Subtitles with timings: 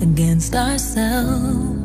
[0.00, 1.77] against ourselves.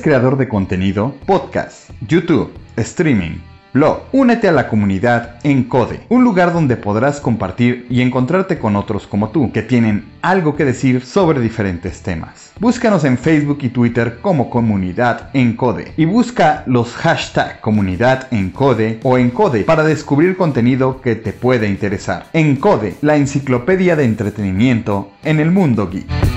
[0.00, 1.14] ¿Eres creador de contenido?
[1.26, 3.36] Podcast, YouTube, streaming,
[3.74, 4.04] blog.
[4.12, 9.28] Únete a la comunidad Encode, un lugar donde podrás compartir y encontrarte con otros como
[9.28, 12.52] tú, que tienen algo que decir sobre diferentes temas.
[12.58, 19.18] Búscanos en Facebook y Twitter como Comunidad Encode y busca los hashtag Comunidad Encode o
[19.18, 22.24] Encode para descubrir contenido que te puede interesar.
[22.32, 26.29] Encode, la enciclopedia de entretenimiento en el mundo geek.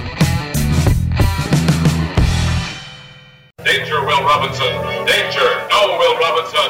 [4.44, 5.06] Robinson.
[5.06, 5.50] Danger.
[5.72, 6.70] No, Will Robinson.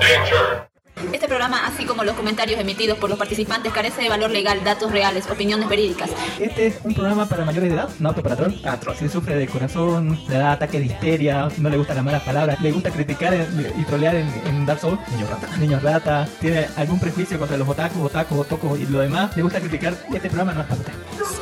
[0.00, 0.68] Danger.
[1.12, 4.92] Este programa, así como los comentarios emitidos por los participantes, carece de valor legal, datos
[4.92, 6.10] reales, opiniones verídicas.
[6.38, 8.52] Este es un programa para mayores de edad, no apto para troll.
[8.98, 12.60] Si sufre de corazón, le da ataque de histeria, no le gustan las malas palabras,
[12.60, 13.34] le gusta criticar
[13.78, 17.66] y trolear en, en Dark Souls, niños rata, niños rata, tiene algún prejuicio contra los
[17.66, 20.92] otakus, otakus, otocos y lo demás, le gusta criticar, este programa no es para usted.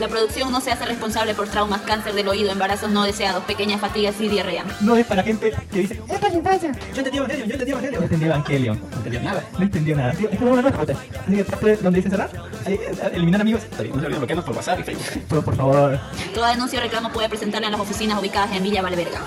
[0.01, 3.81] La producción no se hace responsable por traumas, cáncer del oído, embarazos no deseados, pequeñas
[3.81, 4.65] fatigas y diarrea.
[4.81, 6.73] No es para gente que dice, es para la infancia.
[6.93, 8.01] Yo entendí Evangelion, yo entendí Evangelion.
[8.01, 8.81] No entendí Evangelion.
[8.91, 9.45] No entendió nada.
[9.57, 10.98] No entendió nada Tío, Este programa no es para usted.
[11.22, 12.30] Así que después, donde dice cerrar,
[12.66, 13.62] ahí, eh, eliminar amigos.
[13.72, 15.24] No se olviden bloquearnos por WhatsApp y Facebook.
[15.30, 15.98] Pero por favor,
[16.34, 19.22] Toda denuncia o reclamo puede presentarla en las oficinas ubicadas en Villa Valverga.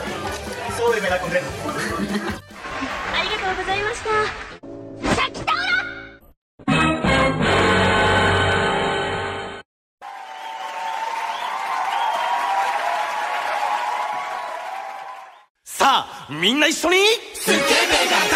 [0.76, 1.46] súbeme la concreta.
[3.14, 5.14] ありがとうございました。
[5.14, 5.62] さきたら
[15.64, 16.96] さあみんな一緒に
[17.34, 18.35] スケベが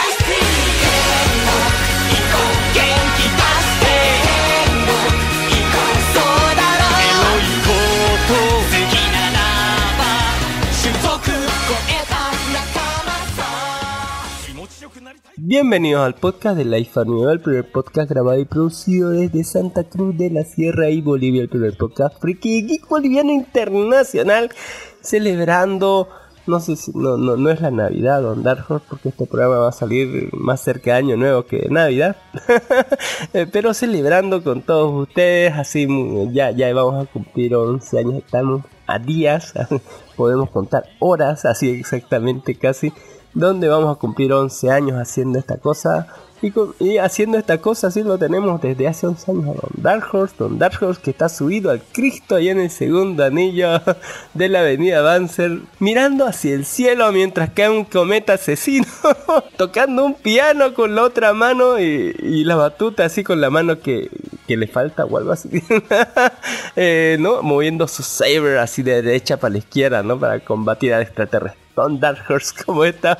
[15.43, 20.15] Bienvenidos al podcast de Life Animal, el primer podcast grabado y producido desde Santa Cruz
[20.15, 24.51] de la Sierra y Bolivia, el primer podcast friki geek boliviano internacional,
[25.01, 26.07] celebrando,
[26.45, 29.69] no sé no, no, no es la Navidad, Don Dark Horse, porque este programa va
[29.69, 32.17] a salir más cerca de Año Nuevo que de Navidad,
[33.33, 38.13] Eh, pero celebrando con todos ustedes, así mu- ya, ya vamos a cumplir 11 años,
[38.17, 39.53] estamos a días,
[40.15, 42.93] podemos contar horas, así exactamente casi,
[43.33, 46.07] donde vamos a cumplir 11 años haciendo esta cosa.
[46.79, 50.35] Y, haciendo esta cosa, así lo tenemos desde hace 11 años a Don Dark Horse,
[50.39, 53.79] Don Dark Horse que está subido al Cristo ahí en el segundo anillo
[54.33, 58.87] de la avenida Banzer, mirando hacia el cielo mientras cae un cometa asesino,
[59.57, 64.09] tocando un piano con la otra mano y, la batuta así con la mano que,
[64.47, 65.49] que le falta o algo así.
[66.75, 67.41] Eh, ¿no?
[67.43, 70.17] Moviendo su saber así de derecha para la izquierda, ¿no?
[70.19, 71.60] Para combatir al extraterrestre.
[71.75, 73.17] Don Dark Horse, ¿cómo está?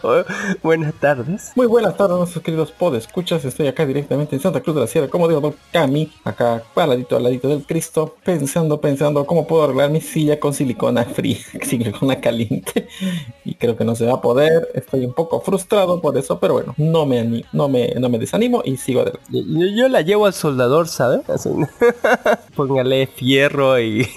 [0.62, 1.52] Buenas tardes.
[1.56, 3.46] Muy buenas tardes, nuestros queridos pod escuchas.
[3.46, 6.90] Estoy acá directamente en Santa Cruz de la Sierra, como digo, Don Cami, acá al
[6.90, 11.38] ladito, al ladito del Cristo, pensando, pensando cómo puedo arreglar mi silla con silicona fría,
[11.64, 12.88] silicona caliente.
[13.46, 14.70] Y creo que no se va a poder.
[14.74, 18.62] Estoy un poco frustrado por eso, pero bueno, no me no me, no me desanimo
[18.66, 19.26] y sigo adelante.
[19.30, 19.42] Yo,
[19.76, 21.22] yo la llevo al soldador, ¿sabes?
[22.56, 24.08] Póngale fierro y,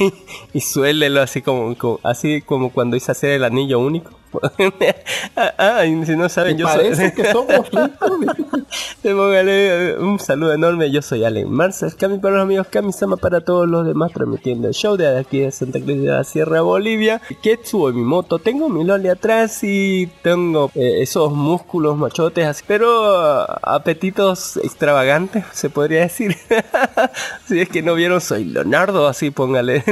[0.52, 4.10] y suélelo así como, como- así como cuando hice hacer el anillo único.
[5.36, 7.10] ah, ah, y si no saben, yo soy...
[7.12, 7.68] que somos
[9.02, 13.16] póngale eh, un saludo enorme, yo soy Allen Marcel, Cami para los amigos, Cami Sama
[13.16, 16.62] para todos los demás, transmitiendo el show de aquí de Santa Cruz de la Sierra,
[16.62, 17.20] Bolivia.
[17.42, 23.18] Ketsuo mi moto, tengo mi loli atrás y tengo eh, esos músculos machotes, así, pero
[23.18, 26.36] ah, apetitos extravagantes, se podría decir.
[27.46, 29.82] si es que no vieron, soy Leonardo, así póngale,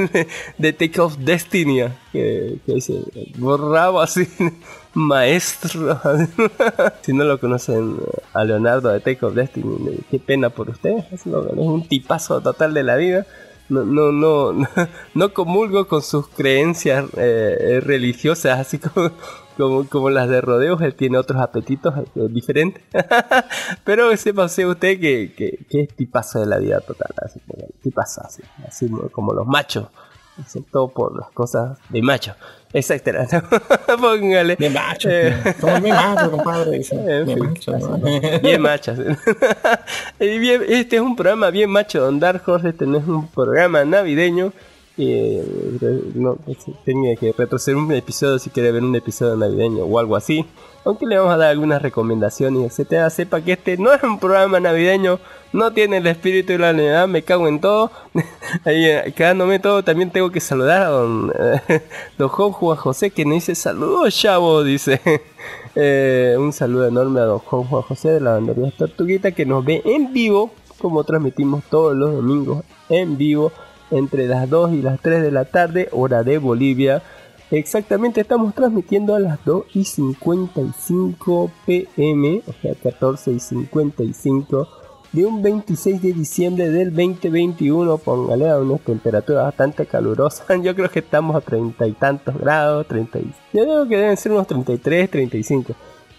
[0.58, 3.02] de Take Off Destiny, que, que dice,
[3.38, 4.28] borrabo así
[4.94, 6.00] maestro.
[7.02, 7.96] si no lo conocen
[8.34, 11.10] a Leonardo de Take of Destiny, qué pena por ustedes.
[11.12, 13.26] Es un tipazo total de la vida.
[13.68, 14.68] No, no, no,
[15.14, 19.10] no, comulgo con sus creencias eh, religiosas, así como,
[19.56, 20.82] como, como las de rodeos.
[20.82, 22.82] Él tiene otros apetitos eh, diferentes.
[23.84, 27.14] Pero sepa usted que, que, que es tipazo de la vida total.
[27.24, 27.40] Así,
[27.82, 29.86] tipazo, así, así como los machos
[30.38, 32.34] excepto por las cosas de macho.
[32.72, 33.12] Exacto.
[34.00, 34.56] Póngale.
[34.56, 35.08] De macho.
[35.10, 36.70] Eh, Somos bien machos, compadre.
[36.92, 37.98] Bien fin, machos, así, ¿no?
[37.98, 38.38] ¿no?
[38.42, 38.98] Bien machos.
[40.18, 42.70] Y bien, este es un programa bien macho, Don Dark Horse.
[42.70, 44.52] Este no es un programa navideño.
[44.98, 45.42] Eh,
[46.14, 46.38] no,
[46.84, 50.46] tenía que retroceder un episodio si quiere ver un episodio navideño o algo así.
[50.84, 53.08] Aunque le vamos a dar algunas recomendaciones, etcétera.
[53.10, 55.20] Sepa que este no es un programa navideño,
[55.52, 57.90] no tiene el espíritu de la Navidad, me cago en todo.
[58.64, 61.82] Ahí, eh, quedándome todo, también tengo que saludar a don, eh,
[62.18, 65.00] don Juan José que nos dice saludos, chavo, dice.
[65.74, 69.64] Eh, un saludo enorme a don Juan Juan José de la bandería Tortuguita que nos
[69.64, 73.52] ve en vivo, como transmitimos todos los domingos en vivo
[73.90, 77.02] entre las 2 y las 3 de la tarde, hora de Bolivia.
[77.52, 84.68] Exactamente, estamos transmitiendo a las 2 y 55 pm, o sea, 14 y 55
[85.12, 87.98] de un 26 de diciembre del 2021.
[87.98, 90.44] Póngale a una temperatura bastante calurosa.
[90.62, 94.16] Yo creo que estamos a treinta y tantos grados, 30 y- Yo creo que deben
[94.16, 95.74] ser unos 33, 35.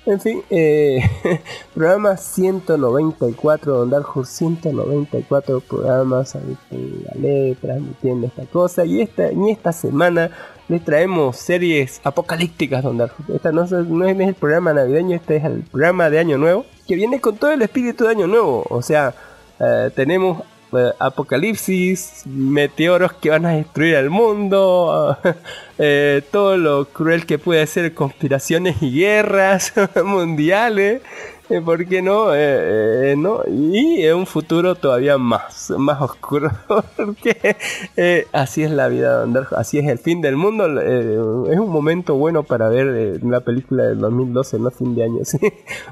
[0.05, 0.99] En fin, eh,
[1.73, 8.85] programa 194, Don Horse 194 programas, ahí póngale, transmitiendo esta cosa.
[8.85, 10.29] Y esta, y esta semana
[10.69, 13.15] les traemos series apocalípticas, Don Horse.
[13.35, 16.65] Esta no, es- no es el programa navideño, este es el programa de Año Nuevo,
[16.87, 18.65] que viene con todo el espíritu de Año Nuevo.
[18.69, 19.13] O sea,
[19.59, 20.41] eh, tenemos
[20.75, 25.17] eh, apocalipsis, meteoros que van a destruir el mundo,
[25.77, 29.73] eh, todo lo cruel que puede ser conspiraciones y guerras
[30.05, 31.01] mundiales.
[31.49, 32.33] eh, ¿Por qué no?
[32.33, 33.41] Eh, eh, no?
[33.47, 36.49] Y un futuro todavía más, más oscuro.
[36.95, 37.55] Porque
[37.97, 40.65] eh, así es la vida, Don Dark, así es el fin del mundo.
[40.81, 41.17] eh,
[41.51, 45.19] es un momento bueno para ver eh, una película del 2012, no fin de año,
[45.25, 45.37] ¿sí?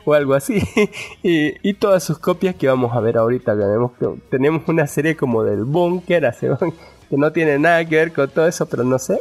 [0.06, 0.62] o algo así.
[1.22, 3.54] y, y todas sus copias que vamos a ver ahorita.
[3.58, 3.92] Tenemos,
[4.30, 6.50] tenemos una serie como del búnker, hace-
[7.12, 9.20] que no tiene nada que ver con todo eso, pero no sé.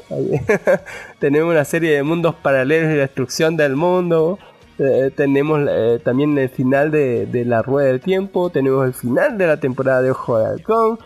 [1.18, 4.38] tenemos una serie de mundos paralelos y destrucción del mundo.
[4.78, 9.36] Eh, tenemos eh, también el final de, de la rueda del tiempo, tenemos el final
[9.36, 11.00] de la temporada de Ojo de Halcón,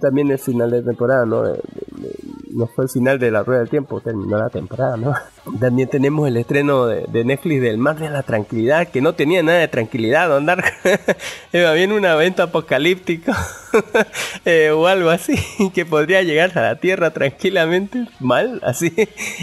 [0.00, 1.42] también el final de temporada, ¿no?
[1.42, 2.18] De- de- de-
[2.54, 5.14] no fue el final de la rueda del tiempo, terminó la temporada, ¿no?
[5.60, 9.42] También tenemos el estreno de, de Netflix del Mar de la Tranquilidad, que no tenía
[9.42, 10.64] nada de tranquilidad, Don Dark.
[11.52, 13.32] Bien un evento apocalíptico
[14.44, 15.34] eh, o algo así,
[15.74, 18.92] que podría llegar a la Tierra tranquilamente, mal, así.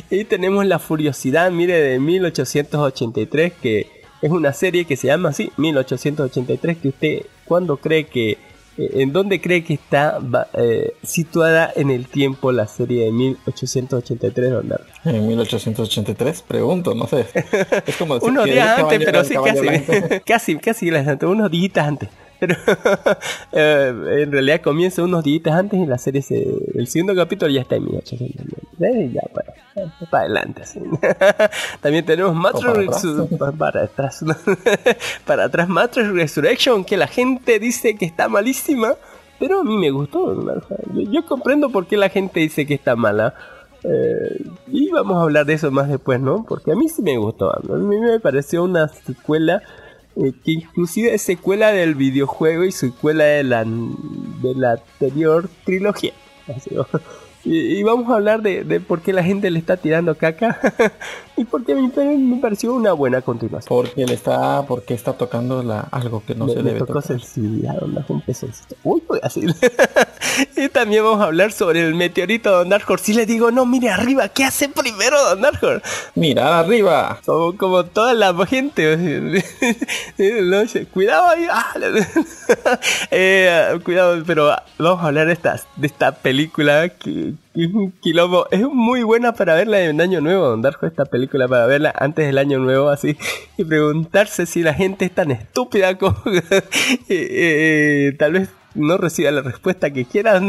[0.09, 3.87] Y tenemos la Furiosidad, mire, de 1883, que
[4.21, 8.37] Es una serie que se llama así, 1883, que usted, ¿cuándo cree que, eh,
[8.79, 10.19] en dónde cree que está
[10.53, 14.85] eh, situada en el tiempo la serie de 1883, don Darko?
[15.05, 17.25] En 1883, pregunto, no sé.
[17.85, 22.09] Es como decir Unos días antes, pero sí, casi, casi, casi, antes, unos días antes.
[22.39, 22.55] Pero
[23.51, 27.61] eh, en realidad comienza unos días antes y la serie se, el segundo capítulo ya
[27.61, 29.53] está en 1893 y ya para,
[30.09, 30.61] para adelante.
[30.63, 30.79] así.
[31.81, 33.03] También tenemos Matrix para atrás.
[33.05, 34.25] Resu- pa- para atrás,
[35.25, 38.93] para atrás Matrix Resurrection que la gente dice que está malísima,
[39.39, 40.35] pero a mí me gustó.
[40.93, 43.33] yo comprendo por qué la gente dice que está mala.
[43.83, 46.45] Eh, y vamos a hablar de eso más después, ¿no?
[46.45, 47.49] Porque a mí sí me gustó.
[47.49, 49.61] A mí me pareció una secuela
[50.21, 56.13] eh, que inclusive es secuela del videojuego y secuela de la, de la anterior trilogía.
[57.45, 60.59] Y, y vamos a hablar de, de por qué la gente le está tirando caca
[61.39, 63.69] y por qué a mí me pareció una buena continuación.
[63.69, 66.95] Porque le está, porque está tocando la, algo que no me, se me debe tocó
[66.95, 67.07] tocar.
[67.07, 68.75] sensibilidad, onda, fue un pezoncito.
[68.83, 69.45] Uy, voy así.
[70.57, 73.05] y también vamos a hablar sobre el meteorito de Don Dark Horse.
[73.05, 75.81] Si le digo, no, mire arriba, ¿qué hace primero Don Dark Horse?
[76.15, 77.21] Mirar arriba.
[77.25, 79.41] Como, como toda la gente.
[80.93, 81.47] Cuidado ahí.
[81.49, 81.73] ah,
[83.11, 87.69] eh, cuidado, pero vamos a hablar de esta, de esta película que es
[88.01, 88.47] quilombo.
[88.51, 92.25] Es muy buena para verla en Año Nuevo, Don Darjo, esta película para verla antes
[92.27, 93.17] del Año Nuevo, así.
[93.57, 96.15] Y preguntarse si la gente es tan estúpida como...
[96.25, 96.61] eh,
[97.09, 100.39] eh, tal vez no reciba la respuesta que quiera,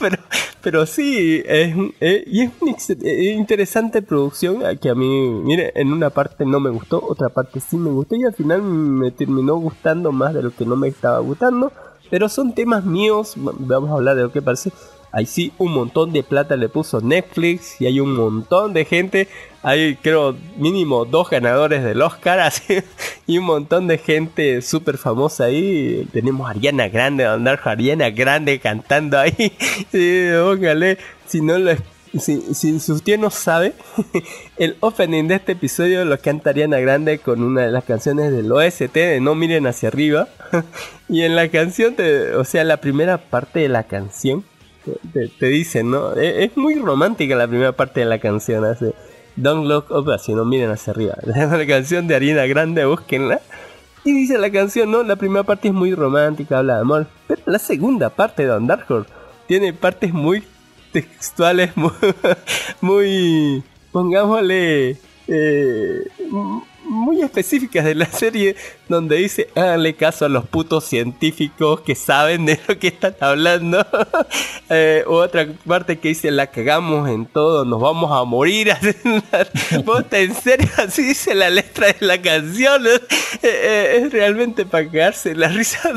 [0.00, 0.16] pero,
[0.60, 2.72] pero sí, es, eh, y es una
[3.02, 5.06] eh, interesante producción eh, que a mí,
[5.44, 8.62] mire, en una parte no me gustó, otra parte sí me gustó y al final
[8.62, 11.72] me terminó gustando más de lo que no me estaba gustando.
[12.10, 14.72] Pero son temas míos, va- vamos a hablar de lo que parece.
[15.10, 19.28] Ahí sí, un montón de plata le puso Netflix y hay un montón de gente.
[19.62, 22.52] Hay, creo, mínimo dos ganadores del Oscar
[23.26, 26.06] y un montón de gente súper famosa ahí.
[26.12, 29.52] Tenemos a Ariana Grande, Don Darjo, Ariana Grande cantando ahí.
[29.90, 30.28] Sí,
[31.26, 31.72] si no lo
[32.18, 33.74] si, si, si usted no sabe,
[34.56, 38.50] el opening de este episodio lo canta Ariana Grande con una de las canciones del
[38.50, 40.28] OST de No Miren Hacia Arriba.
[41.08, 41.96] y en la canción,
[42.36, 44.44] o sea, la primera parte de la canción,
[45.12, 46.14] te, te- dicen, ¿no?
[46.16, 48.94] E- Es, muy romántica la primera parte de la canción, hace
[49.36, 51.14] Don't Look Up, así no miren hacia arriba.
[51.24, 53.40] La canción de Ariana Grande, búsquenla.
[54.04, 55.02] Y dice la canción, ¿no?
[55.02, 57.06] La primera parte es muy romántica, habla de amor.
[57.26, 59.10] Pero la segunda parte de Don Dark Horse
[59.46, 60.42] tiene partes muy
[60.92, 61.72] textuales,
[62.80, 64.96] muy, pongámosle,
[65.28, 66.02] eh,
[66.88, 68.56] muy específicas de la serie,
[68.88, 73.84] donde dice, háganle caso a los putos científicos que saben de lo que están hablando.
[74.70, 78.70] Eh, otra parte que dice, la cagamos en todo, nos vamos a morir.
[79.86, 82.86] Posta, en serio, así dice la letra de la canción.
[82.86, 83.00] Eh,
[83.42, 85.90] eh, es realmente para cagarse la risa.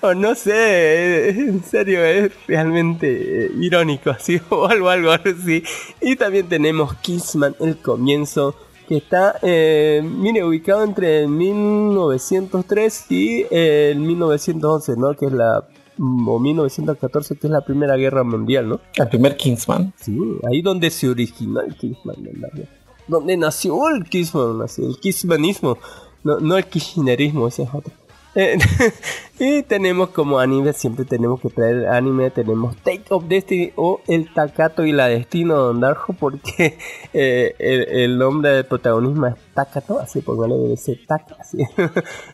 [0.00, 5.62] o no sé, en serio, es realmente eh, irónico, así, o algo, algo así.
[6.00, 8.56] Y también tenemos Kissman, el comienzo,
[8.88, 15.14] que está, eh, mire, ubicado entre 1903 y el 1911, ¿no?
[15.14, 18.80] Que es la, o 1914, que es la Primera Guerra Mundial, ¿no?
[18.94, 19.92] El primer Kingsman.
[19.96, 20.18] Sí,
[20.50, 22.68] ahí donde se originó el Kissman, ¿verdad?
[23.08, 25.78] Donde nació el Kissman, nació el Kissmanismo,
[26.22, 27.92] no, no el kirchnerismo, ese es otro.
[29.38, 34.32] Y tenemos como anime, siempre tenemos que traer anime, tenemos Take of Destiny o El
[34.32, 36.78] Takato y la Destino de Don Darjo, porque
[37.12, 41.58] eh, el, el nombre del protagonismo es Takato, así póngale debe ser Taka, así.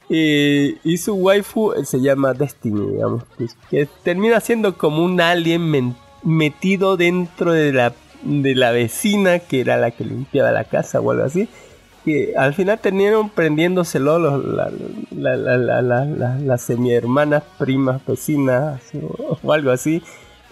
[0.08, 3.24] y, y su waifu eh, se llama Destiny, digamos,
[3.70, 7.92] que termina siendo como un alien men- metido dentro de la,
[8.22, 11.48] de la vecina que era la que limpiaba la casa o algo así
[12.04, 14.70] que al final terminaron prendiéndoselo los, la,
[15.10, 20.02] la, la, la, la, la- las semi hermanas, primas, vecinas o, o algo así.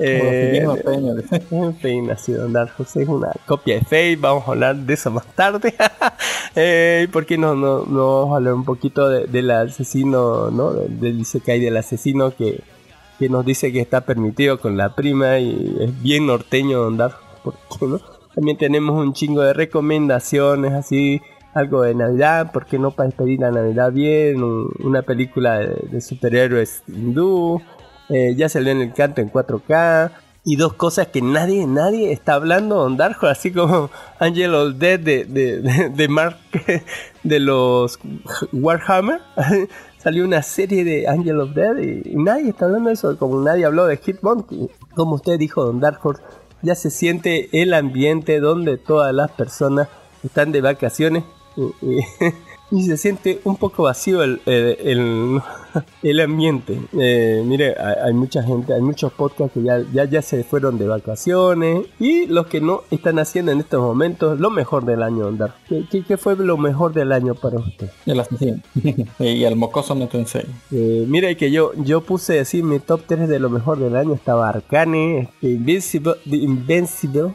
[0.02, 0.64] Eh,
[1.50, 4.94] en fin, así Don Dark José es una copia de Fate, vamos a hablar de
[4.94, 5.74] eso más tarde.
[6.56, 10.72] eh, porque no, no, no vamos a hablar un poquito de- del asesino, ¿no?
[10.72, 12.62] Del, Isekai del asesino que,
[13.18, 17.16] que nos dice que está permitido con la prima y es bien norteño Don Dark,
[17.44, 18.00] ¿por qué no?
[18.34, 21.20] También tenemos un chingo de recomendaciones así,
[21.54, 24.42] algo de Navidad, ¿por qué no para despedir la Navidad bien?
[24.42, 27.60] Un- una película de, superhéroes hindú,
[28.08, 30.10] eh, ya salió en el canto en 4K.
[30.42, 34.98] Y dos cosas que nadie, nadie está hablando, Don Darjo, así como Angel of Dead
[34.98, 36.38] de, de, de, Mark,
[37.22, 37.98] de los
[38.52, 39.20] Warhammer.
[39.98, 43.38] Salió una serie de Angel of Dead y, y nadie está hablando de eso, como
[43.42, 44.70] nadie habló de Hitmonkey.
[44.94, 46.22] Como usted dijo, Don Dark Horse,
[46.62, 49.88] ya se siente el ambiente donde todas las personas
[50.24, 51.22] están de vacaciones.
[52.72, 55.40] Y, se siente un poco vacío el, el, el-
[56.04, 56.80] el ambiente.
[56.96, 60.78] Eh, mire, hay, hay mucha gente, hay muchos podcasts que ya, ya, ya se fueron
[60.78, 65.26] de vacaciones y los que no están haciendo en estos momentos lo mejor del año,
[65.26, 65.56] Andar.
[65.68, 67.90] ¿Qué, qué, qué fue lo mejor del año para usted?
[68.06, 68.60] El asesino.
[69.18, 70.54] y el mocoso no te enseña.
[70.70, 74.14] Eh, mira que yo, yo puse así mi top 3 de lo mejor del año
[74.14, 77.34] estaba Arcane, este, Invincible, The Invincible,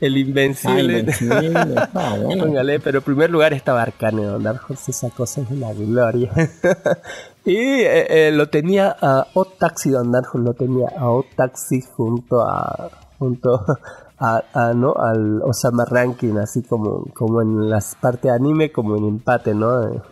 [0.00, 0.98] el Ah, Invencible.
[1.00, 1.50] Invencible.
[1.94, 2.44] Ah, bueno.
[2.46, 6.30] Póngale, pero en primer lugar estaba Arcane, Don Dark Horse, esa cosa es una gloria.
[7.44, 12.42] y eh, eh, lo tenía a Otaxi, Don Dark Horse, lo tenía a Otaxi junto
[12.42, 13.64] a junto
[14.18, 19.04] a, a, no al Osama Ranking, así como, como en las partes anime, como en
[19.06, 20.02] empate, ¿no?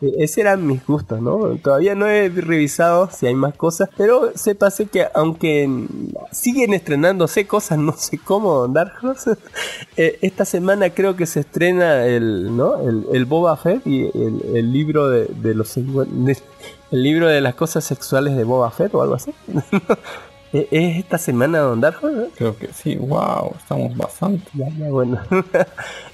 [0.00, 1.56] Ese eran mis gustos, ¿no?
[1.56, 5.68] Todavía no he revisado si hay más cosas, pero sépase que aunque
[6.32, 8.92] siguen estrenándose cosas, no sé cómo, Dark
[9.96, 12.80] eh, esta semana creo que se estrena el, ¿no?
[12.80, 18.44] El, Boba Fett y el, libro de, los el libro de las cosas sexuales de
[18.44, 19.32] Boba Fett o algo así.
[20.58, 22.30] Eh, ¿Es esta semana, Don Dark Horse?
[22.36, 22.96] Creo que sí.
[22.96, 24.44] Wow, estamos bastante.
[24.54, 25.18] Ya, ya, bueno.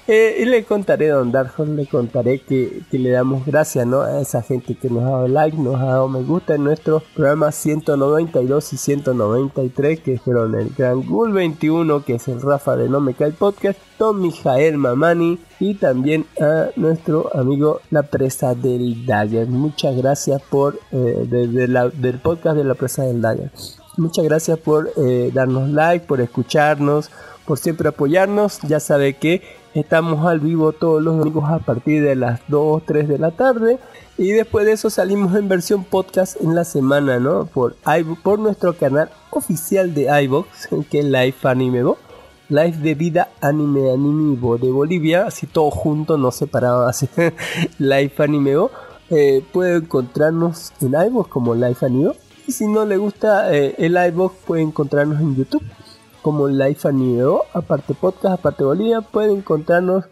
[0.05, 4.01] Eh, y le contaré, Don Darjon, le contaré que, que le damos gracias ¿no?
[4.01, 7.03] a esa gente que nos ha dado like, nos ha dado me gusta en nuestros
[7.15, 12.89] programas 192 y 193, que fueron el Gran Gul 21, que es el Rafa de
[12.89, 19.05] No Me Cae Podcast, Don Mijael Mamani y también a nuestro amigo La Presa del
[19.05, 19.47] Dagger.
[19.47, 23.51] Muchas gracias por eh, de- de la- del podcast de La Presa del Dagger.
[23.95, 27.11] Muchas gracias por eh, darnos like, por escucharnos,
[27.45, 28.59] por siempre apoyarnos.
[28.63, 29.43] Ya sabe que
[29.75, 33.77] estamos al vivo todos los domingos a partir de las 2, 3 de la tarde.
[34.17, 37.45] Y después de eso salimos en versión podcast en la semana, ¿no?
[37.45, 37.75] Por,
[38.23, 40.47] por nuestro canal oficial de iVox,
[40.89, 41.97] que es Live Anime Bo.
[42.49, 47.07] Live de vida anime anime Bo de Bolivia, así todo junto, no separado, así.
[47.77, 48.71] Live Anime Bo.
[49.11, 52.15] Eh, puede encontrarnos en iVox como Live Anime Bo.
[52.47, 55.63] Y si no le gusta eh, el iVox, puede encontrarnos en YouTube
[56.21, 60.05] como Life Anime Bo, aparte podcast, aparte Bolivia, pueden encontrarnos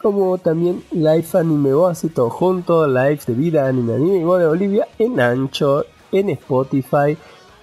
[0.00, 4.46] como también Life Anime Bo, así todo junto, Live de vida Anime Anime Bo de
[4.46, 7.16] Bolivia, en Anchor, en Spotify,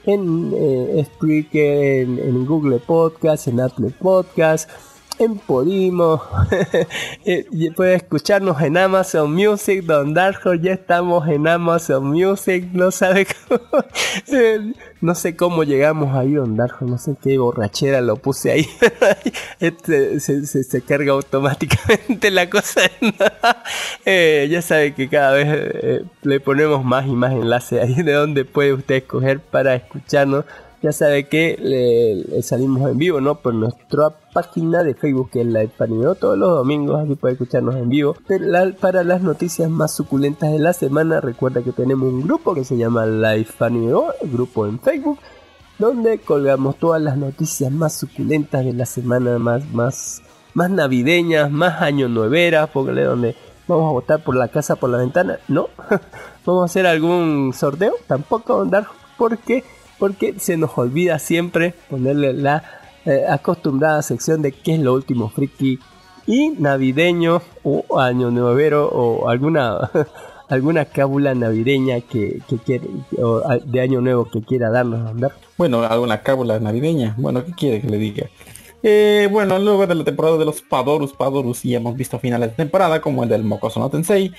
[0.05, 4.69] en eh, Spreaker, en, en Google Podcast, en Apple Podcast,
[5.19, 6.21] en Podimo,
[7.27, 12.91] Eh, y puede escucharnos en Amazon Music, Don Darjo, ya estamos en Amazon Music, no
[12.91, 13.83] sabe cómo,
[14.27, 18.67] eh, no sé cómo llegamos ahí, Don Darjo, no sé qué borrachera lo puse ahí,
[19.59, 22.81] este, se, carga automáticamente la cosa,
[24.05, 28.45] Eh, ya sabe que cada vez le ponemos más y más enlaces ahí de donde
[28.45, 30.45] puede usted escoger para escucharnos.
[30.85, 33.33] Ya sabe que le, salimos en vivo, ¿no?
[33.39, 37.73] Por nuestra página de Facebook, que es la Panino, todos los domingos, aquí puede escucharnos
[37.73, 38.15] en vivo.
[38.27, 42.63] La- para las noticias más suculentas de la semana, recuerda que tenemos un grupo que
[42.63, 45.17] se llama Live Panino, grupo en Facebook,
[45.79, 50.21] donde colgamos todas las noticias más suculentas de la semana, más, más,
[50.53, 53.35] más navideñas, más año nueveras, porque donde
[53.67, 55.67] vamos a votar por la casa por la ventana, no,
[56.45, 58.85] vamos a hacer algún sorteo, tampoco andar,
[59.17, 59.63] porque
[59.99, 62.63] porque se nos olvida siempre ponerle la
[63.05, 65.79] eh, acostumbrada sección de qué es lo último friki
[66.27, 69.91] y navideño o año nuevero o alguna
[70.49, 72.87] alguna cábula navideña que, que quiere
[73.65, 75.33] de año nuevo que quiera darnos andar.
[75.57, 77.15] Bueno, alguna cábula navideña.
[77.17, 78.27] Bueno, ¿qué quiere que le diga?
[78.83, 82.55] Eh, bueno, luego de la temporada de los Padorus, Padorus, y hemos visto finales de
[82.55, 84.31] temporada, como el del Mokoso no Tensei.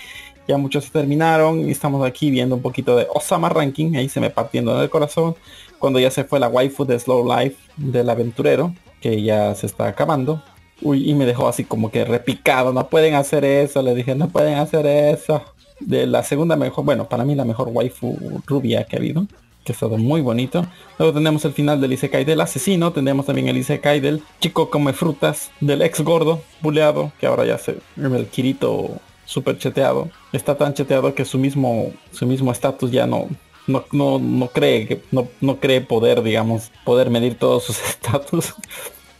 [0.48, 4.30] Ya muchos terminaron y estamos aquí viendo un poquito de Osama Ranking, ahí se me
[4.30, 5.34] partiendo en el corazón,
[5.78, 9.88] cuando ya se fue la waifu de Slow Life del aventurero, que ya se está
[9.88, 10.42] acabando.
[10.82, 14.28] Uy, y me dejó así como que repicado, no pueden hacer eso, le dije, no
[14.28, 15.42] pueden hacer eso.
[15.80, 19.26] De la segunda mejor, bueno, para mí la mejor waifu rubia que ha habido
[19.66, 20.64] que ha estado muy bonito.
[20.96, 24.92] Luego tenemos el final del Isekai del asesino, tenemos también el Isekai del chico come
[24.92, 30.08] frutas, del ex gordo, buleado, que ahora ya se el Kirito super cheteado.
[30.32, 33.28] Está tan cheteado que su mismo su mismo estatus ya no
[33.66, 38.54] no, no, no cree que no, no cree poder, digamos, poder medir todos sus estatus.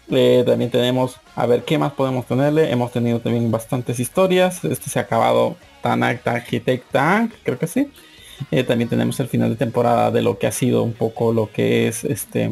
[0.09, 2.71] Eh, también tenemos, a ver, ¿qué más podemos tenerle?
[2.71, 4.65] Hemos tenido también bastantes historias.
[4.65, 6.85] Este se ha acabado Tanak Architect
[7.43, 7.91] creo que sí.
[8.51, 11.51] Eh, también tenemos el final de temporada de lo que ha sido un poco lo
[11.51, 12.51] que es este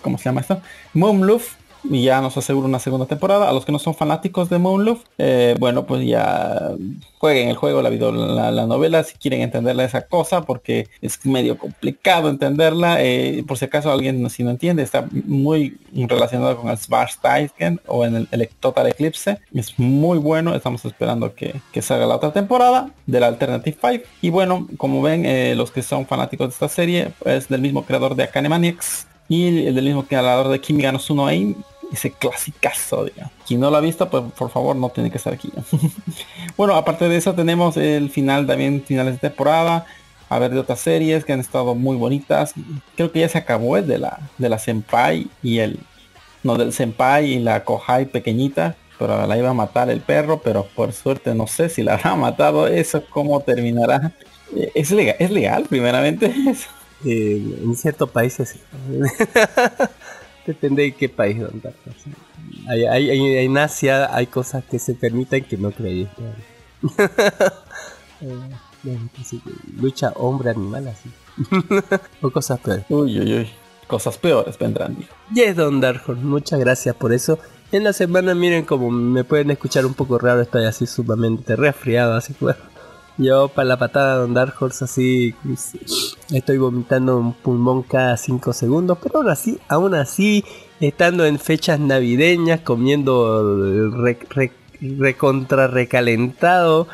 [0.00, 0.62] ¿cómo se llama esto?
[0.94, 1.54] Moonloof
[1.90, 3.48] y ya nos asegura una segunda temporada.
[3.48, 6.72] A los que no son fanáticos de Moonlove, eh, bueno, pues ya
[7.18, 11.24] jueguen el juego, la, video, la, la novela, si quieren entenderla esa cosa, porque es
[11.24, 13.02] medio complicado entenderla.
[13.02, 18.04] Eh, por si acaso alguien si no entiende, está muy relacionado con el Svartalken o
[18.04, 19.38] en el, el Total Eclipse.
[19.54, 24.04] Es muy bueno, estamos esperando que, que salga la otra temporada de la Alternative 5.
[24.22, 27.84] Y bueno, como ven, eh, los que son fanáticos de esta serie, es del mismo
[27.84, 31.54] creador de Akane Maniacs y el del mismo creador de Kimi no Uno Aim,
[31.92, 33.32] ese clasicazo, digamos.
[33.46, 35.52] Quien no lo ha visto, pues por favor no tiene que estar aquí.
[36.56, 39.86] bueno, aparte de eso tenemos el final también, finales de temporada.
[40.28, 42.52] A ver de otras series que han estado muy bonitas.
[42.96, 45.78] Creo que ya se acabó el de la, de la Senpai y el...
[46.42, 48.76] No, del Senpai y la Kohai pequeñita.
[48.98, 52.16] Pero la iba a matar el perro, pero por suerte no sé si la habrá
[52.16, 52.66] matado.
[52.66, 54.12] Eso cómo terminará.
[54.56, 56.34] Eh, ¿Es legal, ¿es legal primeramente?
[57.04, 58.56] Eh, en ciertos países
[60.46, 61.72] depende de qué país donde
[62.68, 66.08] hay, hay, hay, en Asia hay cosas que se permiten que no creí.
[68.22, 68.98] Eh,
[69.78, 71.10] lucha hombre animal así.
[72.22, 72.86] O cosas peores.
[72.88, 73.50] Uy uy uy.
[73.86, 75.14] Cosas peores vendrán dijo.
[75.34, 77.38] Yes Don Darjo muchas gracias por eso.
[77.72, 82.14] En la semana miren como me pueden escuchar un poco raro estoy así sumamente resfriado
[82.14, 82.75] así que bueno
[83.18, 85.34] yo para la patada de Dark Horse así
[86.30, 90.44] estoy vomitando un pulmón cada 5 segundos, pero aún así, aún así,
[90.80, 93.70] estando en fechas navideñas, comiendo
[94.80, 96.86] recontra recalentado,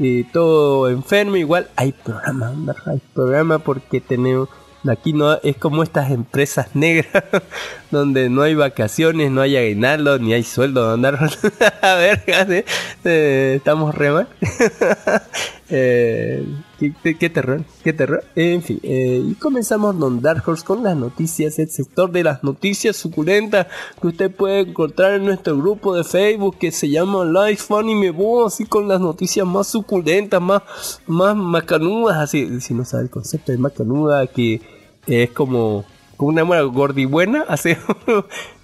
[0.00, 2.54] y todo enfermo, igual hay programa,
[2.86, 4.48] hay programa porque tenemos
[4.88, 7.24] Aquí no es como estas empresas negras
[7.90, 11.18] donde no hay vacaciones, no hay aguinaldo, ni hay sueldo de andar
[11.82, 12.64] a ver,
[13.04, 14.28] eh, estamos re mal.
[15.68, 16.44] eh,
[16.80, 18.24] ¿qué, terror, qué terror.
[18.34, 22.42] En fin, eh, y comenzamos Don Dark Horse con las noticias, el sector de las
[22.42, 23.66] noticias suculentas
[24.00, 28.10] que usted puede encontrar en nuestro grupo de Facebook que se llama Life Funny Me
[28.10, 30.62] Voy, así con las noticias más suculentas, más,
[31.06, 34.62] más macanudas, así, si no sabe el concepto de macanuda, que
[35.06, 35.84] es como
[36.26, 37.78] una muela gordibuena, hace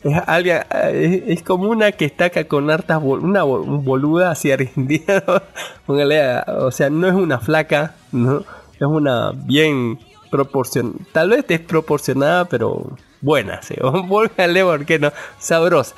[0.02, 5.22] es, es, como una que está acá con hartas una boluda así argentina,
[5.86, 8.40] o sea, no es una flaca, no,
[8.74, 9.98] es una bien
[10.30, 13.74] proporcionada, tal vez desproporcionada, pero buena, ¿sí?
[13.80, 15.12] Póngale, ¿por qué no?
[15.38, 15.94] Sabrosa.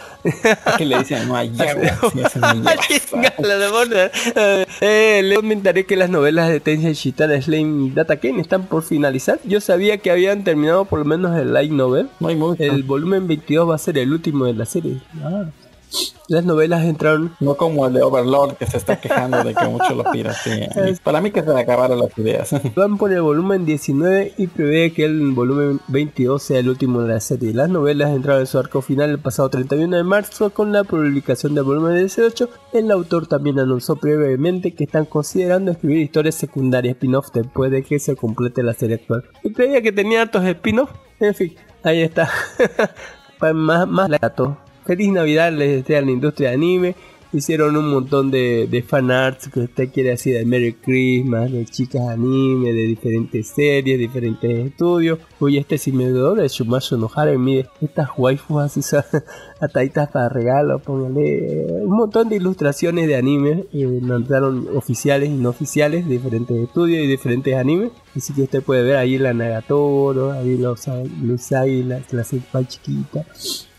[0.79, 1.29] que le dicen?
[1.29, 1.49] No hay
[4.81, 8.83] eh, le comentaré que las novelas de Tensei Shitara Slime y Data Ken están por
[8.83, 9.39] finalizar.
[9.45, 12.09] Yo sabía que habían terminado por lo menos el light novel.
[12.19, 12.63] No hay mucho.
[12.63, 14.97] El volumen 22 va a ser el último de la serie.
[15.23, 15.45] Ah.
[16.29, 17.35] Las novelas entraron.
[17.41, 20.69] No como el de Overlord que se está quejando de que muchos lo piratean.
[21.03, 22.55] Para mí que se le acabaron las ideas.
[22.77, 27.15] Van por el volumen 19 y prevé que el volumen 22 sea el último de
[27.15, 27.55] la serie.
[27.55, 31.55] Las novelas entraron en su arco final el pasado 31 de marzo con la publicación
[31.55, 32.49] del volumen 18.
[32.75, 37.99] El autor también anunció previamente que están considerando escribir historias secundarias spin-off después de que
[37.99, 39.25] se complete la serie actual.
[39.43, 40.91] Y creía que tenía hartos spin-off.
[41.21, 42.31] En fin, ahí está.
[43.55, 46.97] más, más gato feliz Navidad les desea a la industria de anime.
[47.31, 51.67] Hicieron un montón de, de fan arts que usted quiere decir de Merry Christmas, de
[51.67, 55.19] chicas anime, de diferentes series, diferentes estudios.
[55.39, 59.05] Uy, este si me de Shumasho no mire, estas waifus así son
[59.61, 65.51] ataditas para regalo, póngale un montón de ilustraciones de anime, eh, lanzaron oficiales y no
[65.51, 67.91] oficiales, diferentes estudios y diferentes animes.
[68.17, 70.89] Así que usted puede ver ahí la Nagatoro, ahí los,
[71.23, 73.27] los la, la senpai chiquita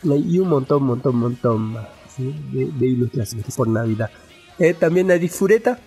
[0.03, 4.09] y un montón, montón, montón más de, ilustraciones por Navidad.
[4.57, 5.79] Eh, también hay Fureta,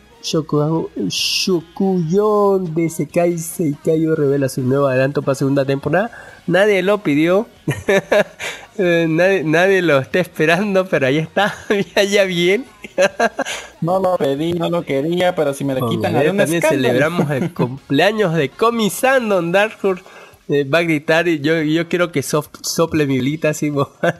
[1.08, 6.12] Shokuyon de Sekai Seikayo revela su nuevo adelanto para segunda temporada.
[6.46, 7.48] Nadie lo pidió,
[8.78, 11.54] eh, nadie, lo está esperando, pero ahí está,
[12.08, 12.64] ya, bien.
[13.80, 18.34] no lo pedí, no lo quería, pero si me lo quitan, también celebramos el cumpleaños
[18.34, 20.04] de Komi-san Don Dark Horse
[20.48, 23.72] va a gritar y yo, yo quiero que sople mi lita así.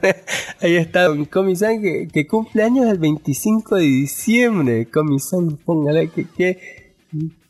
[0.61, 4.87] Ahí está Don Comisan que, que, cumple años el 25 de diciembre.
[4.89, 6.93] Comisan, póngale que, que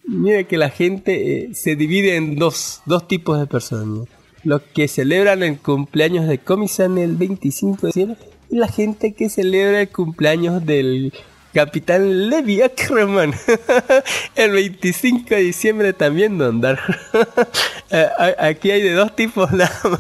[0.06, 4.08] mire que la gente eh, se divide en dos, dos tipos de personas.
[4.44, 8.18] Los que celebran el cumpleaños de Comisan el 25 de diciembre
[8.50, 11.14] y la gente que celebra el cumpleaños del
[11.54, 13.34] Capitán Levi Ackerman.
[14.36, 16.80] el 25 de diciembre también, Don Dark.
[17.96, 18.08] Eh,
[18.40, 20.00] aquí hay de dos tipos nada más.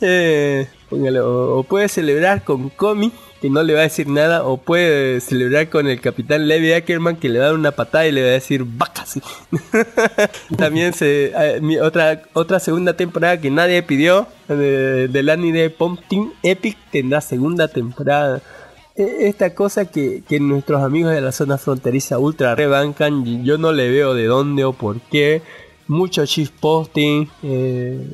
[0.00, 5.20] Eh, o, puede celebrar con Comi, que no le va a decir nada, o puede
[5.20, 8.22] celebrar con el capitán Levi Ackerman, que le va a dar una patada y le
[8.22, 9.20] va a decir vacas.
[10.56, 16.76] También se, eh, otra, otra segunda temporada que nadie pidió de- del anime Pumpkin Epic
[16.90, 18.42] tendrá segunda temporada.
[18.98, 23.88] E- Esta cosa que, nuestros amigos de la zona fronteriza ultra rebancan, yo no le
[23.88, 25.40] veo de dónde o por qué.
[25.86, 28.06] Mucho cheese posting, eh,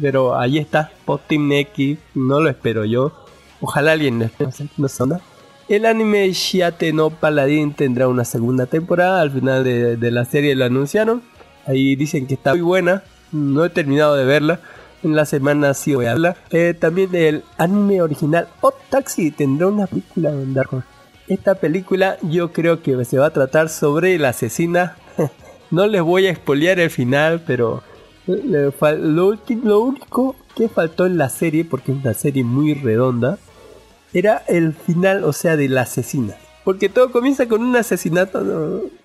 [0.00, 3.12] pero ahí está, posting X, no lo espero yo.
[3.60, 4.30] Ojalá alguien no
[4.76, 5.20] no sé onda.
[5.68, 10.54] El anime Shiate no Paladin tendrá una segunda temporada, al final de, de la serie
[10.54, 11.22] lo anunciaron.
[11.66, 14.60] Ahí dicen que está muy buena, no he terminado de verla.
[15.02, 16.36] En la semana sí voy a hablar.
[16.50, 20.84] Eh, también del anime original Hot Taxi tendrá una película en Dark.
[21.28, 24.96] Esta película yo creo que se va a tratar sobre la asesina.
[25.70, 27.82] no les voy a expoliar el final, pero
[28.26, 28.72] lo,
[29.62, 33.38] lo único que faltó en la serie, porque es una serie muy redonda,
[34.12, 36.34] era el final, o sea, de la asesina.
[36.64, 38.42] Porque todo comienza con un asesinato,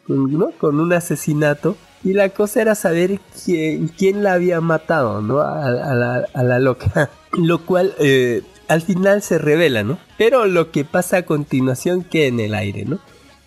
[0.07, 0.51] ¿no?
[0.51, 1.77] Con un asesinato.
[2.03, 5.39] Y la cosa era saber quién, quién la había matado, ¿no?
[5.39, 7.09] A, a la, a la loca.
[7.31, 9.97] Lo cual eh, al final se revela, ¿no?
[10.17, 12.99] Pero lo que pasa a continuación queda en el aire, ¿no?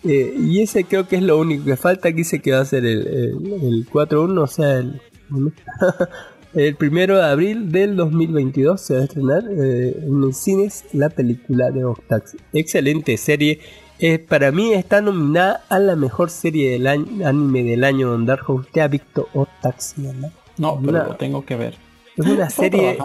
[0.03, 2.09] Eh, y ese creo que es lo único que falta.
[2.09, 5.01] Aquí dice que va a ser el, el, el 4-1, o sea, el,
[6.53, 11.09] el primero de abril del 2022 se va a estrenar eh, en los cines la
[11.09, 12.37] película de Octaxi.
[12.53, 13.59] Excelente serie.
[13.99, 18.25] Eh, para mí está nominada a la mejor serie del año, anime del año Don
[18.25, 18.53] Darjo.
[18.53, 20.01] ¿Usted ha visto Octaxi?
[20.01, 20.31] ¿no?
[20.57, 21.77] No, pero Una- lo tengo que ver.
[22.15, 22.97] Es una serie,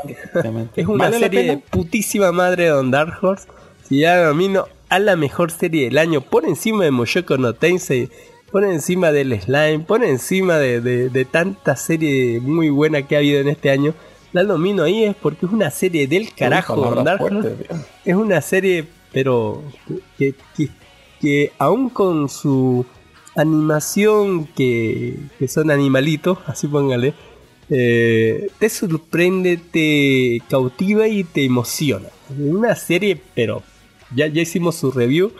[0.74, 3.46] es una ¿Vale la serie de putísima madre de Don Dark Horse.
[3.87, 8.09] Si ya nomino a la mejor serie del año, por encima de Moshoko no Tensei,
[8.50, 13.18] por encima del Slime, por encima de, de, de tanta serie muy buena que ha
[13.18, 13.92] habido en este año,
[14.33, 17.02] la nomino ahí es porque es una serie del carajo.
[17.02, 17.35] Dark Horse.
[17.40, 17.81] fuertes, Dios.
[18.07, 19.62] Es una serie, pero
[20.16, 20.68] que, que,
[21.22, 22.85] que aún con su
[23.37, 27.14] animación, que, que son animalitos, así póngale,
[27.70, 32.08] eh, te sorprende, te cautiva y te emociona.
[32.38, 33.62] Una serie, pero
[34.14, 35.32] ya, ya hicimos su review.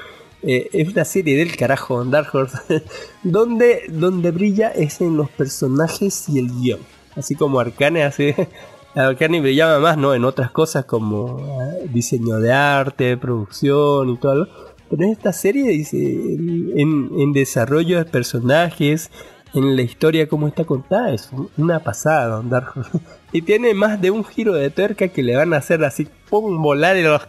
[0.43, 2.85] eh, es una serie del carajo, Dark Horse,
[3.23, 6.81] donde, donde brilla es en los personajes y el guion.
[7.17, 8.49] Así como Arcane hace.
[8.95, 10.15] Arcane brillaba más, ¿no?
[10.15, 14.49] En otras cosas como eh, diseño de arte, producción y todo.
[14.93, 19.11] Pero esta serie dice, en, desarrollo de personajes,
[19.55, 22.75] en la historia como está contada, es una pasada, Horse.
[23.33, 26.61] Y tiene más de un giro de tuerca que le van a hacer así, pum,
[26.61, 27.23] volar en los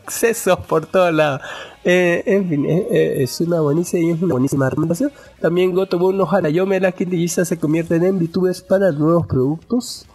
[0.68, 1.40] por todos lados.
[1.86, 5.14] Eh, en fin, eh, eh, es una buenísima y es una buenísima recomendación.
[5.40, 10.06] También Gotobo no Harayome, las quintillizas se convierten en VTubers para nuevos productos.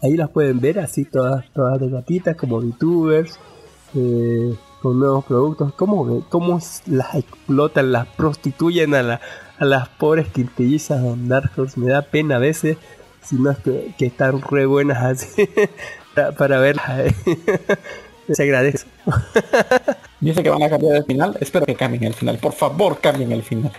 [0.00, 3.36] Ahí las pueden ver, así todas, todas de gatitas, como VTubers,
[4.80, 5.72] con nuevos productos.
[5.74, 9.20] ¿Cómo, cómo las explotan, las prostituyen a, la,
[9.58, 11.78] a las pobres quintillizas de Dark Horse?
[11.78, 12.76] Me da pena a veces,
[13.22, 15.48] si no es que, que están re buenas así,
[16.14, 17.14] para, para verlas.
[18.30, 18.86] Se agradece.
[20.20, 21.36] Dice que van a cambiar el final.
[21.40, 22.38] Espero que cambien el final.
[22.38, 23.72] Por favor, cambien el final.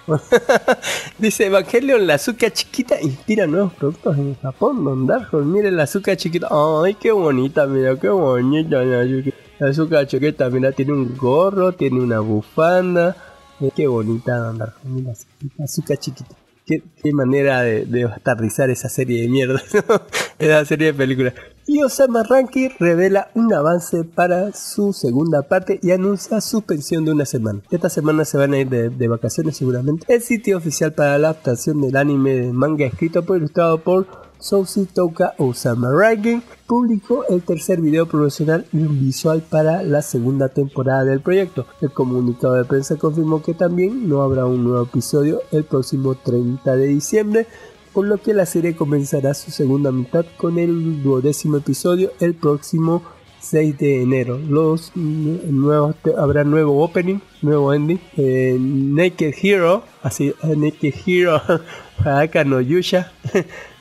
[1.20, 5.46] Dice Evangelion, la azúcar chiquita inspira nuevos productos en Japón, Don Dark Horse.
[5.46, 6.48] Mire la azúcar chiquita.
[6.50, 9.49] Ay, qué bonita, mira, qué bonita la azúcar.
[9.60, 13.16] Azúcar chiquita, mira, tiene un gorro, tiene una bufanda.
[13.60, 14.74] Eh, qué bonita, Horse.
[14.86, 15.14] Mira,
[15.62, 16.36] azúcar chiquita.
[16.66, 19.62] Qué, manera de, de bastardizar esa serie de mierda.
[20.40, 21.34] esa serie de películas.
[21.66, 27.26] Y Osama Ranky revela un avance para su segunda parte y anuncia suspensión de una
[27.26, 27.62] semana.
[27.70, 30.06] Esta semana se van a ir de, de vacaciones seguramente.
[30.14, 34.86] El sitio oficial para la adaptación del anime de manga escrito por ilustrado por Sousi
[34.86, 41.04] Toka Osama Ranking publicó el tercer video promocional y un visual para la segunda temporada
[41.04, 41.66] del proyecto.
[41.82, 46.76] El comunicado de prensa confirmó que también no habrá un nuevo episodio el próximo 30
[46.76, 47.48] de diciembre,
[47.94, 53.04] por lo que la serie comenzará su segunda mitad con el duodécimo episodio el próximo
[53.42, 54.38] 6 de enero.
[54.38, 58.00] Los nuevos habrá nuevo opening, nuevo ending.
[58.16, 61.42] eh, Naked Hero, así eh, Naked Hero
[62.04, 63.12] Hadaka no Yusha.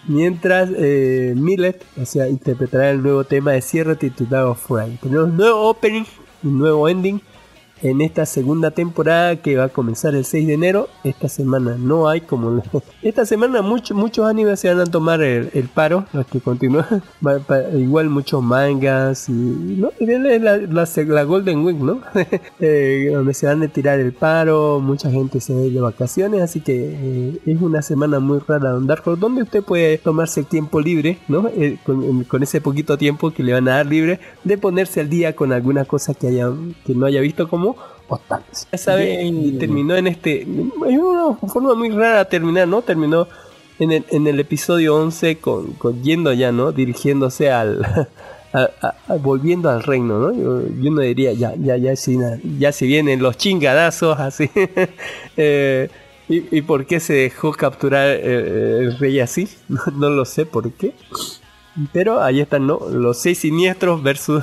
[0.09, 5.01] Mientras eh, Millet, o interpretará el nuevo tema de cierre titulado Frank.
[5.01, 6.05] Tenemos nuevo opening,
[6.43, 7.21] un nuevo ending
[7.83, 10.89] en esta segunda temporada que va a comenzar el 6 de enero.
[11.05, 12.63] Esta semana no hay como...
[13.03, 17.03] Esta semana muchos muchos animes se van a tomar el, paro, los que continúan.
[17.75, 19.33] Igual muchos mangas y...
[19.33, 19.91] ¿no?
[20.01, 22.01] La, la, Golden Week, ¿no?
[22.61, 26.61] Eh, donde se van a tirar el paro, mucha gente se va de vacaciones, así
[26.61, 31.19] que eh, es una semana muy rara Horse, donde usted puede tomarse el tiempo libre,
[31.29, 31.49] ¿no?
[31.49, 35.09] Eh, con, con ese poquito tiempo que le van a dar libre, de ponerse al
[35.09, 36.51] día con alguna cosa que, haya,
[36.85, 37.68] que no haya visto como
[38.09, 38.67] Otakus.
[38.73, 40.43] Ya sabe, y terminó en este...
[40.43, 40.49] Es
[40.99, 42.83] una forma muy rara de terminar, ¿no?
[42.83, 43.29] Terminó
[43.79, 46.73] en el, en el episodio 11 con, con yendo ya, ¿no?
[46.73, 47.85] Dirigiéndose al...
[48.53, 50.33] a- a- a- volviendo al reino, ¿no?
[50.33, 54.51] Yo, yo no diría, ya, ya, ya, na- ya se vienen los chingadazos, así.
[55.37, 55.89] Eh,
[56.29, 59.49] y, y por qué se dejó capturar eh, el rey así?
[59.69, 60.95] No, no lo sé por qué.
[61.93, 62.81] Pero ahí están, ¿no?
[62.91, 64.43] Los seis siniestros versus,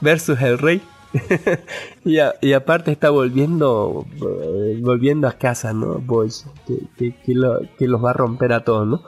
[0.00, 0.80] versus el rey.
[2.04, 5.98] y, aparte está volviendo eh, volviendo a casa, ¿no?
[5.98, 9.02] Boys, que, que- lo- los va a romper a todos, ¿no?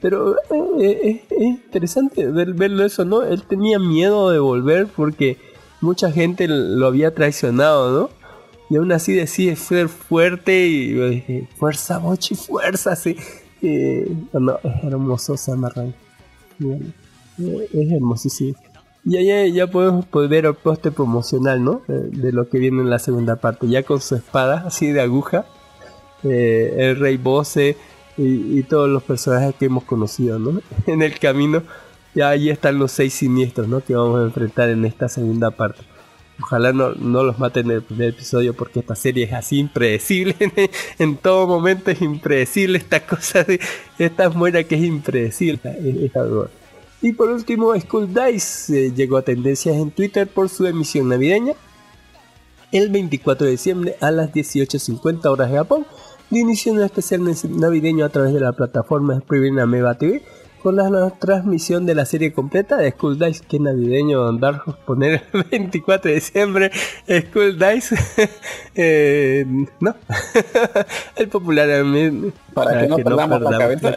[0.00, 3.22] Pero eh, eh, es interesante ver, verlo eso, ¿no?
[3.22, 5.36] Él tenía miedo de volver porque
[5.80, 8.10] mucha gente lo había traicionado, ¿no?
[8.70, 13.16] Y aún así decide ser fuerte y yo dije, fuerza, Bochi, fuerza, sí.
[13.62, 15.94] Eh, no, es hermoso Samarran.
[16.62, 16.92] Eh,
[17.72, 18.54] es hermosísimo.
[19.08, 21.80] Y ahí ya podemos poder ver el póster promocional, ¿no?
[21.88, 23.66] Eh, de lo que viene en la segunda parte.
[23.68, 25.46] Ya con su espada, así de aguja.
[26.24, 27.76] eh, el rey Bose
[28.16, 30.60] y, todos los personajes que hemos conocido, ¿no?
[30.86, 31.62] En el camino.
[32.14, 33.80] Ya ahí están los seis siniestros, ¿no?
[33.80, 35.80] Que vamos a enfrentar en esta segunda parte.
[36.42, 40.34] Ojalá no, no los maten en el primer episodio porque esta serie es así impredecible.
[40.98, 43.60] en todo momento es impredecible esta cosa de
[43.98, 45.60] esta muera que es impredecible.
[45.64, 46.57] Es- es.
[47.00, 51.54] Y por último, Skull Dice eh, llegó a tendencias en Twitter por su emisión navideña.
[52.72, 55.86] El 24 de diciembre a las 18.50 horas de Japón,
[56.28, 60.22] dio inicio un especial navideño a través de la plataforma Spreading Ameba TV
[60.62, 63.44] con la transmisión de la serie completa de Skull Dice.
[63.48, 66.70] Que navideño andar poner el 24 de diciembre
[67.08, 67.96] Skull Dice.
[68.80, 69.44] Eh,
[69.80, 69.96] no,
[71.16, 72.30] el popular anime.
[72.54, 73.92] Para que no perdamos la cabeza.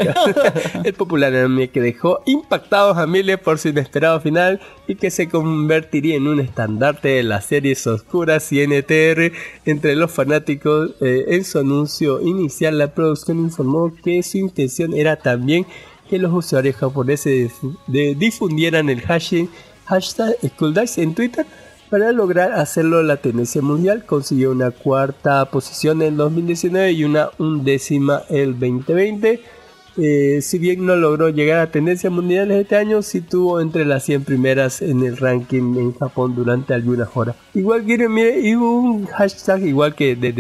[0.84, 5.30] el popular anime que dejó impactados a miles por su inesperado final y que se
[5.30, 9.32] convertiría en un estandarte de las series oscuras y NTR
[9.66, 10.96] entre los fanáticos.
[11.00, 15.68] Eh, en su anuncio inicial, la producción informó que su intención era también
[16.12, 17.54] que los usuarios japoneses
[17.88, 19.48] de- difundieran el hashtag,
[19.86, 20.36] hashtag
[20.98, 21.46] en Twitter
[21.90, 24.06] para lograr hacerlo la tendencia mundial.
[24.06, 29.42] Consiguió una cuarta posición en 2019 y una undécima el 2020.
[29.98, 34.04] Eh, si bien no logró llegar a tendencia mundial este año, sí tuvo entre las
[34.04, 37.36] 100 primeras en el ranking en Japón durante algunas horas.
[37.54, 40.32] Igual que mire, hubo un hashtag igual que de,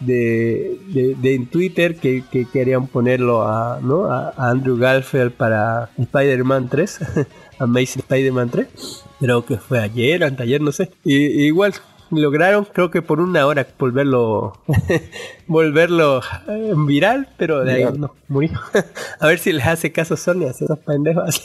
[0.00, 4.06] de, en Twitter que, que querían ponerlo a, ¿no?
[4.06, 7.00] a, a Andrew Garfield para Spider-Man 3,
[7.58, 8.66] Amazing Spider-Man 3.
[9.20, 10.90] Creo que fue ayer, anteayer, no sé.
[11.04, 11.74] Y, igual
[12.20, 14.58] lograron, creo que por una hora, volverlo
[15.46, 18.58] volverlo eh, viral, pero de ahí no, murió.
[19.20, 21.42] A ver si les hace caso Sony, hace esos pendejos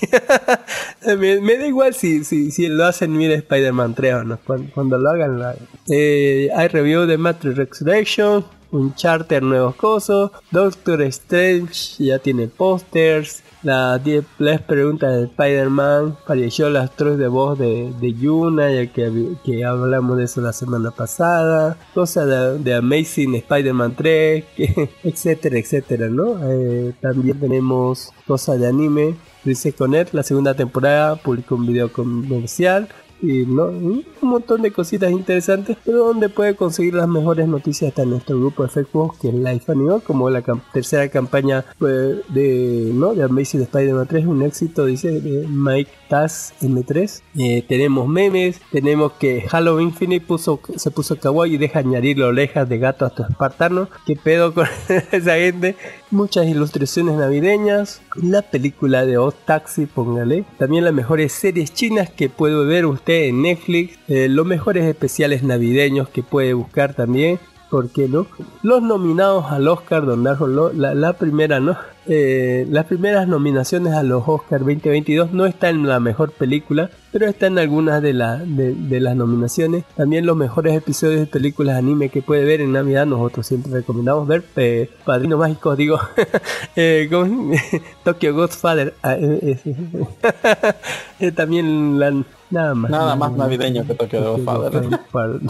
[1.18, 4.40] me, me da igual si, si, si lo hacen, mire Spider-Man 3 o no.
[4.46, 5.68] Cuando, cuando lo hagan, hagan.
[5.90, 13.44] Eh, hay review de Matrix Resurrection, un charter nuevos cosos, Doctor Strange ya tiene pósters,
[13.64, 18.88] las 10 las preguntas de Spider-Man, apareció las tres de voz de, de Yuna, ya
[18.88, 24.90] que, que hablamos de eso la semana pasada, cosas de, de Amazing Spider-Man 3, que-
[25.04, 26.38] etcétera, etcétera, ¿no?
[26.50, 32.90] Eh, también tenemos cosas de anime, Dice Connect, la segunda temporada, publicó un video comercial
[33.22, 38.06] y no, un montón de cositas interesantes, pero donde puede conseguir las mejores noticias está
[38.06, 40.42] nuestro grupo de Facebook que es Life Anime, como la
[40.74, 43.14] tercera campaña pues, de, ¿no?
[43.14, 47.22] de Amazing Spider-Man 3, un éxito, dice Mike Taz M3.
[47.38, 52.68] Eh, tenemos memes, tenemos que Halo Infinite puso, se puso kawaii y deja añadir orejas
[52.68, 53.90] de gato a tu espartano.
[54.06, 54.68] ¿Qué pedo con
[55.12, 55.76] esa gente?
[56.12, 60.46] Muchas ilustraciones navideñas, la película de Oz Taxi, póngale.
[60.58, 65.44] También las mejores series chinas que puede ver usted en Netflix, eh, los mejores especiales
[65.44, 67.40] navideños que puede buscar también.
[67.70, 68.26] ¿Por qué no?
[68.64, 71.78] Los nominados al Oscar, Don Darjo, la, primera, ¿no?
[72.08, 77.28] Eh, las primeras nominaciones a los Oscar 2022 no están en la mejor película, pero
[77.28, 79.84] están en algunas de, la- de, las nominaciones.
[79.96, 84.28] También los mejores episodios de películas anime que puede ver en Navidad, nosotros siempre recomendamos
[84.28, 84.44] ver.
[84.56, 86.00] Eh, Padrino Mágico, digo,
[86.76, 87.08] eh,
[88.04, 88.96] Tokyo Godfather.
[89.04, 89.16] ah,
[91.36, 92.92] también la, nada más.
[92.92, 94.84] Nada más navideño que Tokyo Godfather.
[94.90, 95.42] Godfather.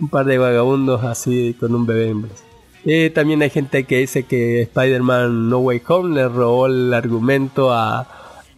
[0.00, 2.44] un par de vagabundos así con un bebé en brazos.
[2.86, 7.72] Eh, también hay gente que dice que Spider-Man No Way Home le robó el argumento
[7.72, 8.08] a,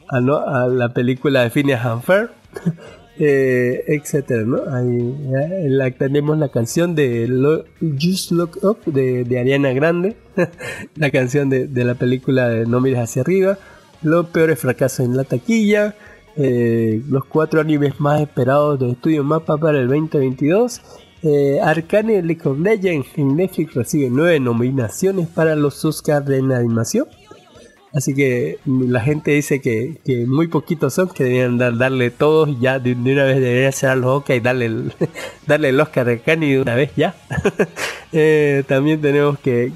[0.08, 2.30] a, no- a la película de Phineas and Ferb,
[3.18, 4.58] eh, etcétera, ¿no?
[4.72, 10.16] Ahí, eh, la, tenemos la canción de Lo- Just Look Up de, de Ariana Grande,
[10.96, 13.58] la canción de, de la película de No mires hacia arriba,
[14.02, 15.94] los peores fracasos en la taquilla,
[16.36, 20.80] eh, los cuatro animes más esperados de Estudio Mapa para el 2022.
[21.24, 27.06] Eh, Arcane League of Legends en Netflix recibe nueve nominaciones para los Oscars de animación.
[27.94, 32.58] Así que la gente dice que, muy poquitos son, que deberían dar- darle todos y
[32.58, 34.92] ya de, una vez debería ser los Oscar y darle el,
[35.46, 37.14] darle el Oscar a Arcane de una vez ya.
[38.14, 39.72] Eh, también tenemos que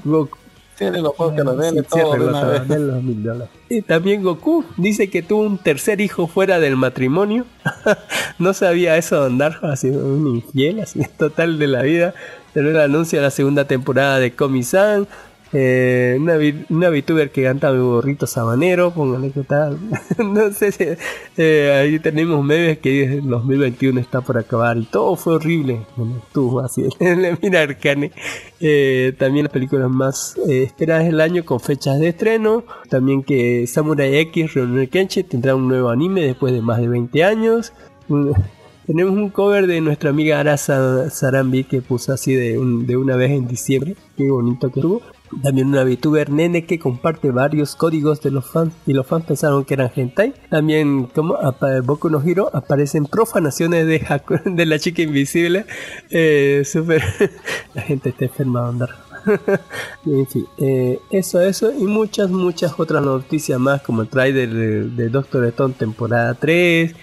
[0.77, 3.49] Tiene los juegos Sí, todo de una vez.
[3.69, 7.45] Y también Goku dice que tuvo un tercer hijo fuera del matrimonio.
[8.39, 12.13] no sabía eso Don Darjo, ha sido un infiel, así total de la vida.
[12.53, 15.07] Pero el anuncio de la segunda temporada de Komi-san.
[15.53, 16.35] Eh, una,
[16.69, 19.77] una VTuber que canta mi burrito sabanero, póngale que tal.
[20.17, 20.97] no sé
[21.37, 25.81] eh, ahí tenemos memes que dice 2021 está por acabar y todo fue horrible.
[25.95, 26.83] Bueno, estuvo así.
[27.41, 28.11] Mira Arcane.
[28.59, 32.63] Eh, también las películas más eh, esperadas del año con fechas de estreno.
[32.89, 37.23] También que Samurai X Rurouni Kenshin tendrá un nuevo anime después de más de 20
[37.23, 37.73] años.
[38.87, 43.17] Tenemos un cover de nuestra amiga Arasa Sarambi que puso así de, un- de una
[43.17, 43.95] vez en diciembre.
[44.15, 45.01] Qué bonito que estuvo.
[45.43, 49.65] También una VTuber nene que comparte varios códigos de los fans y los fans pensaron
[49.65, 50.33] que eran hentai.
[50.49, 51.37] También como
[51.83, 54.05] Boku no Hero aparecen profanaciones de,
[54.45, 55.65] de la chica invisible.
[56.09, 57.03] Eh, super
[57.73, 59.07] la gente está enferma de andar.
[60.05, 65.09] en fin, eh, eso, eso y muchas, muchas otras noticias más como el trailer de,
[65.09, 66.95] Doctor Stone temporada 3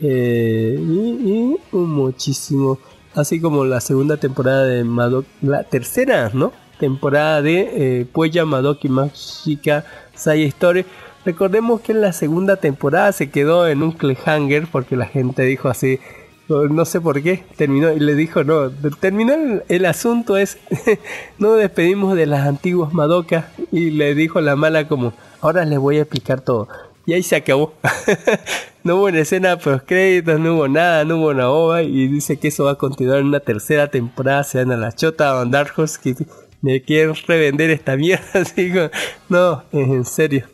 [0.00, 2.78] eh, y, y muchísimo.
[3.14, 6.52] Así como la segunda temporada de Madoka, la tercera, ¿no?
[6.82, 9.84] Temporada de eh, Puella Madoki Mágica
[10.16, 10.84] Sai Story.
[11.24, 15.68] Recordemos que en la segunda temporada se quedó en un cliffhanger porque la gente dijo
[15.68, 16.00] así,
[16.48, 18.68] no sé por qué, terminó y le dijo, no,
[18.98, 20.58] terminó el, el asunto es,
[21.38, 25.98] no despedimos de las antiguas Madoka y le dijo la mala como, ahora les voy
[25.98, 26.66] a explicar todo.
[27.06, 27.74] Y ahí se acabó.
[28.82, 32.38] no hubo una escena post créditos, no hubo nada, no hubo una ova y dice
[32.38, 35.44] que eso va a continuar en una tercera temporada, se dan a la chota a
[35.44, 36.26] Dark Horse que
[36.62, 38.88] me quieren revender esta mierda, así como,
[39.28, 40.46] no, en serio.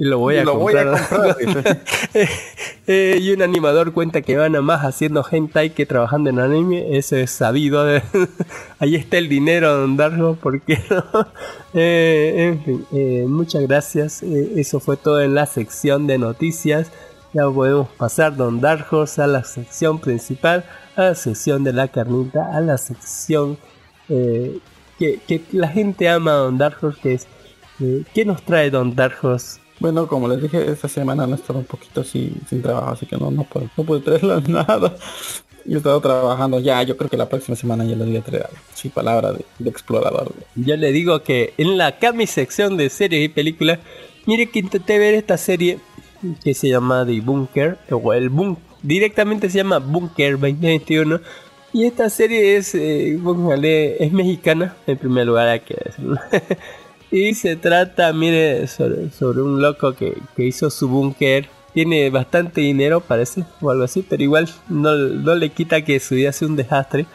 [0.00, 1.36] Y lo voy a Lo voy a comprar.
[1.38, 1.80] dice.
[2.86, 6.96] Eh, y un animador cuenta que van a más haciendo hentai que trabajando en anime.
[6.96, 7.84] Eso es sabido.
[8.78, 10.36] Ahí está el dinero, don Darjo.
[10.36, 11.04] ¿Por qué no?
[11.74, 14.22] Eh, en fin, eh, muchas gracias.
[14.22, 16.90] Eh, eso fue todo en la sección de noticias.
[17.34, 20.64] Ya podemos pasar, don Darjos, a la sección principal,
[20.96, 23.58] a la sección de la carnita, a la sección
[24.08, 24.58] eh,
[25.00, 27.26] que, que la gente ama a don Darjos, que es
[27.80, 29.58] eh, ¿qué nos trae don Darjos?
[29.80, 33.06] Bueno, como les dije, esta semana no he estado un poquito así sin trabajo, así
[33.06, 34.94] que no, no puedo, no puedo traerles nada.
[35.64, 38.22] Yo he estado trabajando ya, yo creo que la próxima semana ya les voy a
[38.22, 38.50] traer.
[38.74, 40.32] Sí, palabra de, de explorador.
[40.54, 43.78] Yo le digo que en la Cami sección de series y películas,
[44.26, 45.78] mire que intenté ver esta serie
[46.44, 51.20] que se llama The Bunker, o el Bun directamente se llama Bunker 2021.
[51.72, 53.16] Y esta serie es, eh,
[54.00, 56.16] es mexicana, en primer lugar hay que decirlo.
[57.12, 61.48] y se trata, mire, sobre, un loco que, que hizo su búnker.
[61.72, 66.16] Tiene bastante dinero, parece, o algo así, pero igual no, no le quita que su
[66.16, 67.06] vida sea un desastre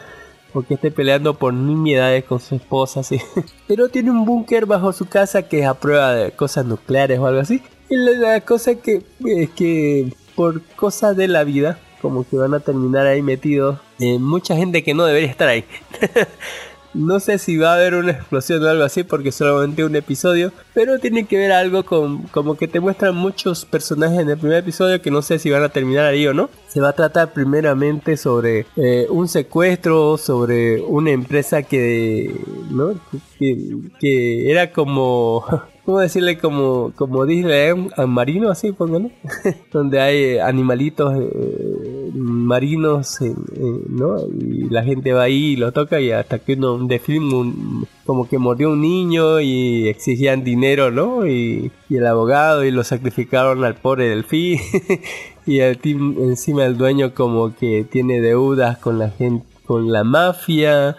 [0.56, 3.20] porque esté peleando por nimiedades con su esposa, así.
[3.68, 7.28] Pero tiene un búnker bajo su casa que es a prueba de cosas nucleares o
[7.28, 7.62] algo así.
[7.90, 12.60] Y la, cosa que, es que por cosas de la vida, como que van a
[12.60, 15.66] terminar ahí metidos eh, mucha gente que no debería estar ahí.
[16.94, 20.54] No sé si va a haber una explosión o algo así porque solamente un episodio,
[20.74, 24.60] pero tiene que ver algo con como que te muestran muchos personajes en el primer
[24.60, 26.50] episodio que no sé si van a terminar ahí o no.
[26.70, 32.34] Se va a tratar primeramente sobre eh, un secuestro, sobre una empresa que,
[32.72, 32.94] ¿no?
[33.40, 33.58] que,
[34.00, 35.44] que era como
[35.86, 36.40] ¿Cómo decirle?
[36.40, 39.12] Como, como Disney marino, así, póngale.
[39.72, 44.18] Donde hay eh, animalitos eh, marinos, eh, eh, ¿no?
[44.28, 47.88] Y la gente va ahí y lo toca y hasta que uno de film un-
[48.06, 51.28] como que murió un niño y exigían dinero, ¿no?
[51.28, 54.60] Y, y el abogado y lo sacrificaron al pobre delfín.
[55.46, 60.04] y el team, encima el dueño como que tiene deudas con la gente, con la
[60.04, 60.96] mafia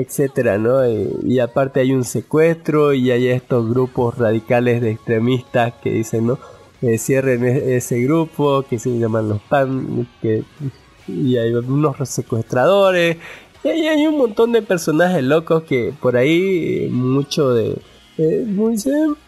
[0.00, 0.86] etcétera, ¿no?
[0.88, 6.26] Y, y aparte hay un secuestro y hay estos grupos radicales de extremistas que dicen,
[6.26, 6.38] ¿no?
[6.82, 10.44] Eh, cierren e- ese grupo que se llaman los PAN, que,
[11.08, 13.16] y hay unos secuestradores.
[13.64, 17.76] Y hay un montón de personajes locos que por ahí eh, mucho de...
[18.18, 18.76] eh, muy,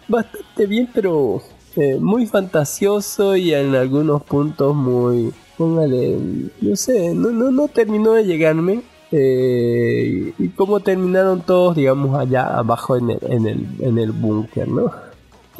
[0.07, 1.43] bastante bien, pero
[1.75, 5.33] eh, muy fantasioso y en algunos puntos muy...
[5.57, 6.17] Póngale,
[6.61, 8.83] no sé, no, no, no terminó de llegarme.
[9.11, 14.69] Eh, y cómo terminaron todos, digamos, allá abajo en el, en el, en el búnker,
[14.69, 14.93] ¿no?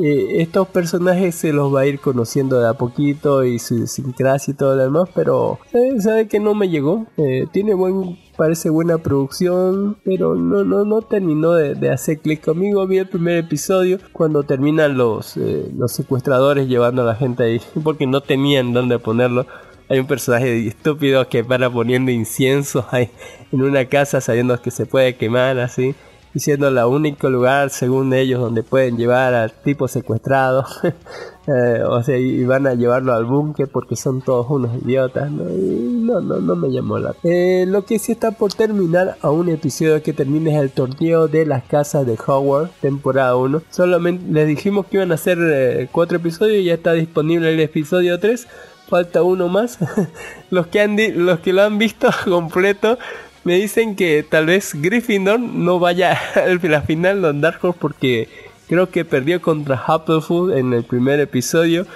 [0.01, 4.57] Estos personajes se los va a ir conociendo de a poquito y su idiosincrasia y
[4.57, 7.07] todo lo demás, pero eh, sabe que no me llegó.
[7.17, 12.87] Eh, tiene buen, parece buena producción, pero no, no, no terminó de, hacer clic conmigo.
[12.87, 18.07] Vi el primer episodio cuando terminan los, los secuestradores llevando a la gente ahí, porque
[18.07, 19.47] no tenían dónde ponerlo.
[19.89, 23.11] Hay un personaje estúpido que para poniendo incienso ahí
[23.53, 25.95] en una casa sabiendo que se puede quemar así
[26.35, 30.65] y siendo la único lugar según ellos donde pueden llevar al tipo secuestrado.
[31.51, 35.49] Eh, o sea y van a llevarlo al búnker porque son todos unos idiotas no
[35.49, 39.31] Y no no, no me llamó la eh, lo que sí está por terminar a
[39.31, 44.31] un episodio que termine es el torneo de las casas de Howard temporada 1 solamente
[44.31, 48.21] les dijimos que iban a hacer eh, cuatro episodios y ya está disponible el episodio
[48.21, 48.47] 3
[48.89, 49.79] falta uno más
[50.51, 52.99] los que han los que lo han visto completo
[53.45, 58.29] me dicen que tal vez Gryffindor no vaya a la final de Dark Horse porque
[58.69, 61.87] creo que perdió contra Hufflepuff en el primer episodio.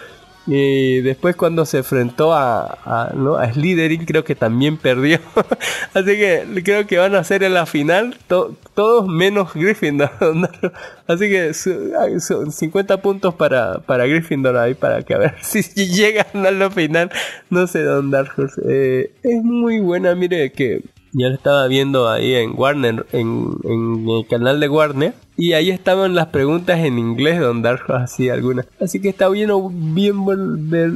[0.46, 3.36] Y después cuando se enfrentó a, a, ¿no?
[3.36, 5.20] a Slytherin creo que también perdió.
[5.94, 10.10] Así que creo que van a ser en la final to- todos menos Gryffindor.
[11.06, 16.26] Así que son 50 puntos para, para Gryffindor ahí para que a ver si llegan
[16.46, 17.10] a la final.
[17.50, 18.32] No sé dónde Dark.
[18.68, 20.82] Eh, es muy buena, mire que
[21.12, 25.14] ya lo estaba viendo ahí en Warner, en, en el canal de Warner.
[25.34, 28.66] Y ahí estaban las preguntas en inglés donde Horse hacía algunas.
[28.78, 29.50] Así que está bien,
[29.94, 30.24] bien
[30.70, 30.90] ver,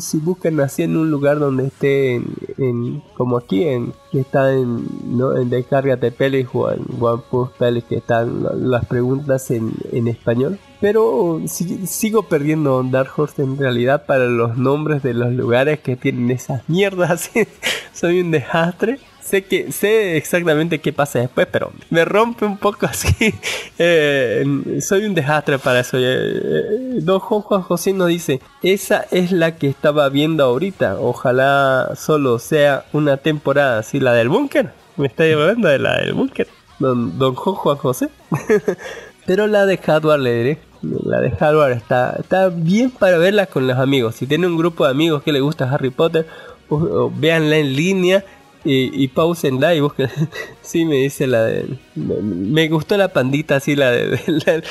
[0.00, 4.86] si buscan así en un lugar donde esté en, como aquí, en que está en,
[5.16, 5.36] ¿no?
[5.36, 10.58] en Descárgate Pelis o en OnePlus Pelis que están la- las preguntas en, en español.
[10.80, 15.96] Pero si- sigo perdiendo Dark Horse en realidad para los nombres de los lugares que
[15.96, 17.30] tienen esas mierdas.
[17.92, 19.00] Soy un desastre.
[19.32, 23.34] Sé que sé exactamente qué pasa después, pero me rompe un poco así.
[23.78, 24.44] Eh,
[24.82, 25.96] soy un desastre para eso.
[25.96, 30.98] Eh, eh, Don Juan José nos dice, esa es la que estaba viendo ahorita.
[31.00, 34.74] Ojalá solo sea una temporada así, la del búnker.
[34.98, 36.48] Me está hablando de la del búnker.
[36.78, 38.10] Don, don Juan José.
[39.24, 40.58] Pero la de Hardware le diré.
[40.82, 44.14] La de Hardware está, está bien para verla con los amigos.
[44.14, 46.26] Si tiene un grupo de amigos que le gusta Harry Potter,
[46.68, 48.24] o véanla en línea
[48.64, 50.10] y, y pausenla y busquen.
[50.74, 51.78] me dice la de.
[51.94, 54.20] Me, gustó la pandita, sí, la, de,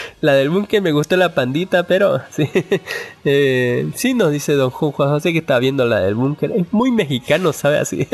[0.22, 2.50] la, del búnker me gustó la pandita, pero sí.
[3.24, 6.52] Eh, sí, nos dice Don Juan José que está viendo la del búnker.
[6.52, 7.78] Es muy mexicano, ¿sabe?
[7.78, 8.08] Así.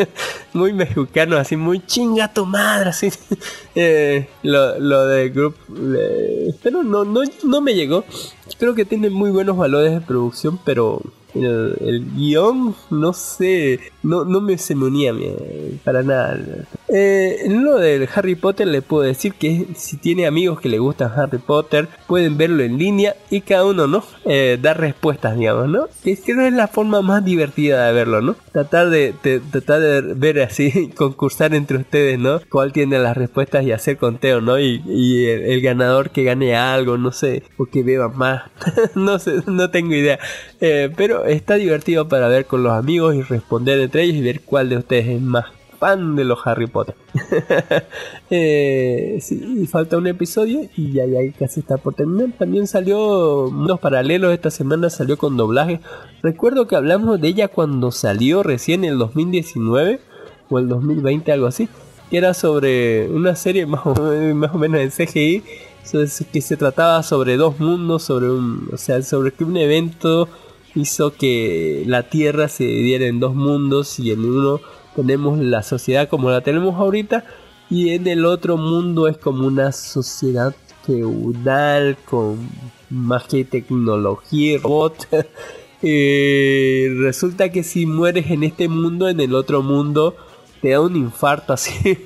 [0.54, 3.10] muy mexicano, así, muy chinga tu madre, así.
[3.76, 5.56] Eh, lo, lo de Group.
[6.64, 8.04] pero no, no, no me llegó.
[8.58, 11.02] Creo que tiene muy buenos valores de producción, pero
[11.44, 16.40] el, guion, no sé, no, no me se me unía eh, para nada.
[16.90, 21.12] Eh, lo del Harry Potter le puedo decir que si tiene amigos que le gustan
[21.16, 24.04] Harry Potter, pueden verlo en línea y cada uno, ¿no?
[24.26, 25.88] Eh, dar respuestas, digamos, ¿no?
[26.04, 28.36] Que creo es la forma más divertida de verlo, ¿no?
[28.54, 32.40] Tratar de, de- tratar de ver así, concursar entre ustedes, ¿no?
[32.50, 34.60] Cuál tiene las respuestas y hacer conteo, ¿no?
[34.60, 34.78] Y,
[35.28, 38.44] el ganador que gane algo, no sé, o que beba más,
[38.96, 40.20] no sé, no tengo idea.
[40.62, 44.42] Eh, pero está divertido para ver con los amigos y responder entre ellos y ver
[44.42, 45.46] cuál de ustedes es más
[45.80, 46.96] fan de los Harry Potter.
[48.30, 52.30] eh, sí, falta un episodio y ya, ya casi está por terminar.
[52.38, 55.80] También salió unos paralelos esta semana, salió con doblaje.
[56.22, 60.00] Recuerdo que hablamos de ella cuando salió recién en el 2019
[60.50, 61.70] o el 2020, algo así.
[62.10, 63.94] Que era sobre una serie más o,
[64.58, 65.44] menos en CGI
[66.32, 70.28] que se trataba sobre dos mundos, sobre un, o sea, sobre que un evento
[70.76, 74.60] hizo que la Tierra se dividiera en dos mundos y en uno
[74.98, 77.24] tenemos la sociedad como la tenemos ahorita
[77.70, 82.50] y en el otro mundo es como una sociedad feudal con
[82.90, 85.08] magia y tecnología y robot.
[85.84, 90.16] Eh, resulta que si mueres en este mundo, en el otro mundo
[90.60, 92.00] te da un infarto así.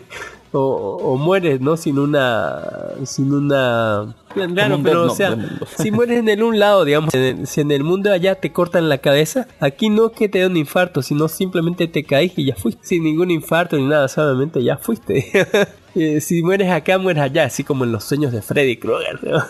[0.53, 1.77] O, o mueres, ¿no?
[1.77, 2.59] Sin una...
[3.05, 4.13] Sin una...
[4.33, 5.35] Claro, un pero o sea,
[5.77, 8.51] si mueres en el un lado, digamos, en el- si en el mundo allá te
[8.53, 12.31] cortan la cabeza, aquí no es que te da un infarto, sino simplemente te caes
[12.37, 15.31] y ya fuiste, sin ningún infarto ni nada, solamente ya fuiste.
[15.93, 19.43] Eh, si mueres acá, mueres allá, así como en los sueños de Freddy Krueger, ¿no?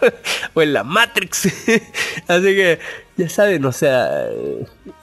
[0.54, 1.46] o en la Matrix.
[2.28, 2.78] así que
[3.16, 4.28] ya saben, o sea,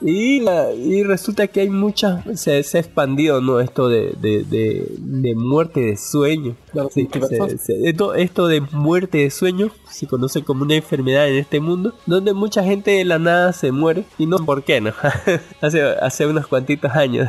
[0.00, 3.60] y, la- y resulta que hay muchas, se, se ha expandido, ¿no?
[3.60, 6.56] Esto de, de, de, de muerte de sueño.
[6.94, 11.36] Sí, se- se- esto, esto de muerte de sueño se conoce como una enfermedad en
[11.36, 14.94] este mundo, donde mucha gente de la nada se muere y no por qué, ¿no?
[15.60, 17.28] hace, hace unos cuantitos años.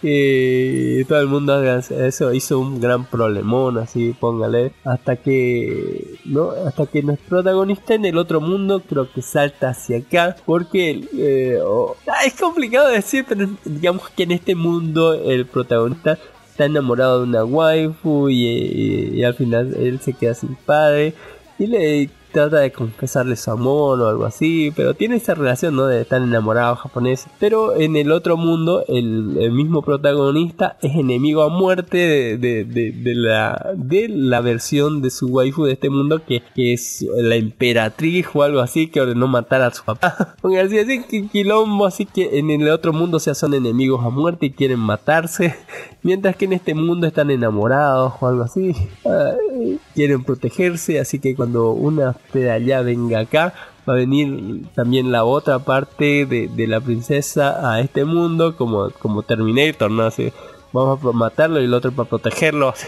[0.00, 6.86] Y todo el mundo eso hizo un gran problemón así póngale hasta que no hasta
[6.86, 11.58] que nuestro protagonista en el otro mundo creo que salta hacia acá porque eh,
[12.06, 16.16] ah, es complicado decir pero digamos que en este mundo el protagonista
[16.48, 21.14] está enamorado de una waifu y al final él se queda sin padre
[21.58, 25.86] y le trata de confesarle su amor o algo así, pero tiene esa relación, ¿no?
[25.86, 27.26] De estar enamorado japonés.
[27.40, 33.72] Pero en el otro mundo, el, mismo protagonista es enemigo a muerte de, de- la,
[33.74, 38.42] de la versión de su waifu de este mundo, que, que es la emperatriz o
[38.42, 40.36] algo así, que ordenó matar a su papá.
[40.40, 44.04] Porque así, así, que quilombo, así que en el otro mundo, o sea, son enemigos
[44.04, 45.56] a muerte y quieren matarse.
[46.02, 48.76] Mientras que en este mundo están enamorados o algo así.
[49.04, 53.54] Ay, quieren protegerse, así que cuando una de allá venga acá,
[53.88, 58.90] va a venir también la otra parte de, de la princesa a este mundo, como,
[58.90, 60.04] como Terminator, ¿no?
[60.04, 60.32] Así,
[60.72, 62.74] vamos a matarlo y el otro para protegerlo.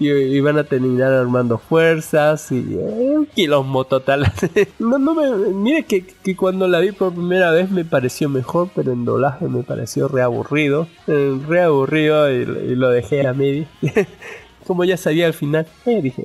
[0.00, 4.30] Y, van a terminar armando fuerzas y eh, un quilombo total.
[4.80, 8.68] no, no me, mire que, que cuando la vi por primera vez me pareció mejor,
[8.74, 10.88] pero en doblaje me pareció reaburrido.
[11.06, 13.66] Eh, reaburrido y, y lo dejé a medio.
[14.66, 16.24] Como ya sabía al final, eh, dije.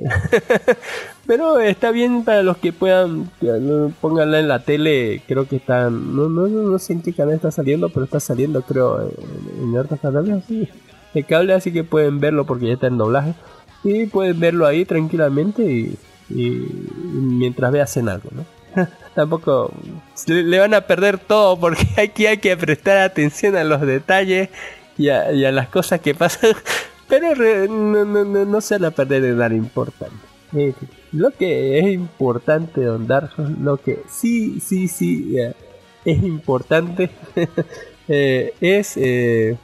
[1.26, 3.30] Pero está bien para los que puedan,
[4.00, 7.50] pónganla en la tele, creo que están, no, no, no, sé en qué canal está
[7.52, 10.68] saliendo, pero está saliendo creo en, en otros canales, sí,
[11.14, 13.34] de cable, así que pueden verlo porque ya está en doblaje.
[13.84, 15.96] Y pueden verlo ahí tranquilamente y,
[16.28, 18.44] y- y mientras vean algo, ¿no?
[19.14, 19.72] Tampoco
[20.26, 24.48] le van a perder todo porque aquí hay que prestar atención a los detalles
[24.98, 26.50] y a, y a las cosas que pasan.
[27.10, 27.34] Pero
[27.68, 30.16] no, no, no, no se van a perder de nada importante.
[30.56, 30.72] Eh,
[31.12, 35.54] lo que es importante, Don Darjo, lo que sí, sí, sí eh,
[36.04, 37.10] es importante
[38.08, 39.56] eh, es eh,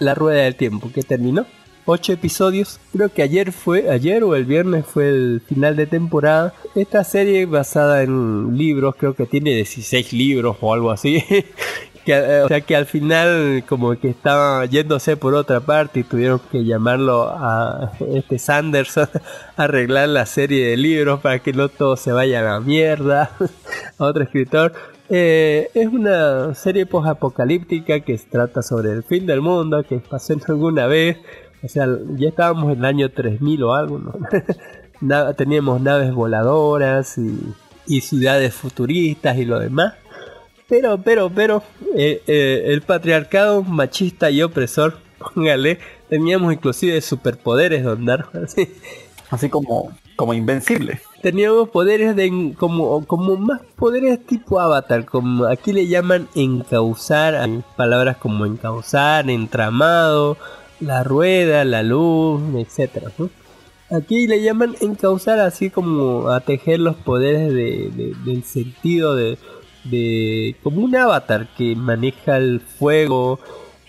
[0.00, 1.46] la rueda del tiempo que terminó.
[1.90, 6.52] Ocho episodios, creo que ayer fue, ayer o el viernes fue el final de temporada.
[6.74, 11.24] Esta serie basada en libros, creo que tiene 16 libros o algo así.
[12.08, 16.40] Eh, o sea que al final como que estaba yéndose por otra parte y tuvieron
[16.50, 19.08] que llamarlo a este Sanderson
[19.56, 23.30] a arreglar la serie de libros para que no todo se vaya a la mierda
[23.98, 24.72] a otro escritor.
[25.10, 30.86] Eh, es una serie post-apocalíptica que trata sobre el fin del mundo que pasó alguna
[30.86, 31.18] vez.
[31.62, 31.86] O sea
[32.16, 34.14] ya estábamos en el año 3000 o algo ¿no?
[35.34, 37.18] Teníamos naves voladoras
[37.86, 39.94] y ciudades futuristas y lo demás
[40.68, 41.62] pero, pero, pero,
[41.96, 44.98] eh, eh, el patriarcado machista y opresor,
[45.34, 48.68] póngale, teníamos inclusive superpoderes, don Darjo, así.
[49.30, 51.00] Así como, como invencible.
[51.22, 57.62] Teníamos poderes de como, como más poderes tipo avatar, como aquí le llaman encauzar, hay
[57.76, 60.38] palabras como encauzar, entramado,
[60.80, 63.10] la rueda, la luz, etcétera.
[63.18, 63.28] ¿no?
[63.90, 69.36] Aquí le llaman encauzar así como a tejer los poderes de, de- del sentido de,
[69.84, 73.40] de como un avatar que maneja el fuego,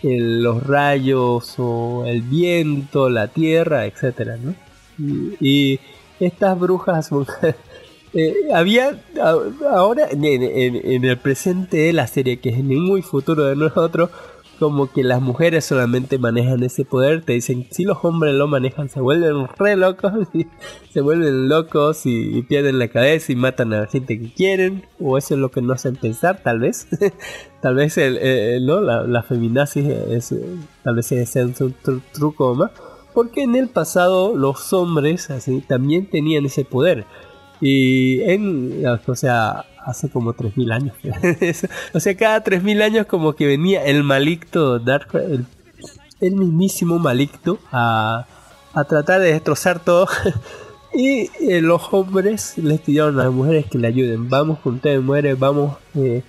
[0.04, 4.56] los rayos o el viento, la tierra, etcétera, ¿no?
[5.40, 5.80] Y,
[6.20, 7.10] estas brujas
[8.14, 9.00] eh, había
[9.72, 14.10] ahora en, el presente de la serie que es en muy futuro de nosotros
[14.60, 18.89] como que las mujeres solamente manejan ese poder, te dicen si los hombres lo manejan
[18.89, 20.12] se vuelven re locos,
[20.93, 25.18] se vuelven locos y, pierden la cabeza y matan a la gente que quieren, o
[25.18, 26.88] eso es lo que nos hacen pensar, tal vez,
[27.62, 29.88] tal vez el, no la, la feminazis
[30.84, 32.72] tal vez sea un tru- truco más,
[33.14, 37.05] porque en el pasado los hombres así también tenían ese poder.
[37.62, 40.95] Y en, o sea, hace como 3000 años.
[41.93, 45.45] o sea, cada 3000 años como que venía el malicto Dark, el,
[46.21, 48.25] el mismísimo malicto a,
[48.73, 50.07] a tratar de destrozar todo.
[50.93, 54.30] y eh, los hombres les pidieron a las mujeres que le ayuden.
[54.30, 55.77] Vamos con ustedes, mujeres, vamos.
[55.95, 56.23] eh,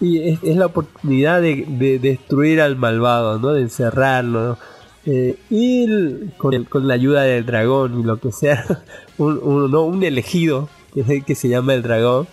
[0.00, 3.50] y es, es la oportunidad de, de destruir al malvado, ¿no?
[3.52, 4.58] De encerrarlo.
[5.06, 8.64] Eh, y el- con, el- con la ayuda del dragón y lo que sea,
[9.18, 12.26] un, un- no, un elegido que, que se llama el dragón.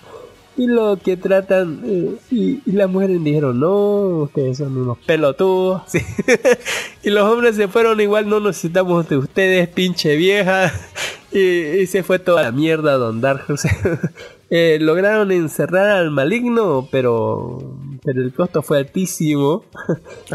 [0.59, 5.83] Y lo que tratan, eh, y, las mujeres dijeron, no, ustedes son unos pelotudos.
[7.01, 10.69] Y los hombres se fueron igual, no necesitamos de ustedes, pinche vieja.
[11.31, 13.45] y, se fue toda la mierda Don Dark.
[14.51, 17.59] Eh, lograron encerrar al maligno, pero,
[18.03, 19.63] pero el costo fue altísimo.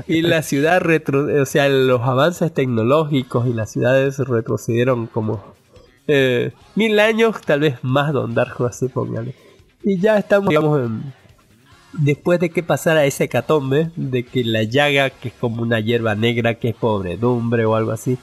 [0.06, 5.42] y la ciudad, retro, o sea, los avances tecnológicos y las ciudades retrocedieron como
[6.06, 9.34] eh, mil años, tal vez más Don Dark Horse, póngale.
[9.84, 11.12] Y ya estamos, digamos, en-
[11.92, 16.14] después de que pasara ese hecatombe, de que la llaga, que es como una hierba
[16.14, 18.18] negra, que es pobredumbre o algo así,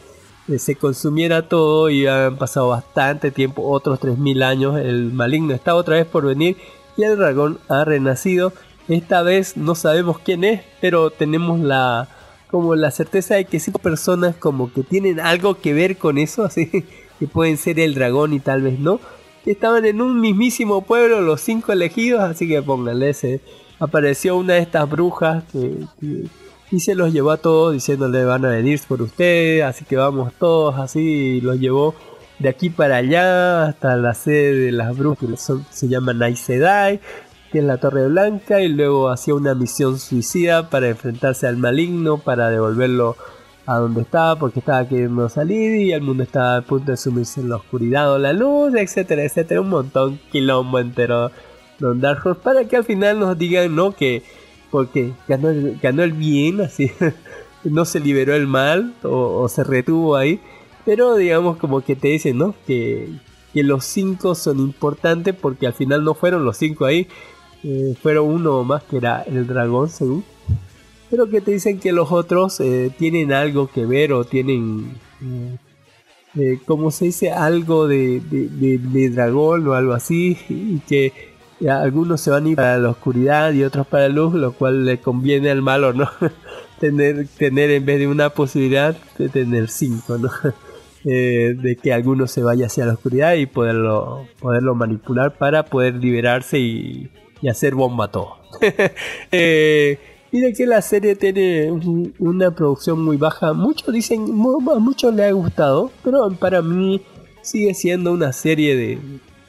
[0.47, 5.75] eh, se consumiera todo y han pasado bastante tiempo, otros 3000 años, el maligno está
[5.75, 6.57] otra vez por venir
[6.97, 8.53] y el dragón ha renacido.
[8.87, 12.07] Esta vez no sabemos quién es, pero tenemos la
[12.49, 16.43] como la certeza de que cinco personas como que tienen algo que ver con eso,
[16.45, 16.67] así
[17.19, 18.99] que pueden ser el dragón y tal vez no.
[19.45, 23.41] Estaban en un mismísimo pueblo los cinco elegidos, así que pónganle ese.
[23.79, 25.77] Apareció una de estas brujas que,
[26.71, 30.31] y se los llevó a todos diciéndole van a venir por ustedes, así que vamos
[30.37, 31.95] todos así, y los llevó
[32.37, 36.39] de aquí para allá hasta la sede de las brujas, que son- se llama Aes
[36.39, 36.99] Sedai,
[37.51, 42.19] que es la Torre Blanca, y luego hacía una misión suicida para enfrentarse al maligno,
[42.19, 43.15] para devolverlo
[43.65, 47.41] a donde estaba, porque estaba queriendo salir y el mundo estaba a punto de sumirse
[47.41, 51.31] en la oscuridad o la luz, etcétera, etcétera, un montón, quilombo entero,
[51.79, 54.23] Don Dark Horse, para que al final nos digan, no, que
[54.69, 55.49] porque ganó
[55.81, 56.91] ganó el bien, así,
[57.63, 60.39] no se liberó el mal o, o se retuvo ahí,
[60.85, 62.55] pero digamos como que te dicen, ¿no?
[62.65, 63.09] Que,
[63.53, 67.07] que los cinco son importantes porque al final no fueron los cinco ahí,
[67.63, 70.23] eh, fueron uno más que era el dragón, según.
[71.11, 75.57] Pero que te dicen que los otros eh, tienen algo que ver o tienen, eh,
[76.39, 78.21] eh, como se dice, algo de,
[79.13, 81.13] dragón o algo así, y que
[81.69, 84.85] algunos se van a ir para la oscuridad y otros para la luz, lo cual
[84.85, 86.09] le conviene al malo, ¿no?
[86.79, 90.31] tener, tener en vez de una posibilidad, de tener cinco, ¿no?
[91.03, 95.95] Eh, de que alguno se vaya hacia la oscuridad y poderlo, poderlo manipular para poder
[95.95, 97.09] liberarse y,
[97.49, 98.37] hacer bomba todo.
[99.31, 99.97] eh,
[100.31, 103.53] y de que la serie tiene un- una producción muy baja.
[103.53, 107.01] Muchos dicen, a muchos les ha gustado, pero para mí
[107.41, 108.99] sigue siendo una serie de,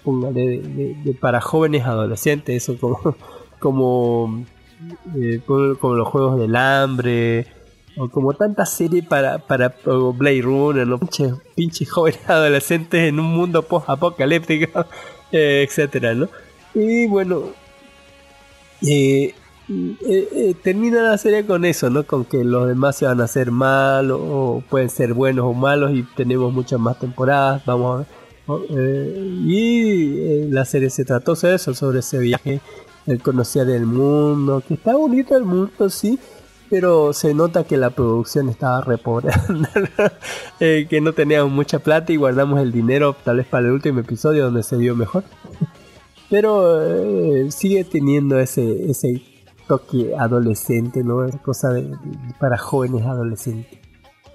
[0.03, 2.99] póngale, para jóvenes adolescentes, eso como,
[3.61, 4.45] como,
[5.17, 7.47] eh, como, como los juegos del hambre.
[7.95, 10.87] O como tantas series para, para Blade Runner,
[11.55, 14.87] pinches jóvenes adolescentes en un mundo post-apocalíptico,
[15.31, 16.27] eh, etcétera, ¿no?
[16.75, 17.43] Y bueno,
[18.81, 19.35] eh,
[19.69, 22.05] eh, eh, termina la serie con eso, ¿no?
[22.05, 25.93] Con que los demás se van a hacer mal o, pueden ser buenos o malos
[25.93, 27.65] y tenemos muchas más temporadas.
[27.65, 28.07] Vamos a ver.
[28.47, 28.61] ¿no?
[28.69, 32.61] Eh, y eh, la serie se trató sobre eso, sobre ese viaje,
[33.07, 36.19] el conocer el mundo, que está bonito el mundo, sí,
[36.69, 38.99] pero se nota que la producción estaba re
[40.61, 44.01] eh, que no teníamos mucha plata y guardamos el dinero tal vez para el último
[44.01, 45.25] episodio donde se vio mejor.
[46.31, 49.21] Pero sigue teniendo ese, ese
[49.69, 51.25] toque adolescente, ¿no?
[51.25, 51.97] Es cosa de, de-
[52.41, 53.79] para jóvenes adolescentes.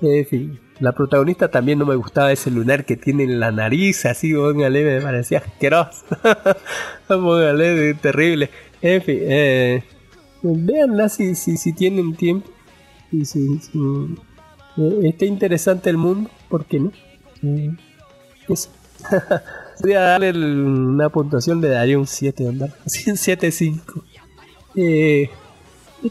[0.02, 4.06] En fin, la protagonista también no me gustaba ese lunar que tiene en la nariz,
[4.06, 6.06] así, póngale, me parecía asqueroso.
[7.08, 8.50] póngale, terrible.
[8.82, 9.84] En fin, eh,
[10.44, 12.50] véanla si, si, si tienen tiempo.
[13.12, 13.80] Y si, si,
[14.78, 16.92] eh, está interesante el mundo, ¿por qué no?
[17.44, 17.76] Eh,
[18.48, 18.70] eso.
[19.82, 22.74] Voy a darle el- una puntuación, le daría un 7, andar.
[22.86, 24.04] Así, un 7-5.
[24.78, 25.30] Eh,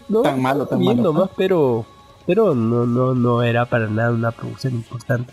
[0.08, 1.02] no, Tan malo, tan malo.
[1.02, 1.86] nomás, pero,
[2.26, 5.32] pero no, no, no era para nada una producción importante.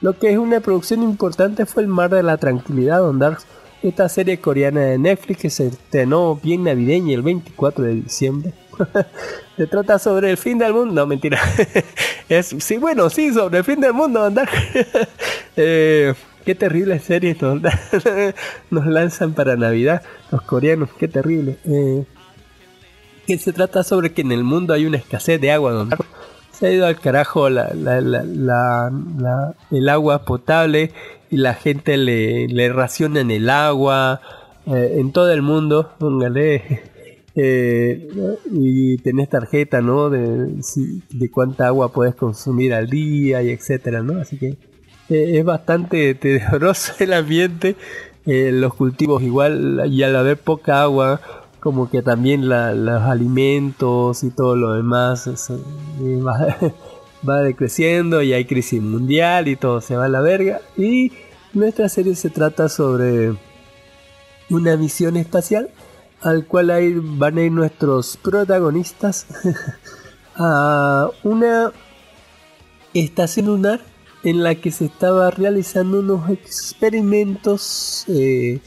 [0.00, 3.38] Lo que es una producción importante fue El Mar de la Tranquilidad, Don Dark.
[3.82, 8.52] Esta serie coreana de Netflix que se estrenó bien navideña el 24 de diciembre.
[9.56, 10.94] Se trata sobre el fin del mundo.
[10.94, 11.40] No, mentira.
[12.28, 14.50] es, sí, bueno, sí, sobre el fin del mundo, Don Dark.
[15.60, 16.14] Eh,
[16.44, 17.60] qué terrible serie nos,
[18.70, 20.88] nos lanzan para Navidad los coreanos.
[20.96, 21.58] Qué terrible.
[21.64, 22.04] Eh,
[23.28, 25.72] que se trata sobre que en el mundo hay una escasez de agua.
[25.72, 25.90] Don.
[26.50, 27.68] Se ha ido al carajo la,
[29.70, 30.92] el agua potable
[31.28, 34.22] y la gente le, le racionan el agua
[34.66, 35.92] eh, en todo el mundo.
[35.98, 36.80] Póngale.
[37.34, 38.08] eh,
[38.50, 40.08] y tenés tarjeta, ¿no?
[40.08, 40.62] De,
[41.10, 44.22] de cuánta agua puedes consumir al día y etcétera, ¿no?
[44.22, 44.56] Así que
[45.10, 47.76] eh, es bastante tenebroso el ambiente.
[48.24, 51.20] los cultivos igual y al haber poca agua
[51.60, 56.56] como que también la- los alimentos y todo lo demás eh, va,
[57.28, 60.60] va decreciendo y hay crisis mundial y todo se va a la verga.
[60.76, 61.12] Y
[61.52, 63.34] nuestra serie se trata sobre
[64.50, 65.70] una misión espacial
[66.20, 69.26] al cual van a ir nuestros protagonistas
[70.36, 71.72] a una
[72.94, 73.80] estación lunar
[74.24, 78.60] en la que se estaba realizando unos experimentos eh,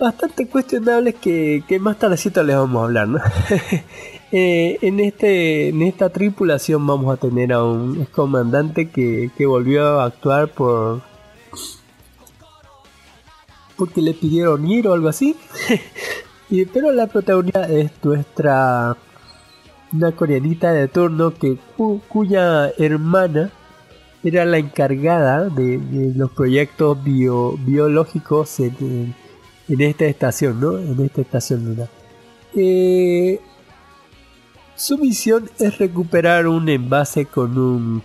[0.00, 3.20] bastante cuestionables que, que más tardecito les vamos a hablar, ¿no?
[4.32, 9.98] Eh, en, este, en esta tripulación vamos a tener a un comandante que, que volvió
[9.98, 11.02] a actuar por
[13.76, 15.34] porque le pidieron ir o algo así.
[16.48, 18.96] y, pero la protagonista es nuestra
[19.92, 23.50] una coreanita de turno que cu- cuya hermana
[24.22, 25.80] era la encargada de,
[26.14, 28.60] los proyectos bio- biológicos
[29.70, 30.78] en esta estación, ¿no?
[30.78, 31.88] En esta estación lunar.
[32.54, 33.40] Eh,
[34.74, 38.02] su misión es recuperar un envase con un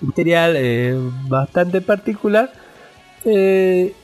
[0.00, 0.96] material eh,
[1.28, 2.52] bastante particular,
[3.24, 3.94] eh,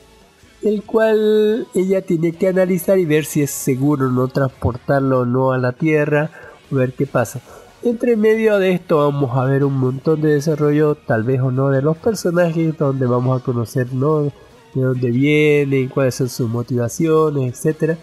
[0.63, 5.51] el cual ella tiene que analizar y ver si es seguro no transportarlo o no
[5.51, 6.31] a la Tierra,
[6.69, 7.39] ver qué pasa.
[7.83, 11.69] Entre medio de esto vamos a ver un montón de desarrollo, tal vez o no,
[11.69, 14.31] de los personajes, donde vamos a conocer ¿no?
[14.73, 17.97] De dónde vienen, cuáles son sus motivaciones, etcétera.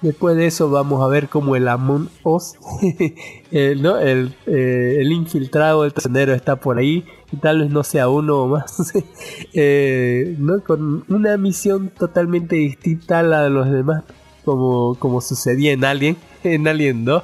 [0.00, 2.54] Después de eso vamos a ver como el Amon Oz,
[3.52, 3.98] el, ¿no?
[3.98, 8.38] el, eh, el infiltrado, el trascendero está por ahí, y tal vez no sea uno
[8.42, 8.92] o más,
[9.54, 10.60] eh, ¿no?
[10.64, 14.02] con una misión totalmente distinta a la de los demás,
[14.44, 17.22] como, como sucedía en Alien, en Alien 2.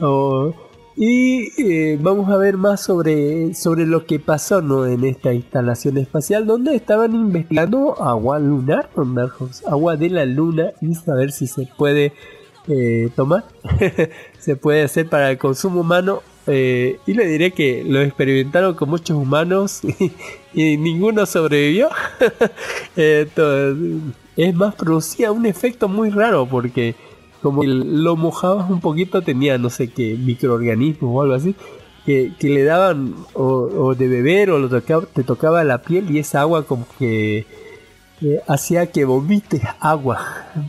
[0.00, 0.54] O-
[1.00, 4.84] y eh, vamos a ver más sobre, sobre lo que pasó ¿no?
[4.84, 8.90] en esta instalación espacial donde estaban investigando agua lunar,
[9.68, 12.12] agua de la luna y saber si se puede
[12.66, 13.44] eh, tomar,
[14.40, 16.20] se puede hacer para el consumo humano.
[16.48, 19.82] eh, y le diré que lo experimentaron con muchos humanos
[20.52, 21.90] y, ninguno sobrevivió.
[24.36, 26.94] Es más, producía un efecto muy raro porque
[27.42, 31.54] como que lo mojabas un poquito, tenía no sé qué microorganismos o algo así,
[32.04, 36.18] que, que le daban o, de beber o lo tocaba, te tocaba la piel y
[36.18, 37.46] esa agua como que
[38.20, 40.18] eh, hacía que vomites agua,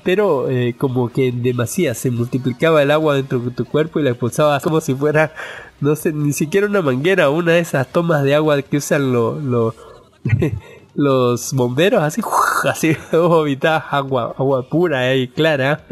[0.04, 4.04] pero eh, como que en demasía se multiplicaba el agua dentro de tu cuerpo y
[4.04, 5.34] la expulsabas como si fuera,
[5.80, 9.44] no sé, ni siquiera una manguera, una de esas tomas de agua que usan los...
[9.44, 9.76] los
[10.96, 12.22] los bomberos así
[12.70, 15.86] así vomitabas agua agua pura y clara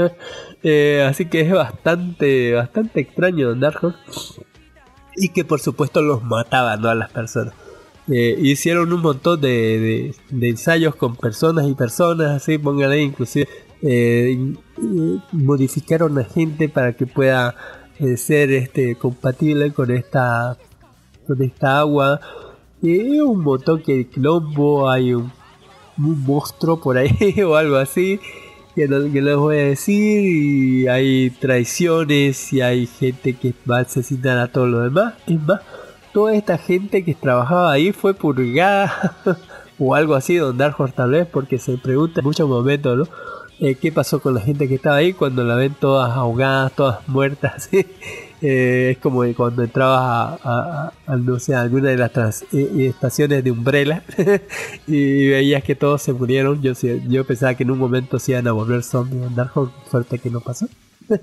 [0.63, 4.41] Eh, así que es bastante bastante extraño Dark Horse
[5.15, 6.89] y que por supuesto los mataban ¿no?
[6.89, 7.53] a las personas.
[8.09, 13.47] Eh, hicieron un montón de, de- ensayos con personas y personas así pónganle inclusive
[13.81, 14.37] eh,
[14.79, 17.55] y modificaron a gente para que pueda
[17.99, 20.57] eh, ser este compatible con esta
[21.27, 22.19] con esta agua.
[22.81, 25.31] Y un montón que quilombo, hay un,
[25.97, 28.19] un monstruo por ahí o algo así
[28.77, 33.81] que no, les voy a decir y hay traiciones y hay gente que va a
[33.81, 35.15] asesinar a todo lo demás.
[35.25, 35.61] Es más,
[36.13, 39.15] toda esta gente que trabajaba ahí fue purgada
[39.79, 43.07] o algo así, Don Dark Horse tal vez, porque se pregunta en muchos momentos, ¿no?
[43.59, 47.07] Eh, ¿Qué pasó con la gente que estaba ahí cuando la ven todas ahogadas, todas
[47.07, 47.71] muertas?
[48.41, 53.43] Eh, es como cuando entrabas a, no sé, alguna de las trans- eh, eh, estaciones
[53.43, 54.03] de Umbrella
[54.87, 56.61] y veías que todos se murieron.
[56.61, 56.73] Yo,
[57.09, 59.51] yo pensaba que en un momento se iban a volver zombies en Dark
[59.89, 60.67] suerte que no pasó.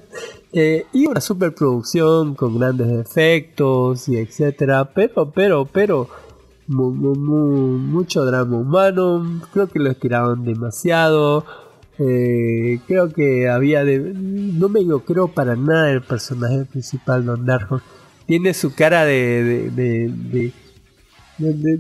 [0.93, 6.09] Y una superproducción con grandes efectos y etcétera, pero, pero, pero
[6.69, 11.45] mu- mu- mu- mucho drama humano, creo que lo estiraron demasiado.
[11.99, 13.99] Eh, creo que había de.
[13.99, 17.81] No me digo, creo para nada el personaje principal, Don Darjo.
[18.27, 19.71] Tiene su cara de.
[19.71, 20.53] de, de-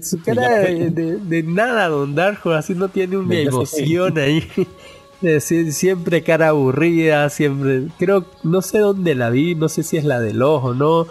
[0.02, 4.42] su cara de, nada, Don Darjo, así no tiene una emoción ahí.
[5.22, 7.84] Sie- siempre cara aburrida, siempre.
[7.98, 11.06] Creo, no sé dónde la vi, no sé si es la del ojo o no.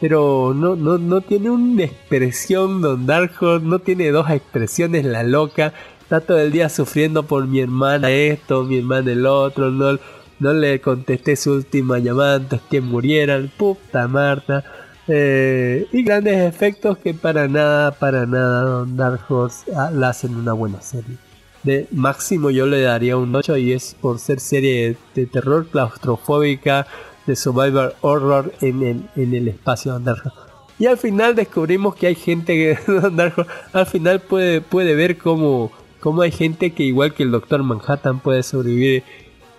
[0.00, 5.72] Pero no, no, no tiene una expresión Don Darjo, no tiene dos expresiones la loca.
[6.06, 9.98] Está todo el día sufriendo por mi hermana esto, mi hermana el otro, no,
[10.38, 14.62] no le contesté su última llamada antes que murieran, puta Marta.
[15.08, 20.52] Eh, y grandes efectos que para nada, para nada Dark Horse ah, la hacen una
[20.52, 21.16] buena serie.
[21.64, 26.86] De máximo yo le daría un 8 y es por ser serie de terror claustrofóbica,
[27.26, 30.38] de survival horror en el, en el espacio Don Dark Horse.
[30.78, 32.78] Y al final descubrimos que hay gente que
[33.10, 37.30] Dark Horse al final puede, puede ver cómo, cómo hay gente que igual que el
[37.30, 39.04] Doctor Manhattan puede sobrevivir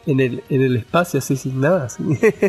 [0.08, 1.88] en el, en el espacio así sin nada.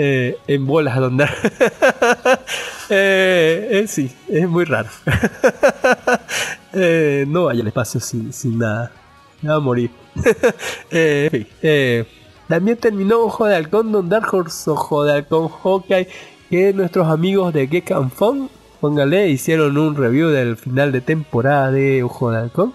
[0.00, 1.24] Eh, en bolas donde
[2.88, 4.88] eh, eh, sí, es muy raro.
[7.26, 8.92] No vaya al espacio sin, sin nada,
[9.44, 9.90] va a morir.
[12.46, 16.06] También terminó Ojo de Halcón Don Dark Horse, Ojo de Halcón Hawkeye,
[16.48, 18.12] que nuestros amigos de Geek and
[18.80, 22.72] póngale, hicieron un review del final de temporada de Ojo de Halcón.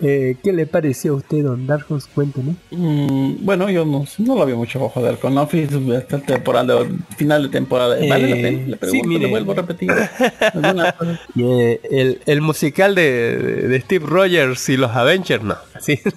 [0.00, 2.06] Eh, ¿Qué le pareció a usted, Don Darkos?
[2.06, 2.56] Cuénteme.
[2.70, 5.34] Mm, bueno, yo no, no lo había mucho ojo de halcón.
[5.34, 5.66] No fui
[5.96, 6.78] hasta temporada,
[7.16, 7.96] final de temporada.
[8.08, 8.58] ¿Vale la Eh, pena?
[8.66, 9.20] Le sí, pregunto, mire.
[9.24, 9.90] le vuelvo a repetir.
[11.38, 13.36] Eh, el, el musical de,
[13.68, 15.56] de Steve Rogers y los Avengers, no.
[15.80, 15.98] Sí.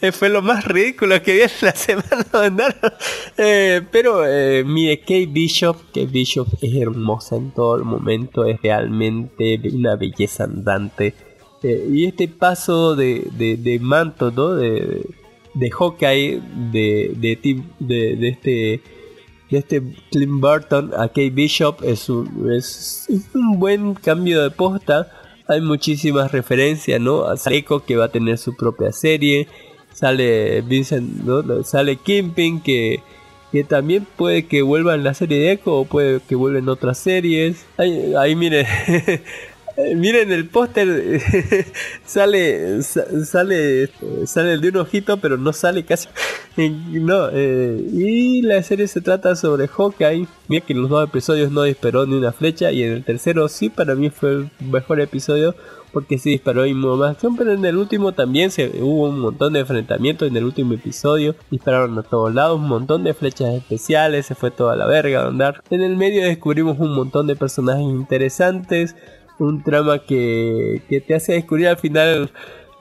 [0.00, 2.76] Eh, Fue lo más ridículo que vi en la semana de andar.
[3.36, 8.60] Eh, pero eh, mire, Kate Bishop, Kate Bishop es hermosa en todo el momento, es
[8.62, 11.14] realmente una belleza andante.
[11.62, 14.54] Eh, y este paso de, de, de manto, ¿no?
[14.54, 15.04] De,
[15.54, 16.40] de Hawkeye,
[16.72, 18.80] de, de, Tim- de, de este
[19.50, 24.50] de este Clint Burton a Kate Bishop es un, es, es un buen cambio de
[24.50, 25.10] posta.
[25.48, 27.24] Hay muchísimas referencias, ¿no?
[27.24, 29.48] A Seco que va a tener su propia serie.
[29.94, 31.64] Sale Vincent, ¿no?
[31.64, 33.00] Sale Kimping que,
[33.50, 36.68] que también puede que vuelva en la serie de Echo o puede que vuelva en
[36.68, 37.64] otras series.
[37.78, 38.66] Ahí, ahí miren.
[39.78, 41.20] Eh, Miren el póster,
[42.04, 43.88] sale, sa- sale,
[44.26, 46.08] sale de un ojito, pero no sale casi.
[46.58, 50.26] No, eh, y la serie se trata sobre Hawkeye.
[50.48, 53.46] Mira que en los dos episodios no disparó ni una flecha, y en el tercero
[53.48, 55.54] sí, para mí fue el mejor episodio
[55.92, 59.60] porque sí disparó y más pero en el último también se, hubo un montón de
[59.60, 64.34] enfrentamientos en el último episodio, dispararon a todos lados, un montón de flechas especiales, se
[64.34, 65.62] fue toda la verga a andar.
[65.70, 68.96] En el medio descubrimos un montón de personajes interesantes,
[69.38, 72.30] un trama que, que te hace descubrir al final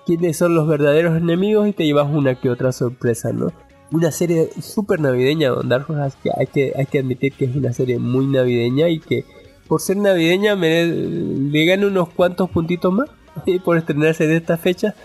[0.05, 3.51] quiénes son los verdaderos enemigos y te llevas una que otra sorpresa, ¿no?
[3.91, 7.55] Una serie súper navideña, Don Dark Horse, que hay, que hay que admitir que es
[7.55, 9.25] una serie muy navideña y que
[9.67, 13.09] por ser navideña me le gana unos cuantos puntitos más
[13.45, 14.95] y por estrenarse en esta fecha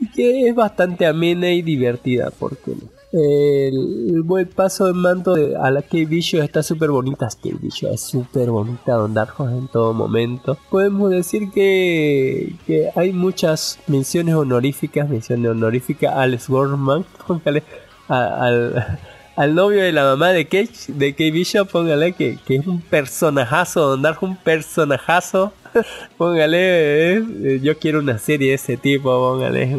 [0.00, 5.56] y que es bastante amena y divertida porque el, el buen paso de manto de-
[5.56, 9.56] a la Kate Bishop está súper bonita Kate Bishop es súper bonita Don Dark Horse
[9.56, 16.48] en todo momento podemos decir que, que hay muchas menciones honoríficas menciones honoríficas a Alex
[16.48, 17.62] Gorman póngale
[18.08, 18.98] al,
[19.36, 22.80] al novio de la mamá de Kate, de Kate Bishop, póngale que, que es un
[22.80, 25.52] personajazo, Don Dark, un personajazo.
[26.18, 29.72] póngale, eh, yo quiero una serie de ese tipo, póngale, es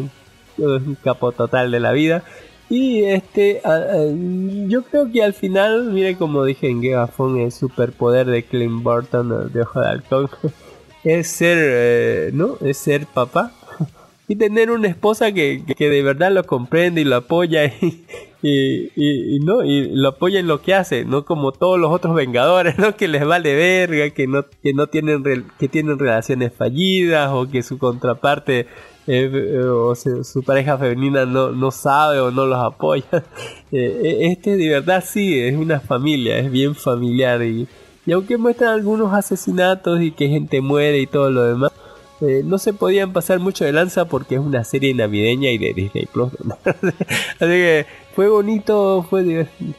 [0.58, 2.24] un capo total de la vida.
[2.74, 3.60] Y este,
[4.66, 9.52] yo creo que al final, mire como dije en Gegafon, el superpoder de Clint Burton,
[9.52, 10.30] de Ojo de Halcón,
[11.04, 12.56] es ser, eh, ¿no?
[12.64, 13.52] Es ser papá.
[14.28, 18.04] Y tener una esposa que, que de verdad lo comprende y lo apoya y,
[18.40, 21.90] y, y- y no y lo apoya en lo que hace no como todos los
[21.92, 25.22] otros vengadores no que les vale verga que no que no tienen
[25.58, 28.68] que tienen relaciones fallidas o que su contraparte
[29.06, 33.04] eh, o sea, su pareja femenina no, no sabe o no los apoya
[33.74, 37.66] Eh, eh, este de verdad sí es una familia es bien familiar y,
[38.04, 41.72] y aunque muestran algunos asesinatos y que gente muere y todo lo demás
[42.20, 45.72] eh, no se podían pasar mucho de lanza porque es una serie navideña y de
[45.72, 46.30] Disney Plus.
[46.64, 46.94] Así
[47.40, 49.72] que fue bonito, fue divertido.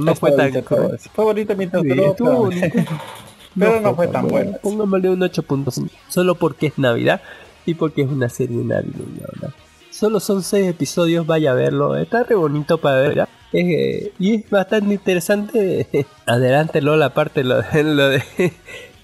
[0.00, 0.52] No Está fue tan.
[0.64, 0.90] todo.
[1.14, 2.78] Fue bonito mientras Sí, estuvo pero- bonito.
[3.58, 4.58] pero no fue tan bueno.
[4.60, 5.88] Pongámosle un 8.5.
[6.08, 7.22] Solo porque es Navidad
[7.66, 9.50] y porque es una serie navideña, ¿verdad?
[9.90, 11.96] Solo son 6 episodios, vaya a verlo.
[11.96, 13.28] Está re bonito para ver.
[13.52, 16.06] eh, y es bastante interesante.
[16.26, 18.22] Adelántelo la parte lo de lo de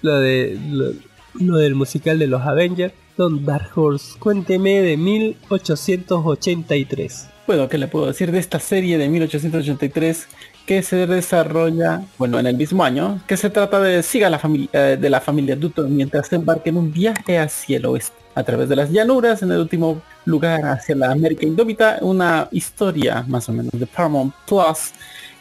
[1.34, 2.92] lo del musical de los Avengers.
[3.16, 7.28] Don Dark Horse, cuénteme de 1883.
[7.46, 10.28] Bueno, ¿qué le puedo decir de esta serie de 1883
[10.66, 14.68] que se desarrolla, bueno, en el mismo año, que se trata de siga la familia
[14.72, 18.42] eh, de la familia Dutton mientras se embarca en un viaje hacia el oeste, a
[18.42, 23.48] través de las llanuras, en el último lugar hacia la América Indómita, una historia más
[23.48, 24.92] o menos de Paramount Plus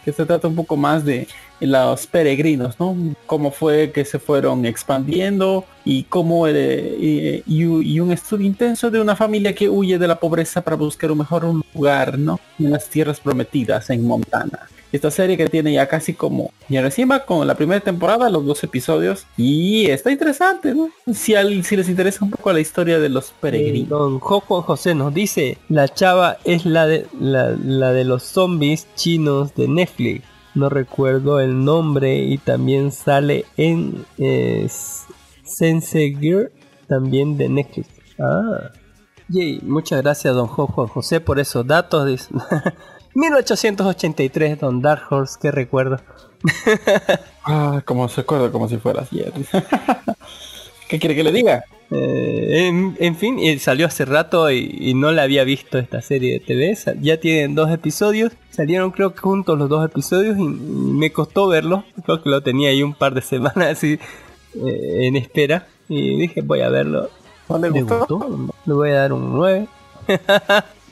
[0.04, 1.28] que se trata un poco más de
[1.62, 2.96] los peregrinos, ¿no?
[3.26, 8.92] Cómo fue que se fueron expandiendo y cómo eh, y, y- y un estudio intenso
[8.92, 12.40] de una familia que huye de la pobreza para buscar un mejor lugar, ¿no?
[12.60, 14.68] En las tierras prometidas en Montana.
[14.92, 18.46] Esta serie que tiene ya casi como, ya recién va con la primera temporada, los
[18.46, 20.90] dos episodios, y está interesante, ¿no?
[21.14, 23.88] Si, al- si les interesa un poco la historia de los peregrinos.
[23.90, 28.86] Don Jojo José nos dice, la chava es la de, la, la de los zombies
[28.96, 30.26] chinos de Netflix.
[30.54, 34.68] No recuerdo el nombre y también sale en eh,
[35.44, 36.52] Sense Gear,
[36.88, 37.90] también de Netflix.
[38.20, 38.72] Ah.
[39.30, 42.06] Yay, muchas gracias don Jojo José por esos datos.
[42.06, 42.30] dice.
[43.14, 45.98] 1883, Don Dark Horse, qué recuerdo.
[47.44, 49.34] Ah, como se acuerda como si fuera ayer.
[50.88, 51.66] ¿Qué quiere que le diga?
[51.92, 56.02] Eh, en, en fin, y salió hace rato y, y no la había visto esta
[56.02, 56.78] serie de TV.
[57.02, 58.32] Ya tienen dos episodios.
[58.50, 61.84] Salieron creo que juntos los dos episodios y, y me costó verlo.
[62.06, 64.00] Creo que lo tenía ahí un par de semanas y
[64.56, 67.10] eh, en espera y dije voy a verlo.
[67.50, 68.00] ¿No le gustó?
[68.00, 69.68] gustó, le voy a dar un 9.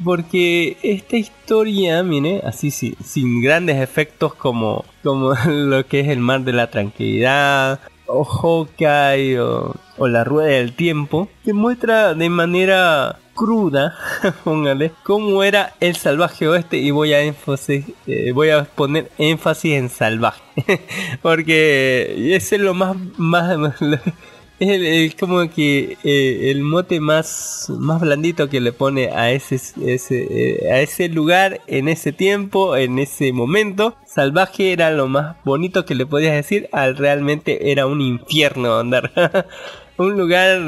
[0.04, 6.20] Porque esta historia, mire, así sí, sin grandes efectos como, como lo que es el
[6.20, 7.80] mar de la tranquilidad,
[8.10, 13.96] o Hawkeye, o, la rueda del tiempo, que muestra de manera cruda,
[14.44, 19.74] póngale, cómo era el salvaje oeste y voy a énfasis, eh, voy a poner énfasis
[19.74, 20.42] en salvaje,
[21.22, 23.58] porque ese es lo más, más
[24.60, 29.56] es el, como que eh, el mote más, más blandito que le pone a ese,
[29.56, 33.96] ese, eh, a ese lugar en ese tiempo, en ese momento.
[34.06, 39.12] Salvaje era lo más bonito que le podías decir, al realmente era un infierno andar.
[39.98, 40.60] un lugar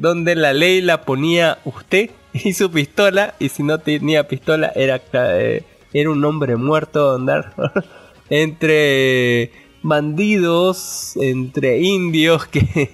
[0.00, 5.00] donde la ley la ponía usted y su pistola, y si no tenía pistola era,
[5.12, 7.54] eh, era un hombre muerto andar.
[8.30, 9.50] entre
[9.82, 12.90] bandidos, entre indios que,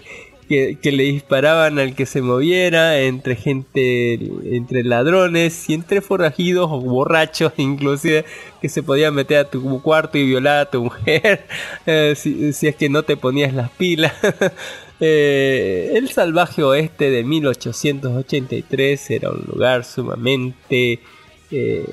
[0.49, 4.15] que, le disparaban al que se moviera, entre gente,
[4.55, 8.25] entre ladrones y entre forajidos o borrachos inclusive
[8.61, 11.45] que se podían meter a tu cuarto y violar a tu mujer
[11.87, 14.13] eh, si, si es que no te ponías las pilas.
[15.01, 20.99] Eh, el salvaje oeste de 1883 era un lugar sumamente
[21.53, 21.85] eh,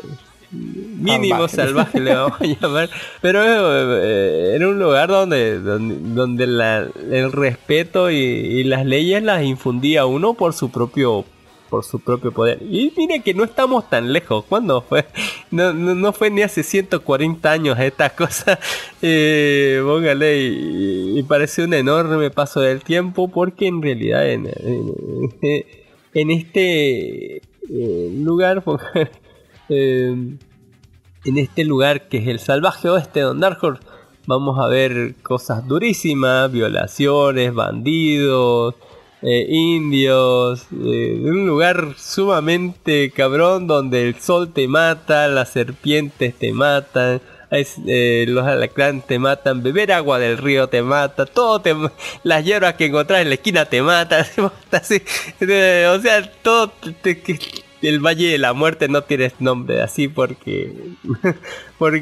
[0.56, 2.00] mínimo Salvaje.
[2.00, 2.90] le vamos a llamar
[3.22, 9.22] pero eh, era un lugar donde donde, donde la- el respeto y, y las leyes
[9.24, 11.26] las infundía uno por su propio
[11.70, 15.06] por su propio poder y mire que no estamos tan lejos ¿cuándo fue?
[15.52, 18.58] no, no, no fue ni hace 140 años esta cosa
[19.02, 25.66] eh, póngale y, y parece un enorme paso del tiempo porque en realidad en, en-
[26.14, 28.64] en este eh, lugar
[29.70, 30.16] eh,
[31.26, 33.82] en este lugar que es el salvaje oeste de Don Dark Horse,
[34.28, 38.76] vamos a ver cosas durísimas, violaciones, bandidos,
[39.22, 46.54] eh, indios, eh, un lugar sumamente cabrón donde el sol te mata, las serpientes te
[46.54, 47.22] matan,
[47.88, 51.76] eh, los alacranes te matan, beber agua del río te mata, todo te,
[52.24, 57.16] las hierbas que encontrás en la esquina te matan, o sea, todo te-
[57.88, 60.74] el Valle de la Muerte no tiene nombre así porque
[61.78, 62.00] por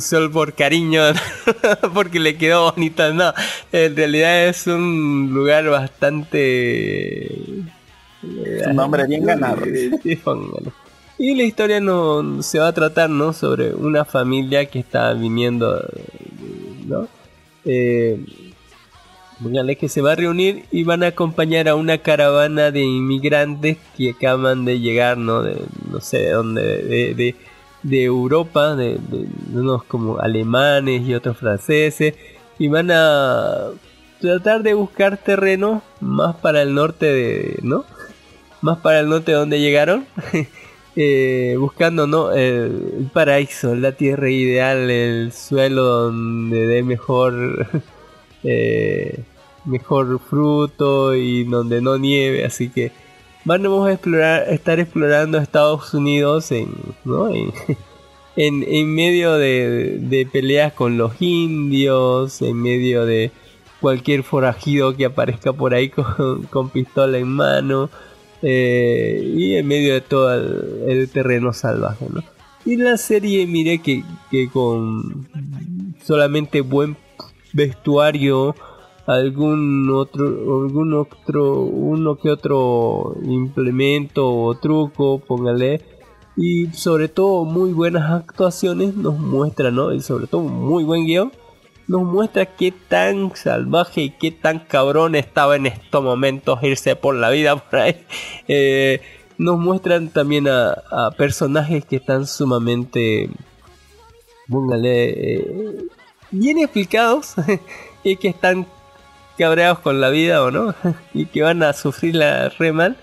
[0.00, 1.02] solo por cariño
[1.94, 3.32] porque le quedó bonito no
[3.72, 7.26] en realidad es un lugar bastante
[8.22, 9.62] Es un nombre bien ganado.
[10.22, 10.70] Póngale.
[11.18, 15.82] y la historia no se va a tratar no sobre una familia que está viniendo
[16.86, 17.08] no
[17.64, 18.24] eh,
[19.42, 23.78] Póngale que se va a reunir y van a acompañar a una caravana de inmigrantes
[23.96, 25.42] que acaban de llegar, ¿no?
[25.42, 25.56] De,
[25.90, 27.34] no sé de dónde, de,
[27.82, 28.98] de, Europa, de,
[29.52, 32.14] unos como alemanes y otros franceses,
[32.58, 33.70] y van a
[34.20, 37.84] tratar de buscar terreno más para el norte de, ¿no?
[38.60, 40.06] Más para el norte de donde llegaron.
[40.94, 42.32] Eh, buscando ¿no?
[42.32, 47.66] el, el paraíso, la tierra ideal, el suelo donde dé mejor
[48.44, 49.24] eh,
[49.64, 52.92] mejor fruto y donde no nieve, así que
[53.44, 56.68] vamos a explorar, estar explorando Estados Unidos en,
[57.04, 57.28] ¿no?
[58.36, 63.30] en, en, medio de, de peleas con los indios, en medio de
[63.80, 67.90] cualquier forajido que aparezca por ahí con, con pistola en mano
[68.42, 72.06] eh, y en medio de todo el, el terreno salvaje.
[72.10, 72.22] ¿no?
[72.64, 75.28] Y la serie, mire que, que con
[76.04, 76.96] solamente buen
[77.52, 78.54] vestuario,
[79.06, 85.82] algún otro, algún otro, uno que otro implemento o truco, póngale,
[86.36, 89.92] y sobre todo muy buenas actuaciones nos muestra, ¿no?
[89.92, 91.32] Y sobre todo muy buen guion,
[91.88, 97.14] nos muestra qué tan salvaje y qué tan cabrón estaba en estos momentos irse por
[97.14, 97.96] la vida por ahí.
[98.48, 99.00] Eh,
[99.38, 103.30] nos muestran también a, personajes que están sumamente,
[104.48, 105.86] póngale, eh,
[106.30, 107.34] bien explicados
[108.04, 108.66] y que están
[109.36, 110.74] cabreados con la vida o no
[111.14, 112.96] y que van a sufrir la re mal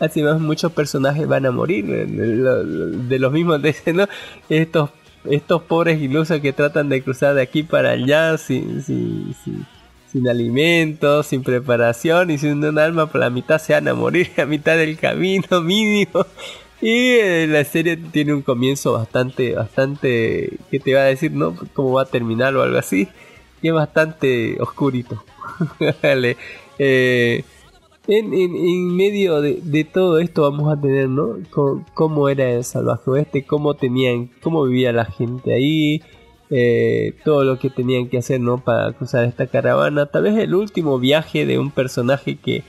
[0.00, 4.06] así más muchos personajes van a morir eh, de, lo- de los mismos de ¿no?
[4.48, 4.90] estos
[5.24, 9.64] estos pobres ilusos que tratan de cruzar de aquí para allá sin, sin, sin,
[10.10, 14.30] sin alimentos, sin preparación y sin un alma, por la mitad se van a morir
[14.38, 16.26] a mitad del camino mínimo.
[16.80, 21.54] Y eh, la serie tiene un comienzo bastante, bastante, que te va a decir, ¿no?
[21.74, 23.06] Cómo va a terminar o algo así.
[23.62, 25.22] Y es bastante oscurito.
[26.78, 27.44] Eh,
[28.08, 31.36] en, medio de, todo esto vamos a tener, ¿no?
[31.94, 36.02] Cómo era el salvaje oeste, cómo tenían, cómo vivía la gente ahí,
[36.50, 38.58] eh, todo lo que tenían que hacer ¿no?
[38.58, 40.06] para cruzar esta caravana.
[40.06, 42.64] Tal vez el último viaje de un personaje que,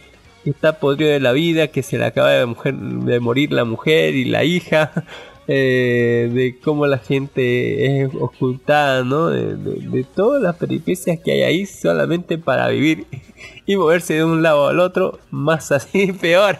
[0.45, 4.44] está podrido de la vida, que se le acaba de morir la mujer y la
[4.44, 4.91] hija.
[5.48, 9.28] Eh, de cómo la gente es ocultada, ¿no?
[9.30, 13.06] De, de- de todas las peripecias que hay ahí solamente para vivir
[13.65, 16.57] y moverse de un lado al otro, más así peor.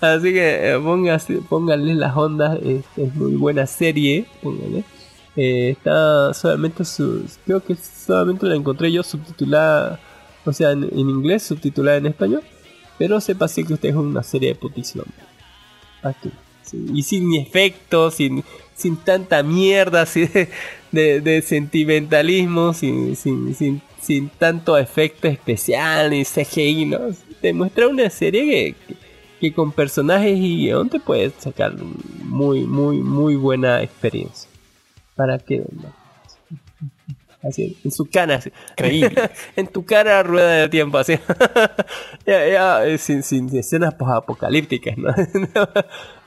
[0.00, 4.84] Así que eh, póngase- pónganle las ondas, es, es muy buena serie, pónganle.
[5.36, 9.98] Eh, está solamente su, creo que solamente la encontré yo subtitulada,
[10.44, 12.42] o sea, en, en inglés, subtitulada en español.
[12.98, 15.02] Pero sepa sí que usted es una serie de putísima.
[16.02, 16.30] Aquí.
[16.72, 20.28] Y sin efectos, sin, sin tanta mierda así
[20.92, 26.96] de, sentimentalismo, sin, sin, sin, sin tanto efecto especial ni CGI.
[27.40, 28.96] Te muestra una serie que,
[29.40, 31.74] que, con personajes y guion te puedes sacar
[32.22, 34.48] muy, muy, muy buena experiencia.
[35.14, 35.62] ¿Para qué?
[37.48, 38.50] Así, en su cara, así.
[38.76, 39.30] Creíble.
[39.56, 41.12] en tu cara rueda del tiempo, así.
[42.26, 45.10] ya, ya, eh, sin, sin escenas apocalípticas, ¿no?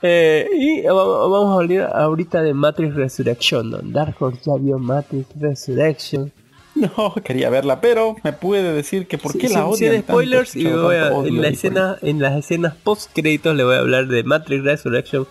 [0.00, 0.92] Eh, y va-
[1.28, 3.78] vamos a hablar ahorita de Matrix Resurrection, ¿no?
[3.82, 6.32] Dark Horse ya vio Matrix Resurrection.
[6.76, 9.90] No, quería verla, pero me puede decir que por Sí, qué la sin- odian sin
[10.02, 13.56] tanto, spoilers he y voy a- tanto en, la escena, en las escenas post créditos
[13.56, 15.26] le voy a hablar de Matrix Resurrection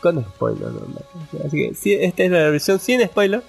[0.00, 0.72] con spoilers.
[0.72, 1.40] ¿no?
[1.46, 3.42] Así que sí, esta es la versión sin spoiler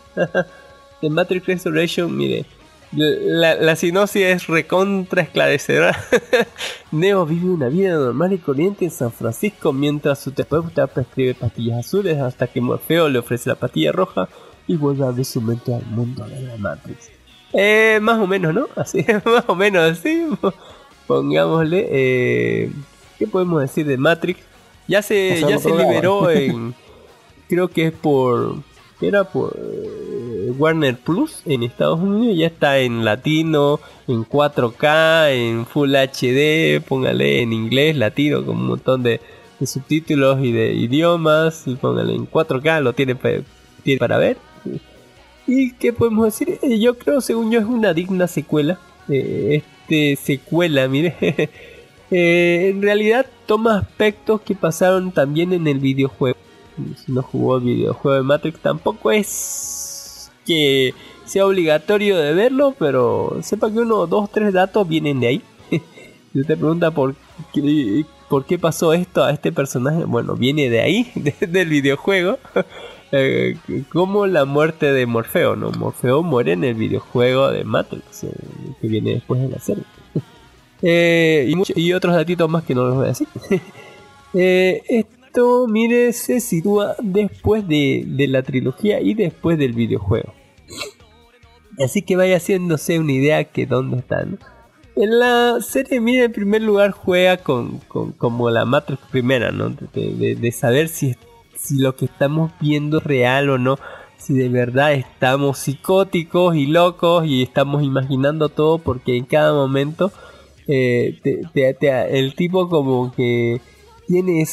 [1.02, 2.16] de Matrix Resurrection.
[2.16, 2.46] Mire,
[2.92, 6.00] la, la sinopsis es recontra esclarecedora.
[6.92, 11.86] Neo vive una vida normal y corriente en San Francisco mientras su terapeuta prescribe pastillas
[11.86, 14.28] azules hasta que Morfeo le ofrece la pastilla roja
[14.68, 17.10] y vuelve a abrir su mente al mundo de la Matrix.
[17.54, 18.68] Eh, más o menos, ¿no?
[18.76, 20.28] Así, más o menos así.
[21.08, 21.88] Pongámosle.
[21.90, 22.72] Eh,
[23.18, 24.40] ¿Qué podemos decir de Matrix?
[24.88, 26.74] Ya se, ya se liberó en.
[27.48, 28.58] creo que es por.
[29.00, 32.38] ¿Qué Era por eh, Warner Plus en Estados Unidos.
[32.38, 36.82] Ya está en latino, en 4K, en Full HD.
[36.82, 39.22] Póngale en inglés, latino, con un montón de,
[39.60, 41.66] de subtítulos y de idiomas.
[41.80, 43.16] Póngale en 4K, lo tiene,
[43.84, 44.38] tiene para ver.
[45.48, 46.60] ¿Y qué podemos decir?
[46.62, 48.80] Eh, Yo creo, según yo, es una digna secuela.
[49.08, 51.16] Eh, este secuela, mire.
[52.12, 56.38] en realidad toma aspectos que pasaron también en el videojuego.
[57.06, 60.94] Si no jugó el videojuego de Matrix, tampoco es que
[61.26, 65.42] sea obligatorio de verlo, pero sepa que uno, dos, tres datos vienen de ahí.
[65.70, 67.16] si usted pregunta por
[67.54, 72.38] qué, por qué pasó esto a este personaje, bueno, viene de ahí, de- del videojuego.
[73.12, 73.58] Eh,
[73.92, 75.72] como la muerte de Morfeo, ¿no?
[75.72, 78.30] Morfeo muere en el videojuego de Matrix, eh,
[78.80, 79.84] que viene después de la serie.
[80.84, 83.28] Eh, y, y otros datitos más que no los voy a decir.
[85.68, 90.34] Mire, se sitúa después de, de la trilogía y después del videojuego.
[91.84, 94.40] Así que vaya haciéndose una idea que dónde están.
[94.96, 99.70] En la serie, mire, en primer lugar juega con, con- como la Matrix primera, ¿no?
[99.94, 101.16] De, de- saber si,
[101.56, 103.78] si lo que estamos viendo es real o no.
[104.18, 110.12] Si de verdad estamos psicóticos y locos y estamos imaginando todo porque en cada momento
[110.68, 111.18] eh,
[112.12, 113.62] el tipo como que
[114.10, 114.46] tiene eh,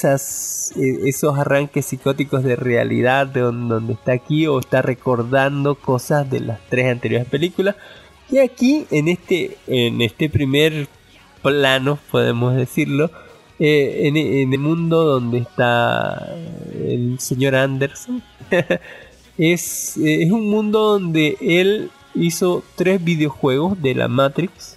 [1.07, 6.41] esos arranques psicóticos de realidad de don- donde está aquí o está recordando cosas de
[6.41, 7.75] las tres anteriores películas
[8.31, 10.89] y aquí en este en este primer
[11.43, 13.11] plano podemos decirlo
[13.59, 16.37] eh, en, el mundo donde está
[16.75, 18.23] el señor Anderson
[19.39, 24.76] es un mundo donde él hizo tres videojuegos de la Matrix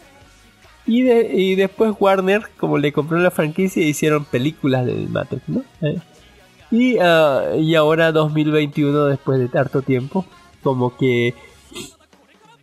[0.90, 5.61] y, de- y después Warner, como le compró la franquicia, hicieron películas de Matrix, ¿no?
[5.82, 5.99] Eh,
[6.72, 10.26] Y, ah, y ahora 2021, después de tanto tiempo,
[10.61, 11.34] como que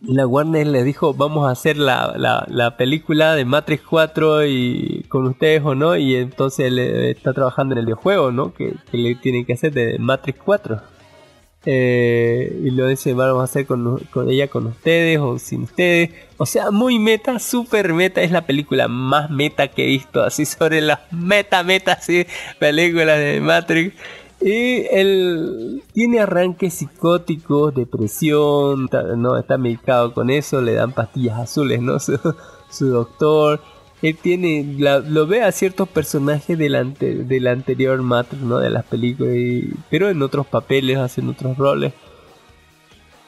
[0.01, 5.03] la Warner le dijo, vamos a hacer la, la, la película de Matrix 4 y
[5.09, 8.53] con ustedes o no, y entonces él está trabajando en el videojuego, ¿no?
[8.53, 10.79] Que, que le tienen que hacer de Matrix 4.
[11.69, 16.11] Eh, y lo dice, vamos a hacer con, con ella con ustedes o sin ustedes.
[16.37, 18.21] O sea, muy meta, super meta.
[18.21, 22.25] Es la película más meta que he visto, así sobre las meta, meta, así,
[22.57, 23.93] películas de Matrix.
[24.39, 31.37] Y él tiene arranques psicóticos, depresión, está- no está medicado con eso, le dan pastillas
[31.39, 31.97] azules, ¿no?
[32.69, 33.59] Su doctor.
[34.01, 38.59] Él tiene, la- lo ve a ciertos personajes del, ante- del anterior Matrix, ¿no?
[38.59, 41.93] De las películas, y- pero en otros papeles, haciendo otros roles.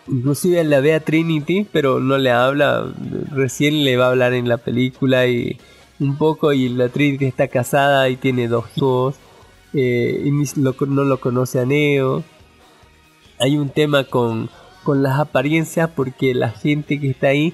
[0.07, 2.85] Inclusive la ve a Trinity, pero no le habla.
[3.31, 5.57] Recién le va a hablar en la película y
[5.99, 6.51] un poco.
[6.53, 9.15] Y la Trinity está casada y tiene dos hijos.
[9.71, 12.23] eh, y lo- no lo conoce a Neo.
[13.39, 14.49] Hay un tema con
[14.83, 17.53] con las apariencias porque la gente que está ahí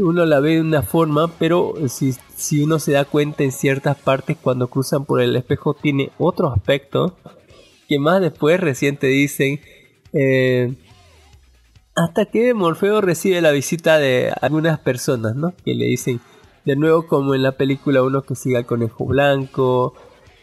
[0.00, 3.96] uno la ve de una forma, pero si, si uno se da cuenta en ciertas
[3.96, 7.16] partes cuando cruzan por el espejo tiene otro aspecto
[7.88, 9.60] que más después recién te dicen
[10.12, 10.74] eh,
[11.96, 15.52] hasta que Morfeo recibe la visita de algunas personas, ¿no?
[15.64, 16.20] Que le dicen,
[16.64, 19.94] de nuevo como en la película, uno que siga al conejo blanco,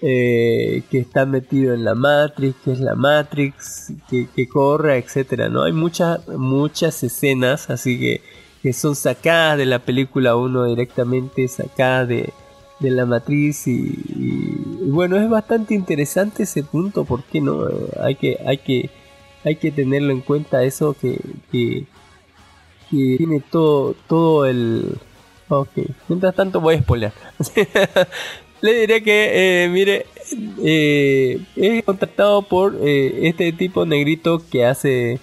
[0.02, 5.50] eh, que está metido en la Matrix, que es la Matrix, que, que corre, etcétera,
[5.50, 5.64] ¿no?
[5.64, 8.22] Hay muchas, muchas escenas, así que,
[8.62, 12.34] que son sacadas de la película 1 directamente, sacadas de,
[12.80, 13.94] de la matriz y,
[14.90, 17.68] bueno, es bastante interesante ese punto, ¿por qué no?
[17.68, 18.90] Eh, hay que, hay que,
[19.44, 21.20] hay que tenerlo en cuenta eso que,
[21.52, 21.86] que,
[22.90, 24.98] que tiene todo, todo el...
[25.50, 25.70] Ok,
[26.10, 27.14] mientras tanto voy a spoiler.
[28.62, 30.06] Le diré que, eh, mire,
[30.64, 35.20] eh, es contactado por eh, este tipo negrito que hace...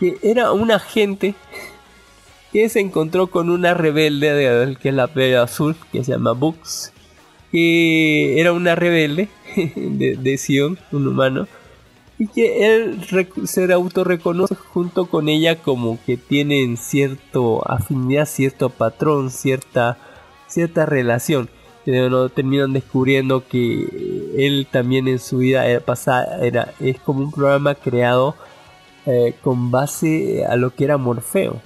[0.00, 1.34] que era un agente
[2.52, 6.32] que se encontró con una rebelde de, que es la Bella Azul, que se llama
[6.32, 6.92] Bux,
[7.50, 11.48] que era una rebelde de, de Sion, un humano,
[12.18, 13.00] y que él
[13.44, 19.98] se autorreconoce junto con ella como que tienen cierto afinidad, cierto patrón, cierta,
[20.46, 21.48] cierta relación.
[21.84, 27.24] Pero no terminan descubriendo que él también en su vida era pasada era es como
[27.24, 28.36] un programa creado
[29.04, 31.60] eh, con base a lo que era Morfeo.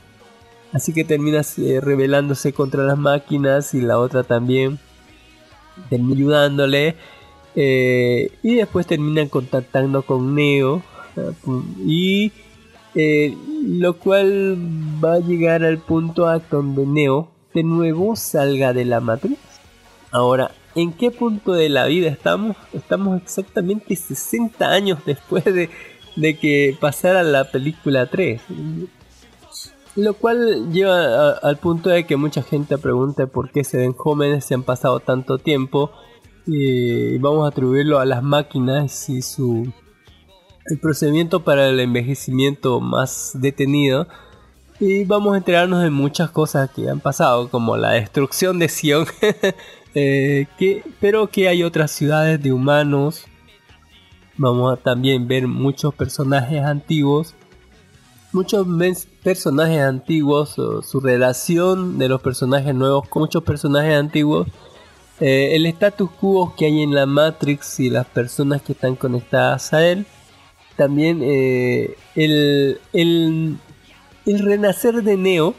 [0.77, 4.79] Así que termina eh, rebelándose contra las máquinas y la otra también
[5.89, 6.97] termina ayudándole.
[7.55, 10.83] eh, y después terminan contactando con Neo.
[11.17, 11.33] eh,
[11.87, 12.33] y
[12.95, 14.59] eh, lo cual
[15.03, 19.39] va a llegar al punto a donde Neo de nuevo salga de la matriz.
[20.11, 22.55] Ahora, ¿en qué punto de la vida estamos?
[22.75, 25.71] Estamos exactamente 60 años después de,
[26.17, 28.43] de que pasara la película 3.
[29.97, 34.45] Lo cual lleva al punto de que mucha gente pregunta por qué se ven jóvenes
[34.45, 35.91] si han pasado tanto tiempo.
[36.47, 39.73] Y vamos a atribuirlo a las máquinas y su
[40.67, 44.07] el procedimiento para el envejecimiento más detenido.
[44.79, 49.07] Y vamos a enterarnos de muchas cosas que han pasado, como la destrucción de Sion.
[49.95, 50.47] eh,
[51.01, 53.25] pero que hay otras ciudades de humanos.
[54.37, 57.35] Vamos a también ver muchos personajes antiguos
[58.37, 58.67] muchos
[59.23, 64.47] personajes antiguos, o su relación de los personajes nuevos con muchos personajes antiguos,
[65.21, 69.73] eh, el status quo que hay en la Matrix y las personas que están conectadas
[69.73, 70.05] a él,
[70.77, 73.57] también eh, el, el,
[74.27, 75.55] el renacer de Neo,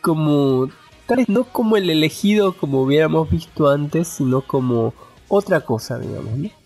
[0.00, 0.68] como
[1.06, 4.94] tal no como el elegido como hubiéramos visto antes, sino como
[5.28, 6.38] otra cosa, digamos.
[6.38, 6.65] ¿no?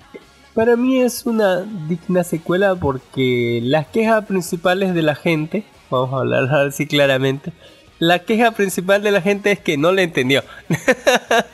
[0.55, 6.19] Para mí es una digna secuela porque las quejas principales de la gente, vamos a
[6.19, 7.53] hablar así claramente,
[7.99, 10.43] la queja principal de la gente es que no le entendió.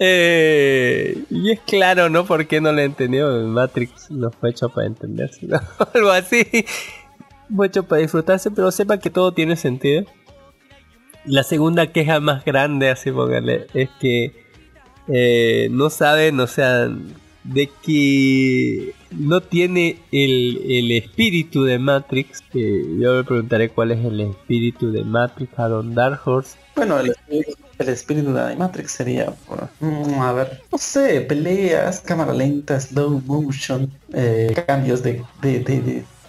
[0.00, 2.24] Eh, y es claro, ¿no?
[2.24, 3.30] ¿Por qué no le entendió?
[3.46, 5.60] Matrix no fue hecho para entenderse, ¿no?
[5.94, 6.44] algo así.
[7.54, 10.04] Fue hecho para disfrutarse, pero sepa que todo tiene sentido.
[11.24, 14.32] La segunda queja más grande, así póngale, es que
[15.06, 16.88] eh, no saben, o sea,
[17.44, 22.42] de que no tiene el, el espíritu de Matrix.
[22.54, 26.56] Eh, yo le preguntaré cuál es el espíritu de Matrix a Don Dark Horse.
[26.74, 27.14] Bueno, el
[27.78, 29.34] el espíritu de Matrix sería,
[29.80, 35.22] mm, a ver, no sé, peleas, cámara lenta, slow motion, eh, cambios de-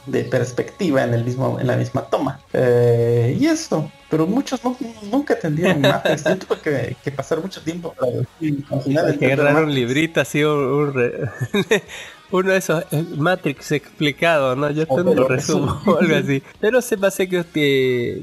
[0.06, 2.40] de perspectiva en el mismo, en la misma toma.
[2.54, 3.92] Eh, y eso.
[4.10, 4.78] Pero muchos no-
[5.12, 6.24] nunca entendieron Matrix.
[6.30, 10.22] Yo tuve que, que pasar mucho tiempo para al final que entender agarrar un librito
[10.22, 11.30] así, un, un re-
[12.32, 14.72] uno de esos eh, Matrix explicado, ¿no?
[14.72, 16.42] Yo te lo resumo o algo así.
[16.60, 18.22] Pero sepase que usted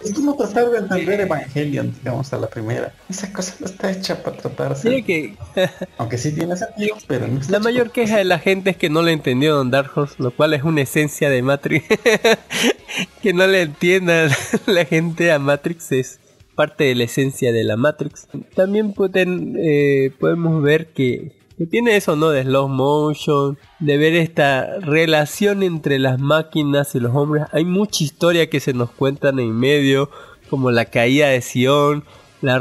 [0.00, 2.92] Es como tratar de entender Evangelion, digamos, a la primera.
[3.08, 5.02] Esa cosa no está hecha para tratarse.
[5.04, 5.36] que
[5.98, 8.90] Aunque sí tiene sentido, pero no está La mayor queja de la gente es que
[8.90, 11.86] no le entendió Don Dark Horse, lo cual es una esencia de Matrix.
[13.22, 14.28] que no le entienda
[14.66, 16.20] la gente a Matrix es
[16.58, 18.26] parte de la esencia de la Matrix.
[18.56, 22.30] También pueden, eh, podemos ver que, que tiene eso, ¿no?
[22.30, 27.44] De slow motion, de ver esta relación entre las máquinas y los hombres.
[27.52, 30.10] Hay mucha historia que se nos cuentan en medio,
[30.48, 32.04] como la caída de Sion,
[32.40, 32.58] la,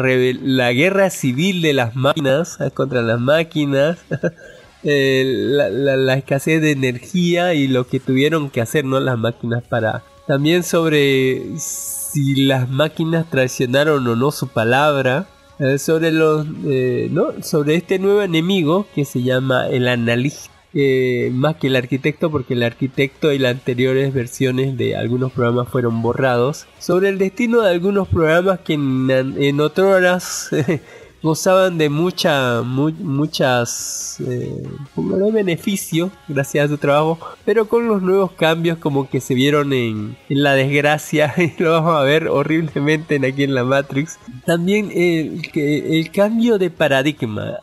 [0.72, 4.00] guerra civil de las máquinas eh, contra las máquinas.
[4.84, 9.64] eh, la- la escasez de energía y lo que tuvieron que hacer no las máquinas
[9.64, 15.28] para también sobre si las máquinas traicionaron o no su palabra
[15.60, 21.32] eh, sobre los eh, no sobre este nuevo enemigo que se llama el analista eh,
[21.34, 26.04] más que el arquitecto, porque el arquitecto y las anteriores versiones de algunos programas fueron
[26.04, 30.50] borrados, sobre el destino de algunos programas que en, en otras
[31.24, 34.64] gozaban de mucha, mu- muchas, eh,
[34.96, 39.74] póngale beneficio gracias a su trabajo, pero con los nuevos cambios como que se vieron
[39.74, 44.20] en, la desgracia y lo vamos a ver horriblemente en aquí en la Matrix.
[44.46, 47.58] También el, el cambio de paradigma.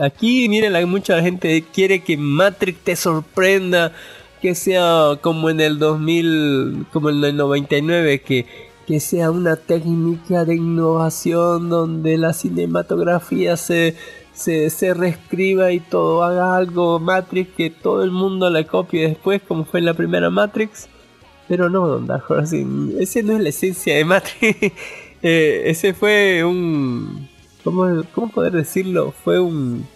[0.00, 3.92] Aquí, miren, mucha gente quiere que Matrix te sorprenda,
[4.42, 8.46] que sea como en el 2000, como en el 99, que
[8.86, 13.96] que sea una técnica de innovación donde la cinematografía se,
[14.32, 19.42] se, se reescriba y todo haga algo Matrix que todo el mundo la copie después
[19.42, 20.88] como fue en la primera Matrix.
[21.48, 22.64] Pero no Don Dark Horse
[22.98, 24.72] ese no es la esencia de Matrix.
[25.22, 27.26] Eh, ese fue un
[27.64, 29.12] ¿cómo, cómo poder decirlo?
[29.24, 29.86] fue un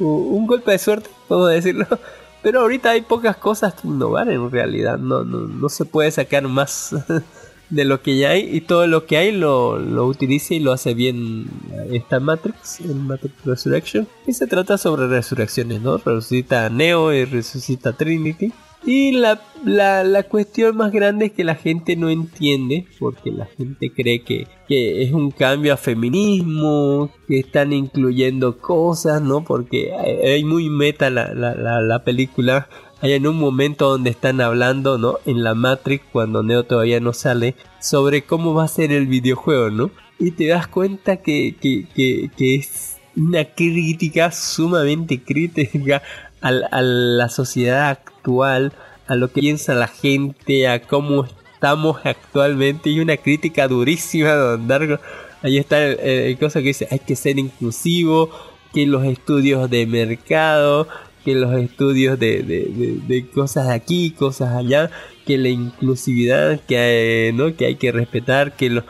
[0.00, 1.86] un golpe de suerte podemos decirlo
[2.42, 6.46] pero ahorita hay pocas cosas que innovar en realidad no, no, no se puede sacar
[6.48, 6.90] más
[7.70, 10.72] de lo que ya hay y todo lo que hay lo, lo utiliza y lo
[10.72, 11.46] hace bien
[11.90, 14.08] esta Matrix, el Matrix Resurrection.
[14.26, 15.98] Y se trata sobre resurrecciones, ¿no?
[15.98, 18.52] Resucita Neo y resucita Trinity.
[18.86, 23.46] Y la, la, la cuestión más grande es que la gente no entiende, porque la
[23.46, 29.42] gente cree que, que es un cambio a feminismo, que están incluyendo cosas, ¿no?
[29.42, 32.68] Porque hay, muy meta la, la película
[33.04, 35.18] hay en un momento donde están hablando, ¿no?
[35.26, 39.68] En la Matrix, cuando Neo todavía no sale, sobre cómo va a ser el videojuego,
[39.68, 39.90] ¿no?
[40.18, 46.00] Y te das cuenta que, que, que, es una crítica sumamente crítica
[46.40, 48.72] a, a la sociedad actual,
[49.06, 54.66] a lo que piensa la gente, a cómo estamos actualmente, y una crítica durísima Don
[54.66, 54.98] Darko.
[55.42, 58.30] Ahí está el, el cosa que dice, hay que ser inclusivo,
[58.72, 60.88] que los estudios de mercado,
[61.24, 64.90] que los estudios de, de, de- de cosas aquí, cosas allá,
[65.26, 67.54] que la inclusividad que hay, ¿no?
[67.56, 68.84] que hay que respetar, que los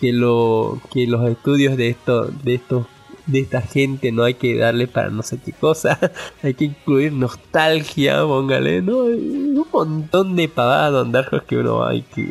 [0.00, 2.86] que lo que los estudios de esto de estos
[3.26, 5.98] de esta gente no hay que darle para no sé qué cosa,
[6.42, 8.98] hay que incluir nostalgia, póngale, ¿no?
[9.00, 12.24] Un montón de pavadas Don Dark que uno hay que,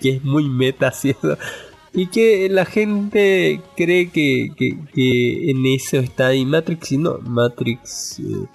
[0.00, 1.36] que es muy meta eso.
[1.96, 7.18] Y que la gente cree que, que, que en eso está ahí Matrix y no,
[7.20, 8.46] Matrix eh,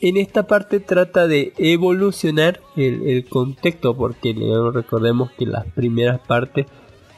[0.00, 4.34] en esta parte trata de evolucionar el, el contexto porque
[4.72, 6.66] recordemos que las primeras partes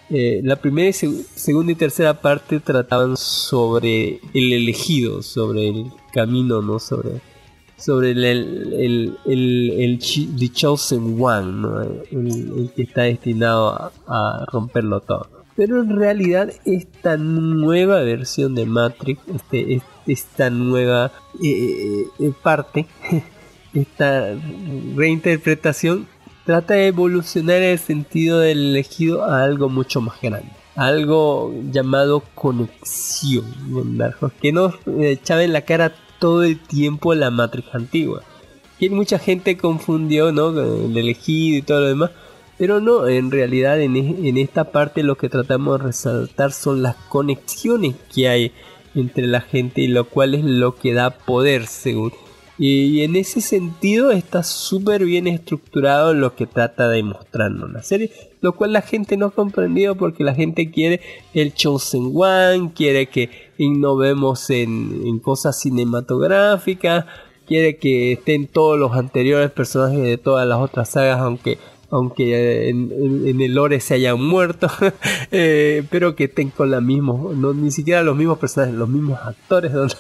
[0.09, 6.79] eh, la primera, segunda y tercera parte trataban sobre el elegido, sobre el camino, ¿no?
[6.79, 7.21] Sobre,
[7.77, 9.99] sobre el, el, el, el-
[10.39, 11.67] the chosen one,
[12.13, 15.27] el, que está destinado a romperlo todo.
[15.57, 21.13] Pero en realidad esta nueva versión de Matrix, este, es- esta nueva
[21.43, 22.87] eh, eh, parte,
[23.75, 24.35] esta
[24.95, 26.07] reinterpretación
[26.45, 30.51] trata de evolucionar el sentido del elegido a algo mucho más grande.
[30.77, 33.45] Algo llamado conexión,
[34.43, 38.23] que nos eh, echaba en la cara todo el tiempo la Matrix antigua.
[38.79, 40.51] Que mucha gente confundió, ¿no?
[40.51, 42.11] El elegido y todo lo demás.
[42.59, 46.97] Pero no, en realidad en, en esta parte lo que tratamos de resaltar son las
[47.09, 48.53] conexiones que hay
[48.95, 52.13] entre la gente y lo cual es lo que da poder según.
[52.59, 58.11] Y en ese sentido está súper bien estructurado lo que trata de mostrarnos la serie,
[58.41, 61.03] lo cual la gente no ha comprendido porque la gente quiere
[61.35, 63.29] el Chosen One, quiere que
[63.59, 67.05] innovemos en, en cosas cinematográficas,
[67.47, 71.59] quiere que estén todos los anteriores personajes de todas las otras sagas, aunque
[71.91, 74.69] aunque en, el lore se hayan muerto,
[75.31, 79.19] eh, pero que estén con la misma, no, ni siquiera los mismos personajes, los mismos
[79.23, 79.73] actores.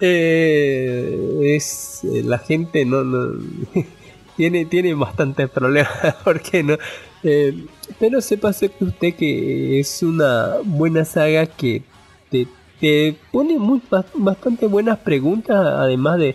[0.00, 3.38] Eh, es eh, la gente no, no
[4.36, 6.76] tiene tiene bastantes problemas porque no
[7.24, 7.66] Eh,
[8.00, 11.82] pero sepa que usted que es una buena saga que
[12.30, 12.48] te,
[12.80, 16.34] te pone muy ba- bastante buenas preguntas además de,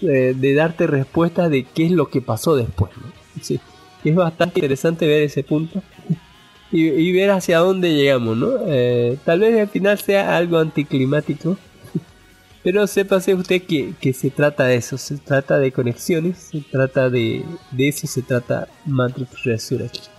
[0.00, 3.12] de, darte respuestas de qué es lo que pasó después ¿no?
[4.10, 5.82] es bastante interesante ver ese punto
[6.70, 11.56] y, ver hacia dónde llegamos no Eh, tal vez al final sea algo anticlimático
[12.64, 17.10] pero sépase usted que, que se trata de eso, se trata de conexiones, se trata
[17.10, 20.14] de, de eso, se trata Matrix Resurrection.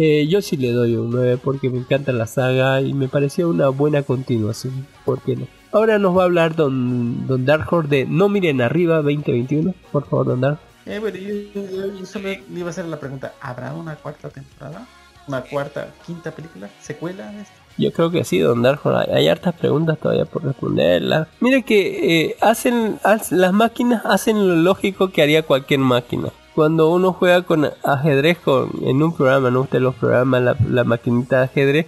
[0.00, 3.48] Eh, yo sí le doy un 9 porque me encanta la saga y me pareció
[3.48, 5.48] una buena continuación, ¿por qué no?
[5.72, 10.06] Ahora nos va a hablar Don, don Dark Horse de No Miren Arriba 2021, por
[10.06, 10.60] favor Don Dark.
[10.88, 14.86] Eh, bueno, yo, yo- solo le iba a hacer la pregunta, ¿habrá una cuarta temporada?
[15.26, 16.70] ¿Una cuarta, quinta película?
[16.80, 17.52] ¿Secuela de esto?
[17.76, 18.96] Yo creo que sí, don Darjo.
[18.96, 21.28] Hay, hartas preguntas todavía por responderlas.
[21.40, 26.30] Mire que eh, hacen, las máquinas hacen lo lógico que haría cualquier máquina.
[26.54, 29.60] Cuando uno juega con ajedrez con, en un programa, ¿no?
[29.60, 31.86] Usted los programa, la, la maquinita de ajedrez.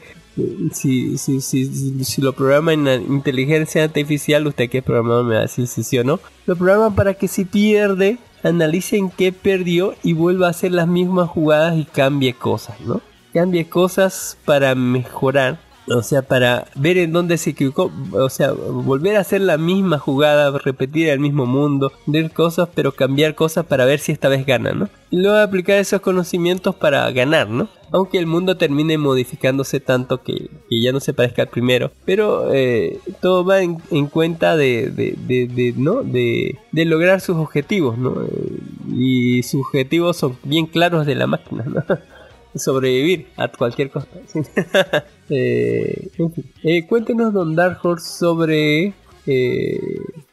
[0.73, 5.41] Si, si, si, si, lo programa en inteligencia artificial, usted que es programador me va
[5.41, 6.21] a decir si sí o no.
[6.47, 10.89] Lo programa para que si pierde, analice en qué perdió y vuelva a hacer las
[10.89, 13.01] mismas jugadas y cambie cosas, ¿no?
[13.33, 15.59] Cambie cosas para mejorar
[15.91, 19.99] o sea, para ver en dónde se equivocó, o sea, volver a hacer la misma
[19.99, 24.47] jugada, repetir el mismo mundo, ver cosas, pero cambiar cosas para ver si esta vez
[24.47, 24.89] gana, ¿no?
[25.11, 27.69] Y luego aplicar esos conocimientos para ganar, ¿no?
[27.93, 33.01] Aunque el mundo termine modificándose tanto que, ya no se parezca al primero, pero eh,
[33.21, 36.03] todo va en, en cuenta de, de, de, ¿no?
[36.03, 38.23] De lograr sus objetivos, ¿no?
[38.23, 38.61] Eh,
[38.95, 41.83] y sus objetivos son bien claros de la máquina, ¿no?
[42.55, 44.19] sobrevivir a cualquier costa.
[45.31, 46.53] eh, en fin.
[46.63, 48.95] Eh, cuéntenos, Don Dark Horse, sobre
[49.27, 49.81] eh,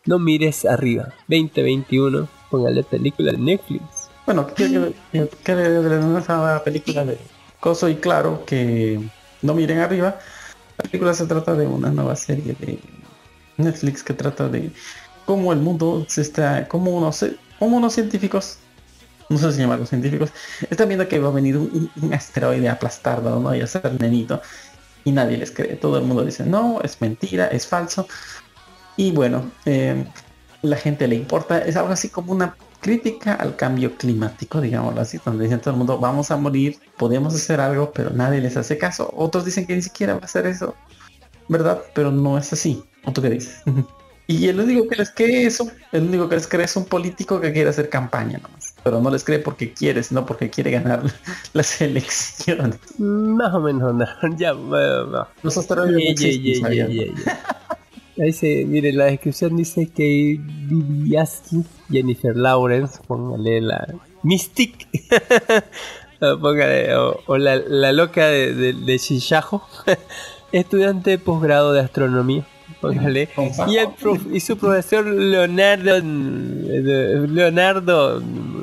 [0.06, 2.28] No mires arriba 2021.
[2.50, 4.10] Póngale película de Netflix.
[4.26, 7.18] Bueno, que, esa película de
[7.60, 9.00] Coso y Claro, que
[9.42, 10.20] no miren arriba.
[10.78, 12.80] La película se trata de una nueva serie de
[13.58, 14.72] Netflix que trata de
[15.26, 17.26] cómo el mundo se está, cómo unos,
[17.60, 18.60] cómo unos científicos,
[19.30, 20.32] no sé si llamarlos científicos,
[20.70, 23.56] están viendo que va a venir un, asteroide a aplastarlo, ¿no?
[23.56, 24.42] Y hacer nenito.
[25.04, 25.76] Y nadie les cree.
[25.76, 28.08] Todo el mundo dice, no, es mentira, es falso.
[28.98, 30.06] Y bueno, eh,
[30.62, 31.60] la gente le importa.
[31.60, 35.78] Es algo así como una crítica al cambio climático, digámoslo así, donde dicen todo el
[35.78, 39.12] mundo, vamos a morir, podemos hacer algo, pero nadie les hace caso.
[39.16, 40.76] Otros dicen que ni siquiera va a hacer eso,
[41.48, 41.82] ¿verdad?
[41.94, 42.84] Pero no es así.
[43.06, 43.62] ¿O tú qué dices?
[44.28, 47.40] y el único que les cree eso, el único que les cree es un político
[47.40, 48.67] que quiere hacer campaña nomás.
[48.88, 51.04] Pero no les cree porque quiere, sino porque quiere ganar
[51.54, 52.78] las elecciones.
[52.98, 54.06] Más o menos, no.
[54.38, 57.08] ya, bueno, Los asteroides no Yeah.
[58.20, 63.94] Ahí se, mire, la descripción dice que Viviaski, Jennifer Lawrence, póngale la
[64.24, 64.88] Mystic,
[66.22, 69.00] O póngale, o, o la, la loca de, de,
[70.54, 72.48] estudiante de posgrado de astronomía,
[72.82, 73.30] póngale,
[73.68, 76.00] y, el prof- y su profesor Leonardo,
[77.28, 78.20] Leonardo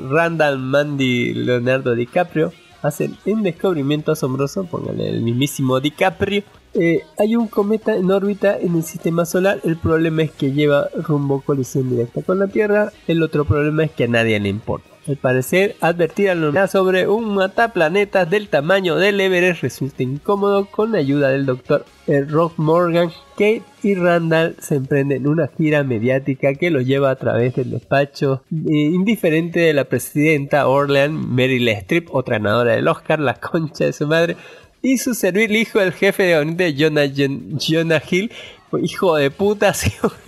[0.09, 6.43] Randall Mandy Leonardo DiCaprio, hacen un descubrimiento asombroso, póngale el mismísimo DiCaprio.
[6.75, 9.59] Eh, hay un cometa en órbita en el sistema solar.
[9.63, 12.91] El problema es que lleva rumbo colisión directa con la Tierra.
[13.07, 14.89] El otro problema es que a nadie le importa.
[15.07, 20.65] Al parecer, advertir a la sobre un mataplanetas del tamaño del Everest resulta incómodo.
[20.65, 26.55] Con la ayuda del doctor Rob Morgan, Kate y Randall se emprenden una gira mediática
[26.55, 32.07] que los lleva a través del despacho eh, indiferente de la presidenta Orlean Meryl Streep,
[32.13, 34.37] otra ganadora del Oscar, la concha de su madre,
[34.85, 38.31] y su servil hijo, el jefe de gabinete Jonah, Jon- Jonah Hill,
[38.81, 39.73] hijo de puta,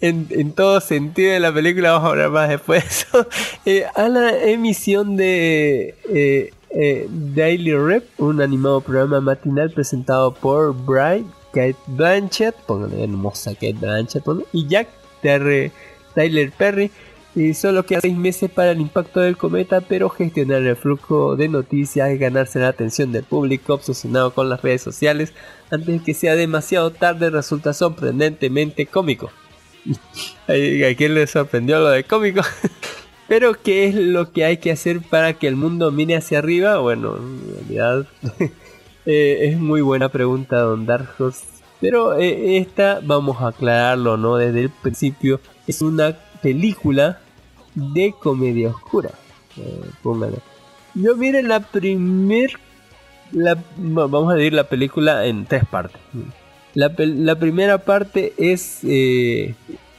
[0.00, 3.28] en, en todo sentido de la película, vamos a hablar más después de eso,
[3.66, 10.74] eh, a la emisión de eh, eh, Daily Rep, un animado programa matinal presentado por
[10.74, 14.22] Bright, Kate Blanchett, póngale hermosa Kate Blanchett,
[14.52, 14.86] y Jack
[15.22, 15.72] Terry,
[16.14, 16.90] Tyler Perry,
[17.38, 21.48] y solo quedan seis meses para el impacto del cometa, pero gestionar el flujo de
[21.48, 25.32] noticias y ganarse la atención del público obsesionado con las redes sociales
[25.70, 29.30] antes de que sea demasiado tarde resulta sorprendentemente cómico.
[30.48, 32.40] ¿A quién le sorprendió lo de cómico?
[33.28, 36.78] Pero ¿qué es lo que hay que hacer para que el mundo mire hacia arriba?
[36.78, 38.06] Bueno, en realidad
[39.06, 41.14] eh, es muy buena pregunta, Don Dark.
[41.80, 44.36] Pero eh, esta, vamos a aclararlo, ¿no?
[44.38, 47.20] Desde el principio, es una película
[47.94, 49.10] de comedia oscura.
[49.56, 49.80] Eh.
[50.94, 52.50] Yo mire la primer...
[53.32, 56.00] La, va- vamos a dividir la película en tres partes.
[56.74, 59.54] La, la primera parte es eh,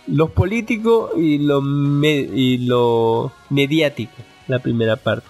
[0.07, 4.13] los políticos y lo, me- y lo mediático.
[4.47, 5.27] La primera parte.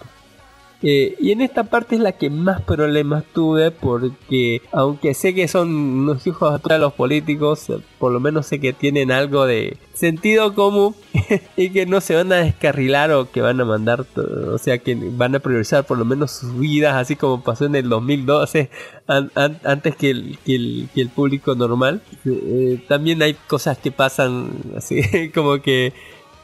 [0.81, 5.49] Eh, y en esta parte es la que más problemas tuve porque aunque sé que
[5.49, 9.75] son unos hijos puta los políticos, eh, por lo menos sé que tienen algo de
[9.93, 10.95] sentido común
[11.57, 14.95] y que no se van a descarrilar o que van a mandar, o sea que
[14.95, 18.69] van a priorizar por lo menos sus vidas, así como pasó en el 2012,
[19.07, 20.55] an- an- antes que el, que
[20.95, 22.01] el, público normal.
[22.25, 25.01] Eh, también hay cosas que pasan así
[25.35, 25.91] como que,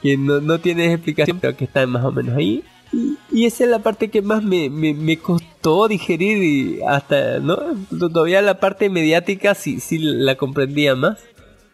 [0.01, 2.65] que no, no tienen explicación, pero que están más o menos ahí.
[2.93, 7.57] Y, esa es la parte que más me, me, me costó digerir y hasta, ¿no?
[7.89, 11.19] Todavía la parte mediática sí, sí la comprendía más.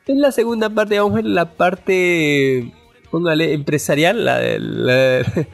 [0.07, 2.73] En la segunda parte, vamos a ver la parte,
[3.11, 5.25] póngale, empresarial, la, la-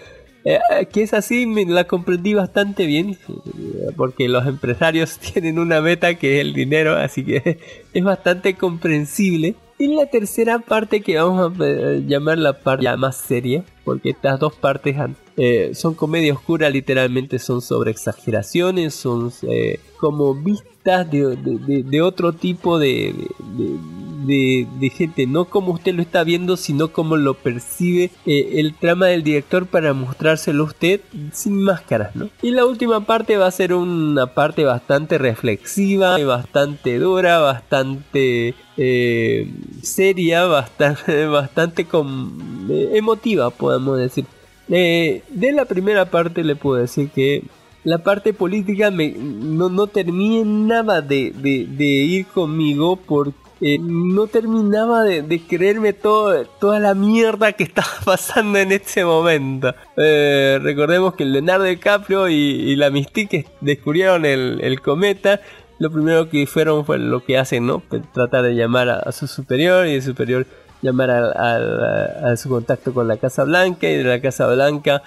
[0.49, 0.59] Eh,
[0.93, 6.15] que es así, me la comprendí bastante bien, eh, porque los empresarios tienen una meta
[6.15, 7.59] que es el dinero, así que
[7.93, 9.55] es bastante comprensible.
[9.79, 14.09] Y la tercera parte que vamos a eh, llamar la parte ya más seria, porque
[14.09, 14.95] estas dos partes
[15.37, 22.79] eh, son comedia oscura, literalmente son sobre exageraciones, son eh, como vistas de, otro tipo
[22.79, 23.13] de,
[24.95, 29.23] gente, no como usted lo está viendo, sino como lo percibe eh, el trama del
[29.23, 31.01] director para mostrárselo a usted
[31.33, 32.29] sin máscaras, ¿no?
[32.41, 39.51] Y la última parte va a ser una parte bastante reflexiva, bastante dura, bastante eh,
[39.81, 44.25] seria, bastante, bastante com- eh, emotiva, podemos decir.
[44.69, 47.43] De la primera parte le puedo decir que
[47.83, 54.27] la parte política me, no, no terminaba de, de- de ir conmigo porque eh, no
[54.27, 59.73] terminaba de, creerme todo, toda la mierda que estaba pasando en este momento.
[59.95, 65.41] Eh, recordemos que Leonardo DiCaprio y, la Mystique descubrieron el, el cometa.
[65.79, 67.79] Lo primero que fueron fue lo que hacen, ¿no?
[67.79, 70.45] Pues tratar de llamar a, su superior y el superior
[70.81, 75.01] llamar a, a su contacto con la Casa Blanca y de la Casa Blanca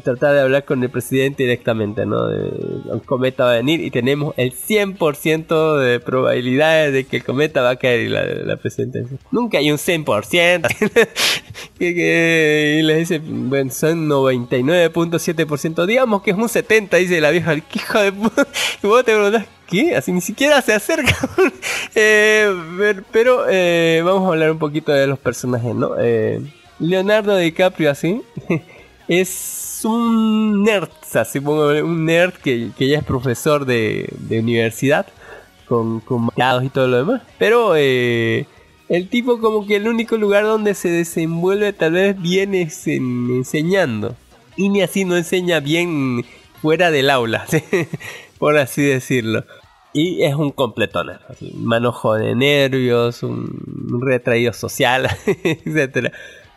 [0.00, 2.26] tratar de hablar con el presidente directamente, ¿no?
[2.26, 7.62] De, cometa va a venir y tenemos el 100% de probabilidades de que el cometa
[7.62, 10.68] va a caer y la, la presidenta dice, nunca hay un 100%.
[11.78, 17.54] que, y le dice, bueno, son 99.7%, digamos que es un 70%, dice la vieja,
[17.60, 18.46] ¿qué hijo de puta?
[18.82, 19.96] Y vos te preguntás, ¿qué?
[19.96, 21.16] Así ni siquiera se acerca.
[21.96, 22.52] Eh,
[23.12, 25.92] pero eh, vamos a hablar un poquito de los personajes, ¿no?
[25.96, 26.40] Eh,
[26.80, 28.20] Leonardo DiCaprio así
[29.08, 35.06] es un nerd, así pongo, un nerd que, que ya es profesor de, de universidad
[35.66, 36.28] con, con
[36.62, 37.22] y todo lo demás.
[37.38, 38.46] Pero eh,
[38.88, 43.28] el tipo como que el único lugar donde se desenvuelve tal vez bien es en-
[43.30, 44.16] enseñando.
[44.56, 46.24] Y ni así no enseña bien
[46.62, 47.44] fuera del aula,
[48.38, 49.44] por así decirlo.
[49.92, 56.10] Y es un completón, así, manojo de nervios, un, retraído social, etcétera,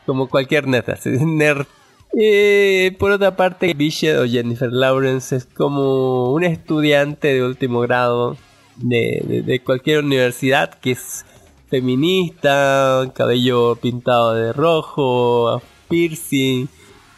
[0.05, 1.65] Como cualquier nerd, nerd.
[2.13, 8.37] Eh, por otra parte, Bishop o Jennifer Lawrence es como un estudiante de último grado
[8.77, 11.25] de, cualquier universidad que es
[11.69, 16.67] feminista, cabello pintado de rojo, piercing,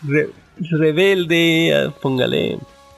[0.04, 2.58] re- rebelde, póngale.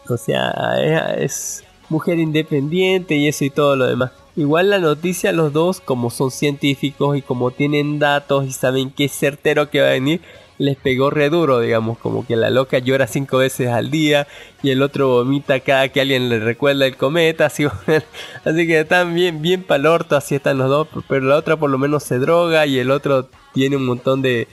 [0.09, 4.11] O sea, es, mujer independiente y eso y todo lo demás.
[4.35, 9.05] Igual la noticia, los dos, como son científicos y como tienen datos y saben qué
[9.05, 10.21] es certero que va a venir,
[10.61, 14.27] les pegó re duro, digamos, como que la loca llora cinco veces al día
[14.61, 19.15] y el otro vomita cada que alguien le recuerda el cometa, así, así que están
[19.15, 22.19] bien, bien pa'l orto, así están los dos, pero la otra por lo menos se
[22.19, 24.47] droga y el otro tiene un montón de,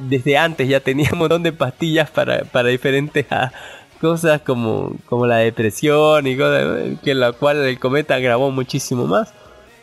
[0.00, 3.52] desde antes ya tenía un montón de pastillas para, para diferentes ah,
[4.00, 9.32] cosas como, como la depresión y cosas, que la cual el cometa grabó muchísimo más.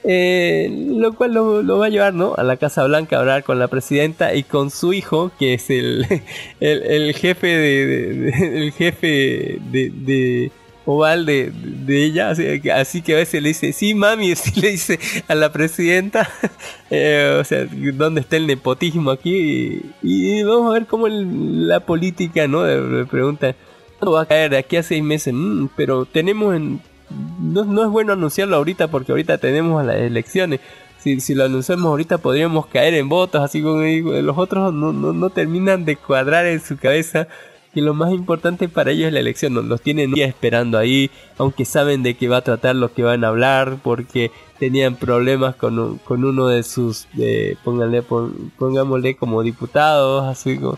[0.05, 2.33] Eh, lo cual lo, lo va a llevar ¿no?
[2.37, 5.69] a la Casa Blanca a hablar con la presidenta y con su hijo, que es
[5.69, 6.05] el,
[6.59, 9.07] el, el jefe de, de- de- el jefe
[9.71, 10.51] de, de
[10.85, 14.71] oval de, de ella, así así que a veces le dice, sí mami, y le
[14.71, 14.99] dice
[15.29, 16.29] a la presidenta,
[16.89, 19.37] eh, o sea, ¿dónde está el nepotismo aquí?
[20.03, 22.65] Y, y vamos a ver cómo el- la política, ¿no?
[22.67, 23.55] Le pregunta,
[23.99, 24.51] ¿cuándo va a caer?
[24.51, 26.81] De aquí a seis meses, "Mm, pero tenemos en
[27.39, 30.59] no, no es bueno anunciarlo ahorita porque ahorita tenemos las elecciones.
[30.99, 35.29] Si, si lo anunciamos ahorita podríamos caer en votos, así como los otros no, no,
[35.29, 37.27] terminan de cuadrar en su cabeza
[37.73, 41.09] que lo más importante para ellos es la elección, los tienen día esperando ahí,
[41.39, 45.55] aunque saben de qué va a tratar lo que van a hablar, porque tenían problemas
[45.55, 50.77] con, con uno de sus, de, pónganle, como diputados, así como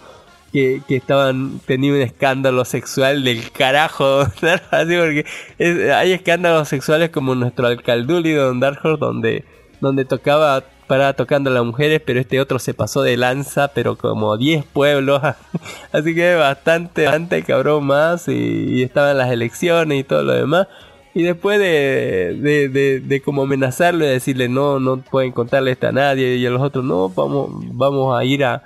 [0.55, 4.21] que, que estaban teniendo un escándalo sexual del carajo,
[4.71, 5.25] así porque
[5.59, 9.43] es- hay escándalos sexuales como nuestro alcalduli de Don Dark Horse donde,
[9.81, 13.97] donde tocaba para tocando a las mujeres, pero este otro se pasó de lanza, pero
[13.97, 15.21] como 10 pueblos,
[15.91, 18.33] así que bastante, bastante cabrón más y,
[18.79, 20.67] y estaban las elecciones y todo lo demás.
[21.13, 25.87] Y después de, de, de, de como amenazarlo y decirle no, no pueden contarle esto
[25.87, 28.61] a nadie y a los otros no, vamos, vamos a ir a,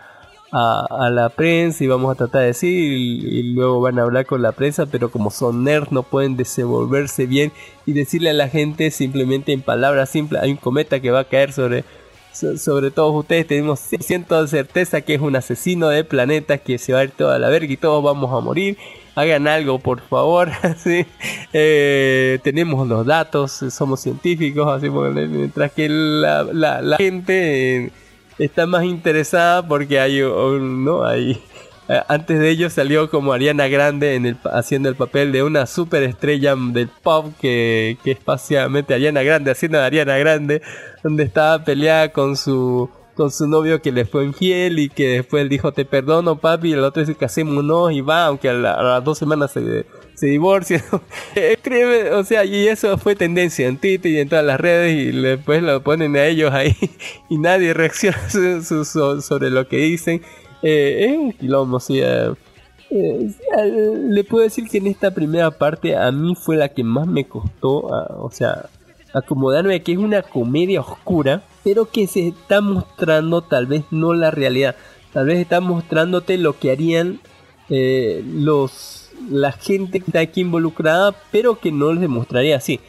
[0.51, 4.03] a, a la prensa y vamos a tratar de decir y, y luego van a
[4.03, 7.51] hablar con la prensa, pero como son nerds no pueden desenvolverse bien
[7.85, 11.23] y decirle a la gente simplemente en palabras simples, hay un cometa que va a
[11.25, 11.83] caer sobre,
[12.33, 16.77] so- sobre todos ustedes, tenemos 100% de certeza que es un asesino de planetas que
[16.77, 18.77] se va a ir toda la verga y todos vamos a morir.
[19.15, 20.49] Hagan algo, por favor.
[21.53, 27.91] Eh, tenemos los datos, somos científicos, así mientras que la, la- la gente eh,
[28.39, 31.41] está más interesada porque hay un- no hay
[32.07, 36.55] antes de ello salió como Ariana Grande en el, haciendo el papel de una superestrella
[36.55, 38.19] del pop que, que es
[38.93, 40.61] Ariana Grande haciendo de Ariana Grande,
[41.03, 45.41] donde estaba peleada con su con su novio que le fue infiel y que después
[45.43, 48.81] él dijo te perdono papi y el otro dice casémonos y va aunque a, la-
[48.81, 49.85] las dos semanas se,
[50.15, 50.81] se divorcian
[51.35, 55.11] Escribe, o sea y eso fue tendencia en Twitter y en todas las redes y
[55.21, 56.73] después lo ponen a ellos ahí
[57.29, 60.21] y nadie reacciona su- su- so- sobre lo que dicen.
[60.61, 62.33] Eh, es un quilombo o sea
[62.89, 63.29] eh,
[64.09, 67.27] le puedo decir que en esta primera parte a mí fue la que más me
[67.27, 68.65] costó, ah, o sea,
[69.13, 74.31] acomodarme que es una comedia oscura, pero que se está mostrando tal vez no la
[74.31, 74.75] realidad,
[75.13, 77.19] tal vez está mostrándote lo que harían
[77.69, 78.99] eh, los
[79.29, 82.79] la gente que está aquí involucrada, pero que no les demostraría así.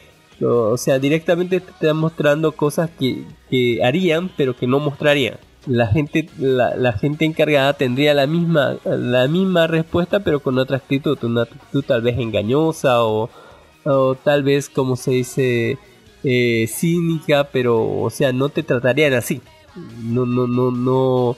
[0.42, 5.36] O sea, directamente te está mostrando cosas que, que harían, pero que no mostrarían.
[5.66, 10.78] La gente, la, la gente encargada tendría la misma, la misma respuesta, pero con otra
[10.78, 13.28] actitud, una actitud tal vez engañosa o,
[13.84, 15.78] o tal vez, como se dice,
[16.24, 19.40] eh, cínica, pero, o sea, no te tratarían así.
[20.02, 21.36] No, no, no, no,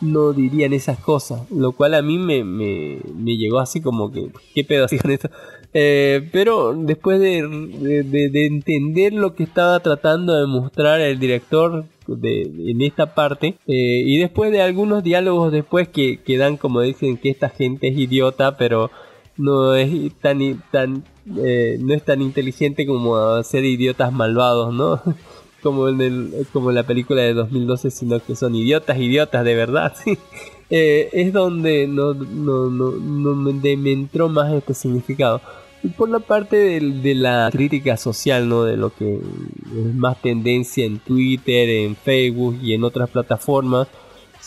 [0.00, 4.28] no dirían esas cosas, lo cual a mí me, me, me llegó así como que,
[4.54, 5.30] ¿qué pedo así con esto?
[5.74, 11.18] Eh, pero después de, de- de- de entender lo que estaba tratando de mostrar el
[11.18, 16.56] director de, en esta parte, eh, y después de algunos diálogos después que, que dan
[16.56, 18.90] como dicen que esta gente es idiota, pero
[19.36, 21.04] no es tan, tan
[21.44, 25.02] eh, no es tan inteligente como ser idiotas malvados, ¿no?
[25.62, 29.92] como en el, como la película de 2012, sino que son idiotas, idiotas de verdad,
[30.04, 30.16] sí.
[30.70, 35.40] Eh, es donde no, no, no, no me, de- entró más este significado.
[35.82, 38.64] Y por la parte del- de, la crítica social, ¿no?
[38.64, 43.88] De lo que es más tendencia en Twitter, en Facebook y en otras plataformas.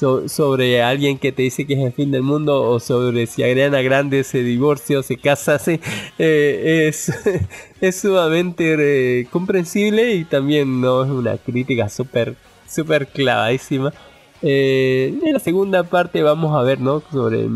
[0.02, 3.44] So- sobre alguien que te dice que es el fin del mundo o sobre si
[3.44, 5.80] Ariana Grande se divorcia o se casa, sí,
[6.18, 7.11] eh, es,
[7.82, 8.76] es sumamente
[9.22, 12.36] eh, comprensible y también no es una crítica súper
[12.68, 13.94] súper clavadísima.
[14.44, 17.03] Eh, en la segunda parte vamos a ver, ¿no?
[17.11, 17.48] Sobre,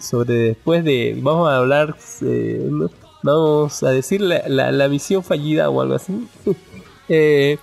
[0.00, 2.90] sobre después de, vamos a hablar, eh, ¿no?
[3.22, 6.12] vamos a decir la, la- la misión fallida o algo así.
[7.10, 7.56] Eh,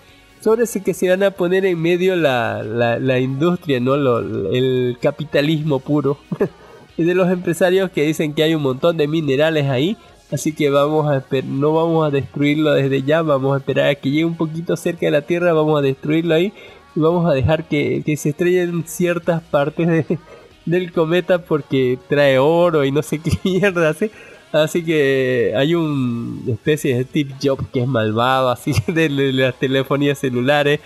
[0.46, 3.98] sobre si que se van a poner en medio la, la, la industria, ¿no?
[3.98, 4.20] Lo-
[4.54, 6.20] el capitalismo puro.
[6.98, 9.98] y de los empresarios que dicen que hay un montón de minerales ahí.
[10.32, 14.12] Así que vamos a no vamos a destruirlo desde ya, vamos a esperar a que
[14.12, 16.54] llegue un poquito cerca de la Tierra, vamos a destruirlo ahí
[16.96, 20.20] y vamos a dejar que, que se estrellen ciertas partes de-
[20.68, 24.12] del cometa porque trae oro y no sé qué mierda hace.
[24.52, 30.20] Así que hay una especie de Steve Jobs que es malvado, así de, las telefonías
[30.20, 30.80] celulares,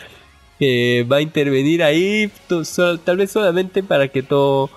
[0.57, 2.31] que va a intervenir ahí,
[3.03, 4.69] tal vez solamente para que todo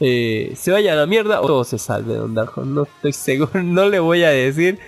[0.00, 2.64] eh, se vaya a la mierda o todo se salve, Don Darjo.
[2.64, 4.78] No estoy seguro, no le voy a decir,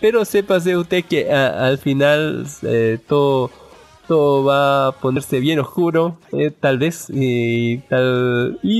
[0.00, 3.50] pero sépase usted que al final eh, todo
[4.08, 7.76] todo va a ponerse bien oscuro, eh, tal vez, y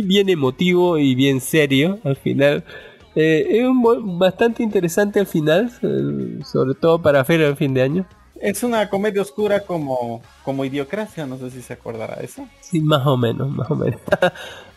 [0.02, 2.64] bien emotivo y bien serio al final.
[3.16, 7.82] Eh, es un bastante interesante al final, eh, sobre todo para feria de fin de
[7.82, 8.06] año.
[8.40, 12.46] Es una comedia oscura como, como idiocracia, no sé si se acordará de eso.
[12.60, 14.00] Sí, más o menos, más o menos.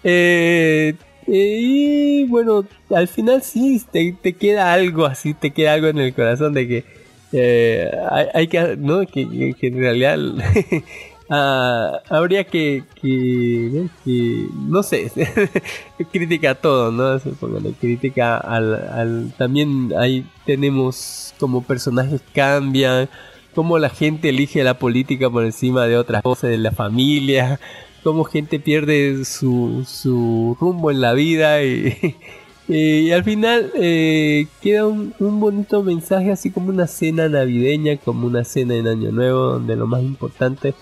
[0.03, 0.95] Eh,
[1.27, 5.99] eh, y bueno, al final sí te, te queda algo así, te queda algo en
[5.99, 6.85] el corazón de que
[7.31, 9.05] eh, hay, hay que, ¿no?
[9.07, 10.17] Que- que en realidad
[11.33, 12.83] ah, habría que,
[14.67, 15.11] no sé,
[16.11, 17.19] crítica a todo, ¿no?
[17.39, 23.09] Póngale crítica al, al, también ahí tenemos como personajes cambian,
[23.55, 27.59] cómo la gente elige la política por encima de otras cosas, de la familia,
[28.03, 32.15] cómo gente pierde su, su rumbo en la vida y,
[32.67, 38.27] y al final eh, queda un, un bonito mensaje así como una cena navideña, como
[38.27, 40.73] una cena en Año Nuevo, donde lo más importante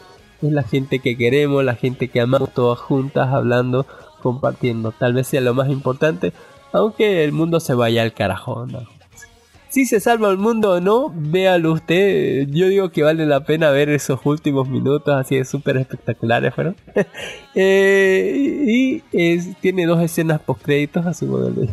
[0.42, 3.86] es la gente que queremos, la gente que amamos, todas juntas hablando,
[4.22, 4.92] compartiendo.
[4.92, 6.34] Tal vez sea lo más importante,
[6.72, 8.68] aunque el mundo se vaya al carajo.
[9.70, 12.46] Si se salva el mundo o no, véalo usted.
[12.50, 16.76] Yo digo que vale la pena ver esos últimos minutos, así de súper espectaculares fueron.
[17.54, 19.02] Eh, y
[19.60, 21.28] tiene dos escenas post créditos, así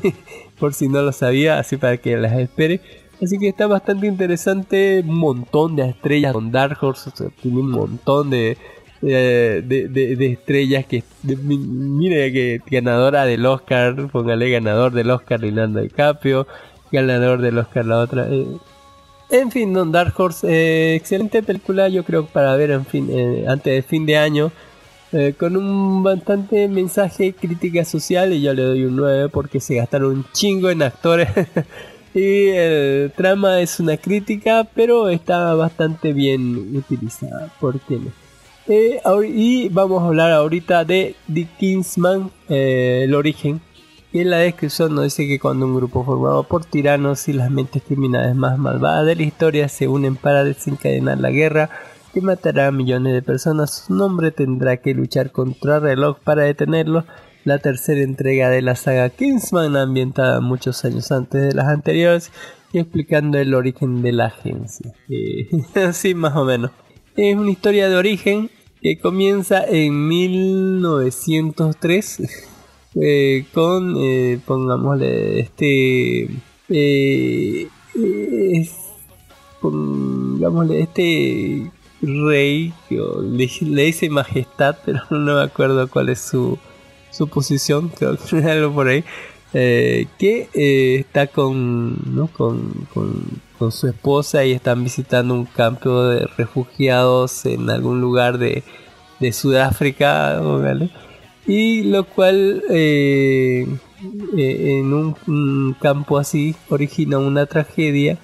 [0.59, 2.81] por si no lo sabía, así para que las espere.
[3.23, 7.11] Así que está bastante interesante, un montón de estrellas con Dark Horse,
[7.43, 8.57] tiene un montón de,
[9.01, 14.93] de, de- de- de estrellas que de- mi- mire que ganadora del Oscar, póngale ganador
[14.93, 16.47] del Oscar Leonardo DiCaprio,
[16.93, 18.29] ganador del Oscar la otra.
[18.31, 18.47] eh.
[19.31, 23.45] En fin, Don Dark Horse, eh, excelente película, yo creo para ver en fin, eh,
[23.49, 24.53] antes del fin de año.
[25.11, 29.77] eh, con un bastante mensaje crítica social y yo le doy un 9 porque se
[29.77, 31.29] gastaron un chingo en actores
[32.19, 38.11] y el trama es una crítica pero está bastante bien utilizada ¿por qué no?
[38.71, 39.01] Eh,
[39.35, 43.63] y vamos a hablar ahorita de The Kingsman, eh, el origen.
[44.13, 47.51] Y en la descripción nos dice que cuando un grupo formado por tiranos y las
[47.51, 51.71] mentes criminales más malvadas de la historia se unen para desencadenar la guerra
[52.13, 56.43] que matará a millones de personas, su nombre tendrá que luchar contra el reloj para
[56.43, 57.05] detenerlo.
[57.49, 62.31] La tercera entrega de la saga Kingsman, ambientada muchos años antes de las anteriores
[62.75, 64.93] y explicando el origen de la agencia.
[65.09, 65.49] Eh,
[65.83, 66.73] así más o menos.
[67.17, 68.51] Es una historia de origen
[68.83, 72.21] que comienza en 1903
[73.01, 76.25] eh, con, eh, pongámosle, este,
[76.69, 77.67] eh,
[78.53, 78.77] es-
[79.63, 81.71] pongámosle, este
[82.03, 86.59] rey, que le, le dice majestad, pero no me acuerdo cuál es su,
[87.11, 89.05] su posición, creo que algo por ahí,
[89.55, 92.29] eh, que eh, está con, ¿no?
[92.29, 98.39] con, con, con su esposa y están visitando un campo de refugiados en algún lugar
[98.39, 98.63] de,
[99.21, 100.91] de Sudáfrica, ¿vale?
[101.49, 103.67] y lo cual eh,
[104.37, 108.19] en un, campo así origina una tragedia,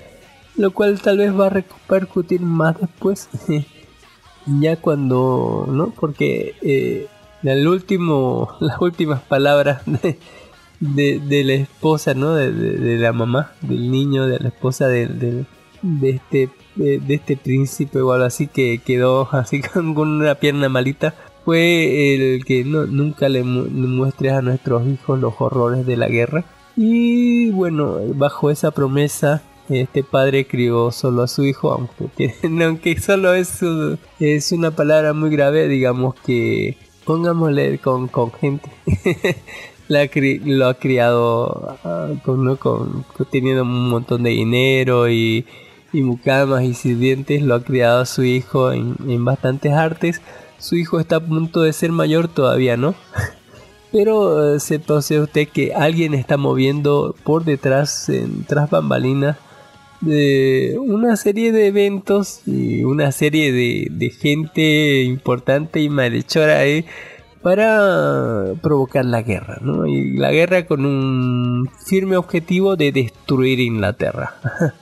[0.56, 3.30] lo cual tal vez va a repercutir más después,
[4.60, 5.90] ya cuando, ¿no?
[5.98, 7.08] Porque
[7.44, 9.82] el último, las últimas palabras
[10.80, 12.34] de, de, la esposa, ¿no?
[12.34, 15.44] De, de- la mamá, del niño, de la esposa de,
[16.02, 21.14] este de, este príncipe o algo así que quedó así con, una pierna malita
[21.44, 26.08] fue el que no, nunca le, mu- muestres a nuestros hijos los horrores de la
[26.08, 26.44] guerra
[26.76, 32.34] y bueno bajo esa promesa este padre crió solo a su hijo aunque,
[32.64, 33.60] aunque solo es,
[34.18, 38.68] es una palabra muy grave digamos que pongámosle con, con gente
[39.88, 42.56] lo ha criado ah, con, ¿no?
[42.56, 45.46] con- teniendo un montón de dinero y,
[45.92, 50.20] y mucamas y sirvientes, lo ha criado a su hijo en, en bastantes artes.
[50.58, 52.94] Su hijo está a punto de ser mayor todavía, ¿no?
[53.92, 59.36] Pero eh, sepa usted que alguien está moviendo por detrás, en, tras bambalinas,
[60.00, 66.84] de una serie de eventos y una serie de, de gente importante y malhechora ahí
[67.42, 69.86] para provocar la guerra, ¿no?
[69.86, 74.34] Y la guerra con un firme objetivo de destruir Inglaterra.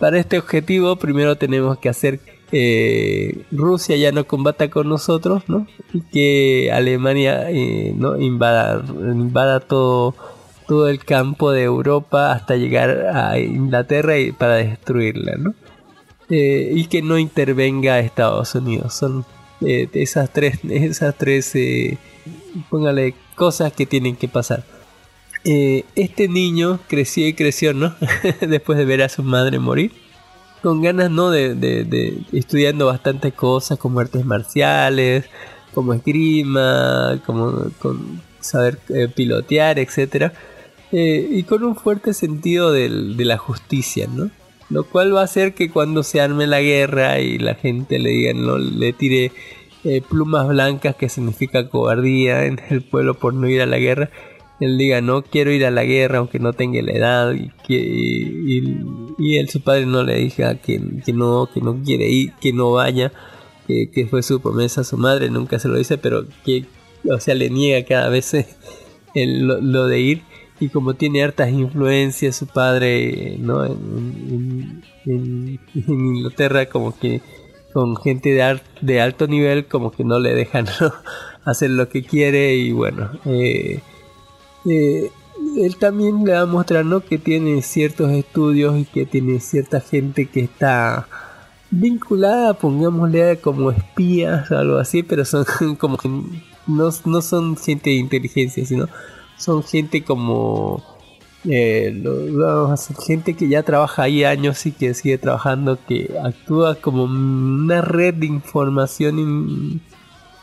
[0.00, 2.20] para este objetivo primero tenemos que hacer
[2.52, 5.68] eh, Rusia ya no combata con nosotros, ¿no?
[5.92, 10.16] Y que Alemania eh, no invada, invada todo
[10.70, 15.52] todo el campo de Europa hasta llegar a Inglaterra y para destruirla, ¿no?
[16.28, 18.94] Eh, y que no intervenga Estados Unidos.
[18.94, 19.24] Son
[19.62, 21.98] eh, esas tres, esas tres, eh,
[22.70, 24.62] póngale cosas que tienen que pasar.
[25.42, 27.96] Eh, este niño creció y creció, ¿no?
[28.40, 29.90] Después de ver a su madre morir.
[30.62, 31.32] Con ganas, ¿no?
[31.32, 35.24] De, de, de estudiando bastantes cosas como artes marciales,
[35.74, 37.72] como esgrima, como
[38.38, 38.78] saber
[39.16, 40.32] pilotear, etcétera.
[40.92, 42.88] Eh, y con un fuerte sentido de
[43.24, 44.30] la justicia, ¿no?
[44.70, 48.10] Lo cual va a hacer que cuando se arme la guerra y la gente le
[48.10, 49.32] diga, no, le tire
[49.84, 54.10] eh, plumas blancas, que significa cobardía en el pueblo por no ir a la guerra,
[54.60, 57.78] él diga, no quiero ir a la guerra aunque no tenga la edad, y que
[59.18, 62.52] y, él, su padre no le diga que, que no, que no quiere ir, que
[62.52, 63.10] no vaya,
[63.66, 66.64] que, que fue su promesa su madre, nunca se lo dice, pero que,
[67.10, 68.34] o sea, le niega cada vez
[69.14, 70.22] el- lo, lo de ir
[70.60, 74.82] y como tiene hartas influencias su padre no en,
[75.74, 77.22] Inglaterra como que
[77.72, 78.38] con gente
[78.80, 80.66] de, alto nivel como que no le dejan
[81.44, 83.80] hacer lo que quiere y bueno eh,
[84.66, 85.10] eh,
[85.56, 90.26] él también le va a mostrar que tiene ciertos estudios y que tiene cierta gente
[90.26, 91.08] que está
[91.70, 95.44] vinculada, pongámosle como espías o algo así, pero son
[95.78, 95.96] como
[96.66, 98.88] no, no son gente de inteligencia, sino
[99.40, 100.82] son gente como
[101.48, 102.76] eh, lo-
[103.06, 108.14] gente que ya trabaja ahí años y que sigue trabajando, que actúa como una red
[108.14, 109.80] de información in-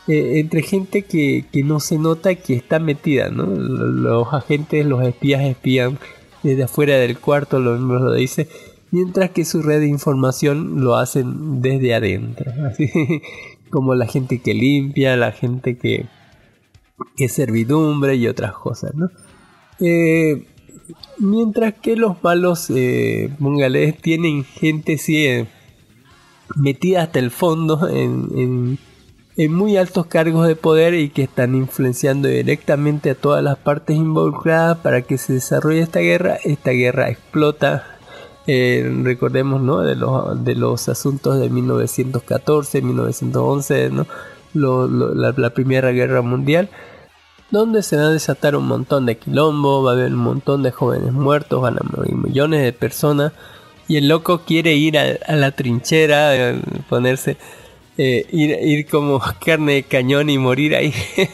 [0.08, 3.44] eh, entre gente que, que no se nota que está metida, ¿no?
[3.46, 5.98] Los agentes, los espías espían
[6.42, 8.48] desde afuera del cuarto, lo mismo lo dice,
[8.90, 12.90] mientras que su red de información lo hacen desde adentro, así
[13.70, 16.06] como la gente que limpia, la gente que,
[17.16, 19.10] que servidumbre y otras cosas, ¿no?
[19.80, 20.46] Eh,
[21.18, 23.30] mientras que los malos, eh,
[24.00, 25.46] tienen gente sí, eh,
[26.56, 28.78] metida hasta el fondo en
[29.46, 34.78] muy altos cargos de poder y que están influenciando directamente a todas las partes involucradas
[34.78, 36.38] para que se desarrolle esta guerra.
[36.42, 37.84] Esta guerra explota.
[38.48, 39.80] eh, recordemos ¿no?
[39.82, 44.06] de, los, de los asuntos de 1914, 1911, ¿no?
[44.54, 46.68] Lo- la, la Primera Guerra Mundial,
[47.50, 50.70] donde se va a desatar un montón de quilombo, va a haber un montón de
[50.70, 53.32] jóvenes muertos, van a morir millones de personas,
[53.88, 56.60] y el loco quiere ir a, a la trinchera, eh,
[56.90, 57.36] ponerse,
[57.96, 60.92] eh, ir, ir como carne de cañón y morir ahí,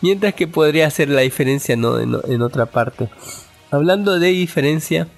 [0.00, 1.98] mientras que podría hacer la diferencia ¿no?
[1.98, 3.08] en, en otra parte.
[3.70, 5.08] Hablando de diferencia,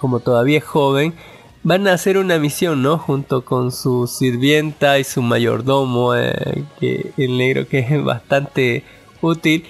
[0.00, 1.14] como todavía es joven,
[1.66, 2.96] van a hacer una misión, ¿no?
[2.96, 6.62] Junto con su sirvienta y su mayordomo, eh,
[7.16, 8.84] el negro que es bastante
[9.20, 9.64] útil.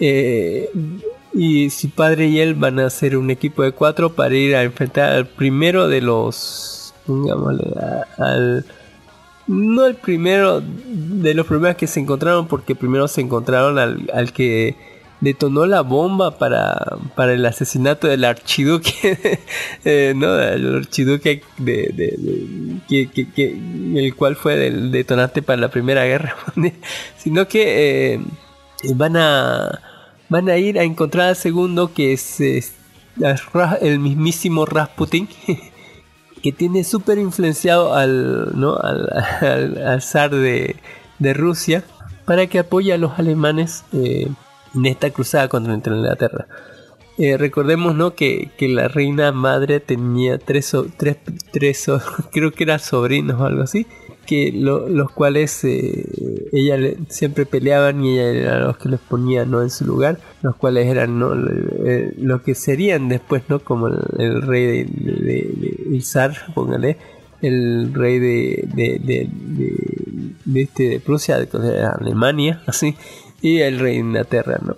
[0.00, 0.68] eh,
[1.32, 4.64] y su padre y él van a hacer un equipo de cuatro para ir a
[4.64, 7.64] enfrentar al primero de los, digámosle,
[8.16, 8.66] al
[9.46, 14.32] no el primero de los primeros que se encontraron, porque primero se encontraron al, al
[14.32, 14.74] que
[15.20, 19.40] detonó la bomba para, para el asesinato del archiduque,
[19.84, 20.38] eh, ¿no?
[20.38, 23.60] El archiduque de, que,
[23.96, 26.36] el cual fue el detonante para la Primera Guerra
[27.16, 28.20] sino que eh,
[28.94, 29.80] van a
[30.28, 32.74] van a ir a encontrar al segundo que es, es
[33.80, 35.28] el mismísimo Rasputin
[36.42, 38.76] que tiene súper influenciado al, ¿no?
[38.76, 39.08] al,
[39.40, 40.76] al, al zar de,
[41.18, 41.82] de Rusia
[42.24, 44.28] para que apoye a los alemanes eh,
[44.74, 46.46] en esta cruzada contra Inglaterra.
[47.18, 48.14] Eh, recordemos ¿no?
[48.14, 51.16] que, que la reina madre tenía tres, so- tres,
[51.52, 52.00] tres so-
[52.32, 53.86] creo que eran sobrinos o algo así,
[54.24, 56.04] que lo- los cuales eh,
[56.52, 59.62] ella le- siempre peleaban y ella era los que los ponía ¿no?
[59.62, 61.32] en su lugar, los cuales eran ¿no?
[61.34, 66.98] Eh, lo que serían después no como el, rey de, zar, póngale,
[67.42, 72.94] el rey de, de, de, de- de este, Prusia, de Alemania, así,
[73.40, 74.76] y el rey de Inglaterra, ¿no?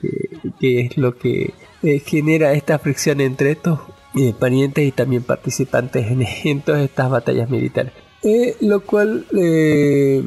[0.00, 3.80] Que, que es lo que eh, genera esta fricción entre estos
[4.14, 6.06] eh, parientes y también participantes
[6.44, 7.92] en, todas estas batallas militares.
[8.22, 10.22] Eh, lo cual eh,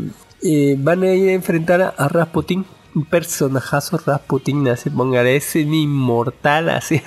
[0.79, 2.65] van a ir a enfrentar a, Rasputin,
[2.95, 7.01] un personajazo Rasputin, así póngale, es inmortal, así,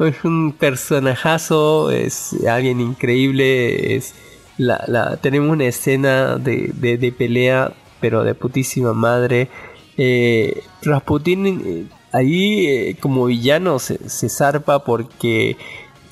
[0.00, 4.14] es un personajazo, es alguien increíble, es
[4.56, 9.48] la, tenemos una escena de- de pelea, pero de putísima madre.
[9.96, 15.56] Eh, Rasputin eh, ahí eh, como villano se, se zarpa porque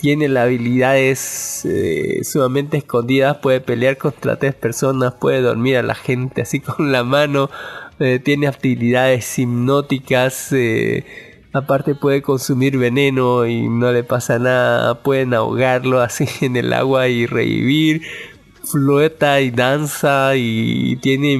[0.00, 5.94] tiene las habilidades eh, sumamente escondidas, puede pelear contra tres personas, puede dormir a la
[5.94, 7.50] gente así con la mano,
[8.24, 10.54] tiene habilidades hipnóticas,
[11.54, 17.08] aparte puede consumir veneno y no le pasa nada, pueden ahogarlo así en el agua
[17.08, 18.02] y revivir,
[18.66, 21.36] flota y danza y tiene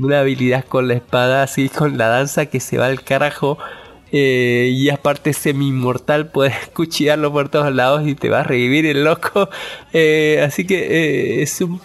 [0.00, 3.58] una habilidad con la espada así con la danza que se va al carajo
[4.14, 8.86] eh, y aparte semi inmortal puedes cuchillarlo por todos lados y te va a revivir
[8.86, 9.48] el loco.
[9.94, 11.80] Eh, así que eh, es un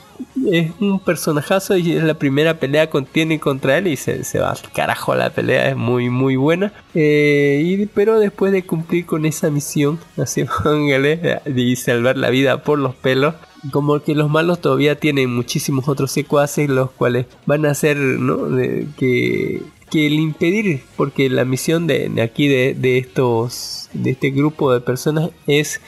[0.52, 4.52] es un personajazo y es la primera pelea que tiene contra él y se, va
[4.52, 9.26] al carajo la pelea es muy muy buena Eh, y, pero después de cumplir con
[9.26, 13.36] esa misión así póngale y salvar la vida por los pelos
[13.72, 18.56] como que los malos todavía tienen muchísimos otros secuaces los cuales van a hacer ¿no?
[18.98, 24.32] Que, que el impedir porque la misión de, de aquí de, de estos de este
[24.32, 25.82] grupo de personas es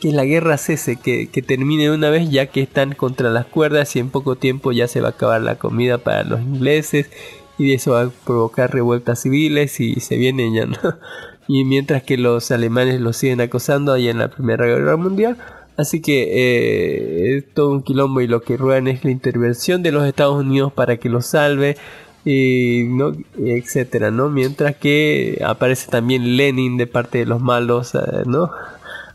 [0.00, 3.46] que la guerra cese, que, que termine de una vez ya que están contra las
[3.46, 7.10] cuerdas y en poco tiempo ya se va a acabar la comida para los ingleses
[7.58, 10.76] y eso va a provocar revueltas civiles y se viene ya ¿no?
[11.48, 15.36] y mientras que los alemanes los siguen acosando allá en la primera guerra mundial.
[15.76, 19.92] Así que eh, es todo un quilombo y lo que ruedan es la intervención de
[19.92, 21.76] los Estados Unidos para que los salve
[22.24, 28.24] y no etcétera no mientras que aparece también Lenin de parte de los malos eh,
[28.24, 28.50] no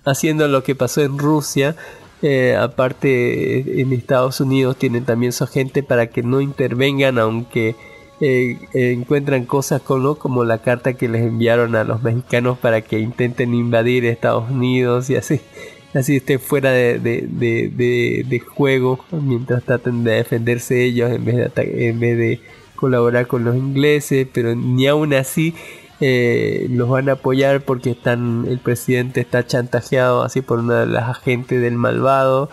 [0.06, 1.76] haciendo lo que pasó en Rusia.
[2.24, 7.76] Eh, aparte en Estados Unidos tienen también su gente para que no intervengan aunque
[8.20, 13.00] eh, encuentran cosas como, como la carta que les enviaron a los mexicanos para que
[13.00, 15.42] intenten invadir Estados Unidos y así
[15.96, 22.18] así esté fuera de, juego mientras traten de defenderse ellos en vez de, en vez
[22.20, 22.42] de
[22.76, 25.56] colaborar con los ingleses pero ni aún así
[26.04, 30.88] eh, los van a apoyar porque están el presidente está chantajeado así por una de
[30.88, 32.50] las agentes del malvado.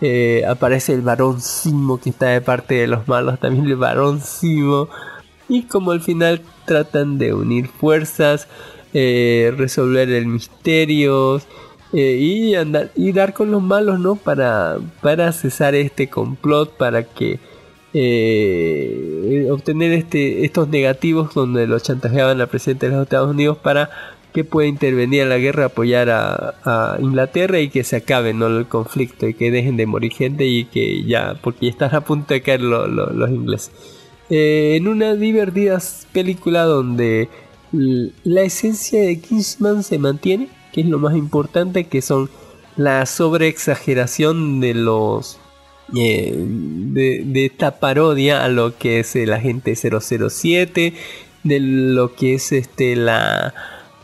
[0.00, 4.20] Eh, aparece el varón Simo que está de parte de los malos también el varón
[4.20, 4.88] Simo
[5.48, 8.48] y como al final tratan de unir fuerzas
[8.92, 11.40] eh, resolver el misterio
[11.92, 17.40] y andar y dar con los malos no para para cesar este complot para que
[17.98, 23.90] eh, obtener este, estos negativos donde lo chantajeaban al presidente de los Estados Unidos para
[24.32, 28.48] que pueda intervenir en la guerra, apoyar a, Inglaterra y que se acabe ¿no?
[28.48, 32.02] el conflicto y que dejen de morir gente y que ya, porque ya están a
[32.02, 33.72] punto de caer lo- lo- los ingleses.
[34.28, 35.78] Eh, en una divertida
[36.12, 37.28] película donde
[37.72, 42.28] la esencia de Kingsman se mantiene, que es lo más importante, que son
[42.76, 45.38] la sobreexageración de los
[45.94, 50.94] eh, de, de esta parodia a lo que es el agente 007
[51.44, 53.54] de lo que es este la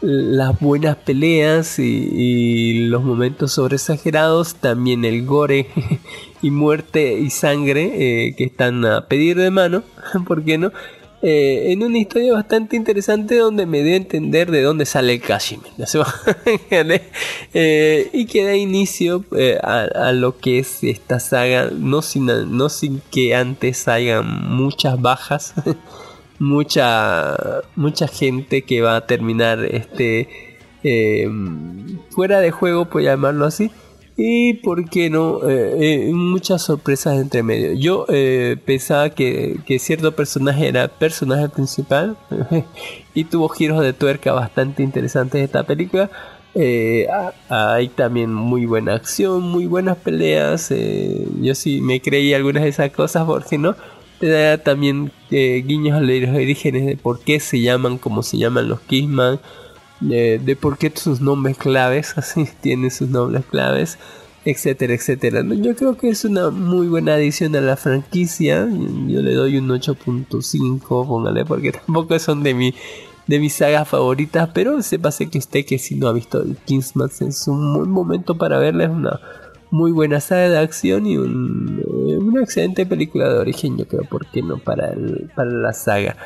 [0.00, 5.68] las buenas peleas y, los momentos sobreexagerados también el gore
[6.42, 9.84] y muerte y sangre eh, que están a pedir de mano
[10.26, 10.72] ¿por qué no?
[11.24, 15.20] Eh, en una historia bastante interesante donde me dio a entender de dónde sale el
[15.20, 15.62] Kashmir.
[17.54, 22.26] Eh, y que da inicio eh, a, a lo que es esta saga no sin,
[22.26, 25.52] no sin que antes hayan muchas bajas
[26.38, 27.36] mucha
[27.76, 30.28] mucha gente que va a terminar este
[30.82, 31.28] eh,
[32.10, 33.70] fuera de juego por llamarlo así
[34.16, 40.14] y por qué no Eh, eh, muchas sorpresas entre medio yo eh, pensaba que, cierto
[40.14, 42.16] personaje era personaje principal
[43.14, 46.10] y tuvo giros de tuerca bastante interesantes esta película
[46.54, 50.68] eh, ah, hay también muy buena acción, muy buenas peleas.
[51.40, 53.74] yo sí me creí algunas de esas cosas, porque no?
[54.20, 58.68] Te da también guiños a los orígenes de por qué se llaman como se llaman
[58.68, 59.40] los Kissman,
[60.02, 63.98] de, por qué sus nombres claves, así tienen sus nombres claves,
[64.44, 65.42] etcétera, etcétera.
[65.44, 68.66] Yo creo que es una muy buena adición a la franquicia.
[69.06, 72.74] Yo le doy un 8.5, póngale, porque tampoco son de mi
[73.24, 77.46] de mis sagas favoritas, pero sépase que usted que si no ha visto Kingsman es
[77.46, 79.20] un buen momento para verla, es una
[79.70, 81.82] muy buena saga de acción y un,
[82.20, 84.58] una excelente película de origen, yo creo, ¿por qué no?
[84.58, 86.16] Para, el- para la saga,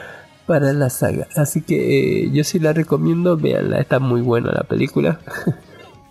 [0.47, 1.27] para la saga.
[1.37, 5.21] Así que eh, yo sí la recomiendo, véanla, está muy buena la película.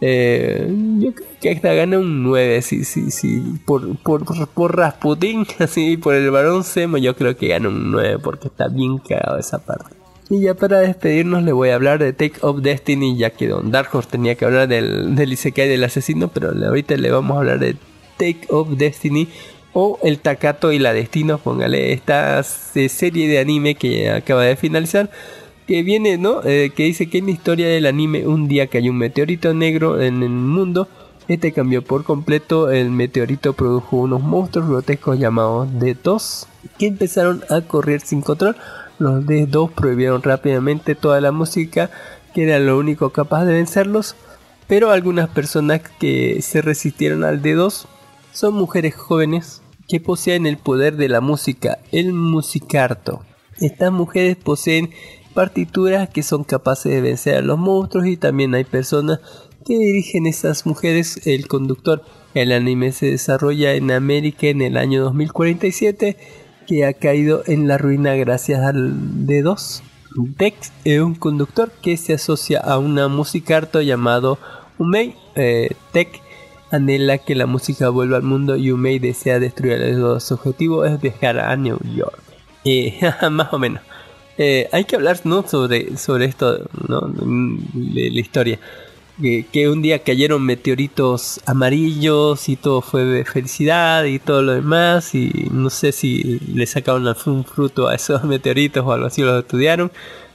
[0.02, 0.68] Eh,
[0.99, 5.95] yo creo que esta gana un 9, sí, sí, sí, por, por, por, Rasputin, así,
[5.95, 9.57] por el varón Semo, yo creo que gana un 9 porque está bien cagado esa
[9.57, 9.95] parte.
[10.30, 13.72] Y ya para despedirnos le voy a hablar de Take of Destiny, ya que Don
[13.72, 17.40] Dark Horse tenía que hablar del, del Isekai del asesino, pero ahorita le vamos a
[17.40, 17.78] hablar de
[18.18, 19.30] Take of Destiny
[19.77, 24.56] o El Takato y la Destino, póngale esta se- serie de anime que acaba de
[24.56, 25.10] finalizar,
[25.68, 26.41] que viene, ¿no?
[26.45, 30.02] Eh, que dice que en la historia del anime un día cayó un meteorito negro
[30.02, 30.88] en el mundo,
[31.27, 36.47] este cambió por completo, el meteorito produjo unos monstruos grotescos llamados D2
[36.80, 38.56] que empezaron a correr sin control.
[38.97, 41.89] Los D2 prohibieron rápidamente toda la música
[42.34, 44.15] que era lo único capaz de vencerlos,
[44.68, 47.88] pero algunas personas que se resistieron al D2
[48.31, 53.24] son mujeres jóvenes que poseen el poder de la música, el musicarto.
[53.60, 54.91] Estas mujeres poseen
[55.34, 59.20] partituras que son capaces de vencer a los monstruos y también hay personas
[59.66, 61.26] que dirigen esas mujeres.
[61.28, 62.03] El conductor,
[62.34, 66.18] el anime se desarrolla en América en el año 2047
[66.66, 69.82] que ha caído en la ruina gracias al D2.
[70.38, 74.40] Dex es un conductor que se asocia a una musicarto llamado
[74.78, 75.16] Umei.
[75.36, 76.22] Eh, Tech
[76.72, 80.24] anhela que la música vuelva al mundo y Umei desea destruir a los dos.
[80.24, 82.20] Su objetivo es viajar a New York.
[82.64, 83.00] Eh,
[83.32, 83.82] más o menos.
[84.38, 85.48] Eh, hay que hablar ¿no?
[85.48, 87.02] sobre, sobre esto, ¿no?
[87.02, 88.60] de la historia.
[89.22, 94.54] Que, que un día cayeron meteoritos amarillos y todo fue de felicidad y todo lo
[94.54, 95.16] demás.
[95.16, 99.40] Y no sé si le sacaron algún fruto a esos meteoritos o algo así, lo
[99.40, 99.92] estudiaron.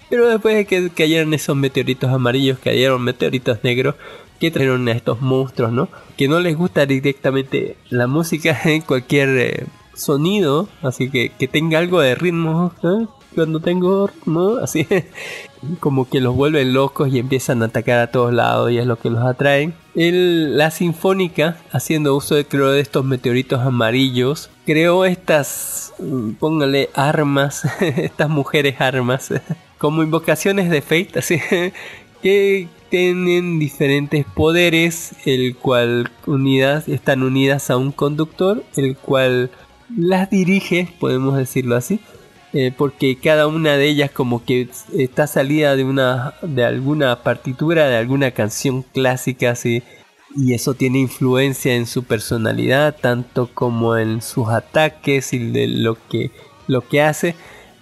[0.08, 3.94] Pero después de que cayeron esos meteoritos amarillos, cayeron meteoritos negros
[4.40, 5.88] que trajeron a estos monstruos, ¿no?
[6.16, 12.00] Que no les gusta directamente la música cualquier eh, sonido, así que que tenga algo
[12.00, 13.06] de ritmo, ¿eh?
[13.34, 14.86] Cuando tengo ritmo, así
[15.78, 18.96] como que los vuelven locos y empiezan a atacar a todos lados y es lo
[18.98, 19.72] que los atrae.
[19.94, 26.88] El- la Sinfónica, haciendo uso de, creo, de estos meteoritos amarillos, creó estas, mm, póngale,
[26.94, 29.32] armas, estas mujeres armas,
[29.78, 31.38] como invocaciones de Fate, así
[32.22, 39.50] que tienen diferentes poderes, el cual unidas, están unidas a un conductor, el cual
[39.96, 42.00] las dirige, podemos decirlo así,
[42.52, 47.88] eh, porque cada una de ellas como que está salida de una de alguna partitura
[47.88, 49.84] de alguna canción clásica así
[50.34, 55.96] y eso tiene influencia en su personalidad tanto como en sus ataques y de lo
[56.08, 56.32] que
[56.66, 57.36] lo que hace.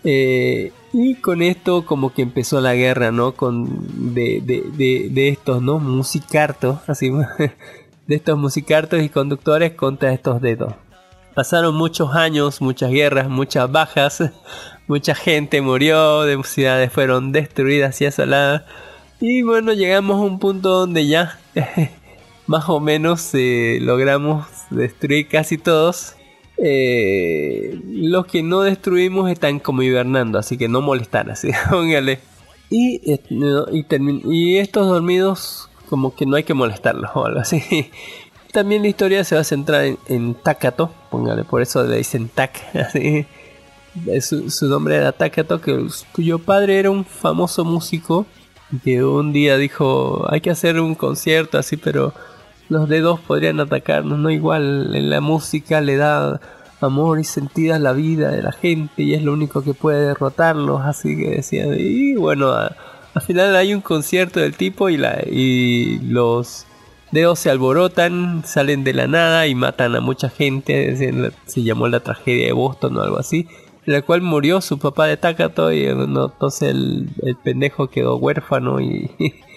[0.05, 5.63] Eh, y con esto como que empezó la guerra no con de, de, de, estos
[5.63, 7.11] no musicartos así
[8.07, 10.75] de estos musicartos y conductores contra estos dedos
[11.39, 14.25] pasaron muchos años, muchas guerras, muchas bajas,
[14.89, 18.65] mucha gente murió, de ciudades fueron destruidas y asoladas.
[19.21, 21.39] Y bueno, llegamos a un punto donde ya
[22.49, 26.17] más o menos eh, logramos destruir casi todos.
[26.61, 32.21] Eh, los que no destruimos están como hibernando, así que no molestar, así, póngale.
[32.71, 33.21] Y, eh,
[34.25, 37.91] y, estos dormidos, como que no hay que molestarlos o algo así.
[38.53, 42.59] También la historia se va a centrar en, Takato, póngale, por eso le dicen Tak,
[42.75, 43.27] así.
[44.21, 48.27] Su, su nombre era Takato, que, cuyo padre era un famoso músico
[48.85, 52.13] que un día dijo hay que hacer un concierto así, pero
[52.69, 56.41] los dedos podrían atacarnos, no igual en la música le da
[56.81, 60.07] amor y sentido a la vida de la gente y es lo único que puede
[60.07, 65.21] derrotarlos, así que decían, y bueno, al final hay un concierto del tipo y, la,
[65.27, 66.67] y los
[67.11, 70.97] dedos se alborotan, salen de la nada y matan a mucha gente,
[71.47, 73.49] se, llamó la tragedia de Boston o algo así,
[73.87, 78.17] en la cual murió su papá de Takato y bueno, entonces el, el pendejo quedó
[78.17, 79.11] huérfano y,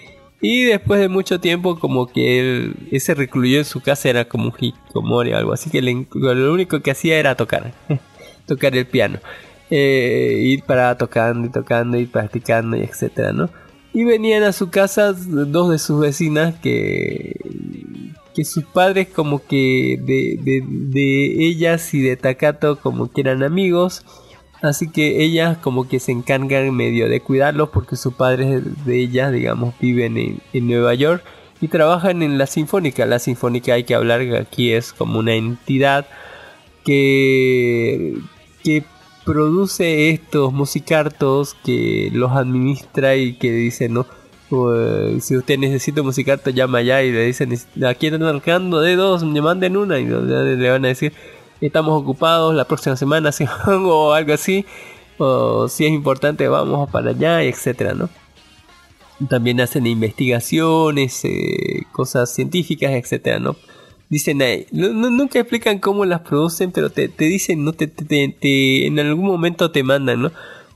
[0.42, 4.46] y después de mucho tiempo como que él, se recluyó en su casa era como
[4.46, 7.72] un hikikomori o algo así que lo único que hacía era tocar,
[8.46, 9.20] tocar el piano.
[9.70, 13.48] Eh, ir para tocando y tocando y practicando y etcétera, ¿no?
[13.94, 17.36] Y venían a su casa dos de sus vecinas que
[18.34, 23.42] que sus padres como que de, de, de ellas y de Takato como que eran
[23.42, 24.04] amigos
[24.62, 29.32] así que ellas como que se encargan medio de cuidarlos porque sus padres de ellas
[29.32, 31.22] digamos viven en, en Nueva York
[31.60, 33.06] y trabajan en la Sinfónica.
[33.06, 36.06] La Sinfónica hay que hablar que aquí es como una entidad
[36.84, 38.18] que
[38.64, 38.84] que
[39.24, 44.06] produce estos musicartos que los administra y que dice no
[44.74, 47.54] eh, si usted necesita un musicarto llama allá y le dicen
[47.86, 51.12] aquí están marcando dedos me manden una y le van a decir
[51.66, 53.30] estamos ocupados la próxima semana
[53.66, 54.66] o algo así
[55.18, 58.08] o si es importante vamos para allá etcétera no
[59.28, 63.56] también hacen investigaciones eh, cosas científicas etcétera no
[64.08, 68.98] dicen ahí, nunca explican cómo las producen, pero te, te dicen, no te- te- en
[68.98, 70.32] algún momento te mandan, ¿no?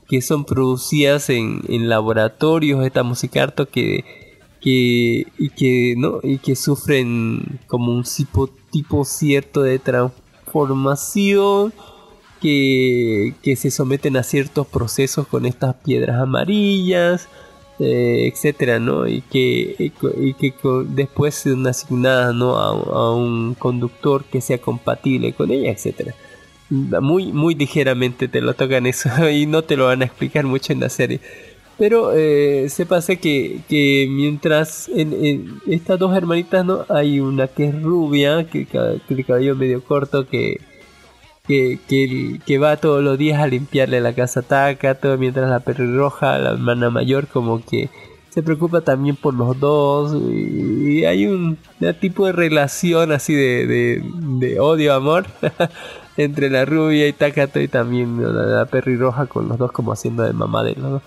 [0.09, 4.03] Que son producidas en, en laboratorios esta musicarto que,
[4.59, 10.26] que y que no y que sufren como un tipo, tipo cierto de transformación
[12.41, 17.27] que, que se someten a ciertos procesos con estas piedras amarillas
[17.79, 19.07] eh, etcétera, ¿no?
[19.07, 20.53] Y que, y que
[20.89, 22.57] después son asignadas, ¿no?
[22.57, 26.15] A, a un conductor que sea compatible con ella, etcétera.
[26.69, 30.73] Muy, muy ligeramente te lo tocan eso y no te lo van a explicar mucho
[30.73, 31.19] en la serie.
[31.77, 36.85] Pero eh, sépase que, que mientras en, estas dos hermanitas, ¿no?
[36.89, 40.59] Hay una que es rubia, que, que el cabello medio corto, que,
[41.47, 46.37] que, que, va todos los días a limpiarle la casa a Takato, mientras la pelirroja,
[46.39, 47.89] la hermana mayor, como que
[48.29, 50.15] se preocupa también por los dos.
[50.15, 51.57] Y, hay un,
[52.01, 54.03] tipo de relación así de, de,
[54.39, 55.27] de odio-amor
[56.17, 60.23] entre la rubia y Takato y también la, la pelirroja con los dos como haciendo
[60.23, 61.01] de mamá de los.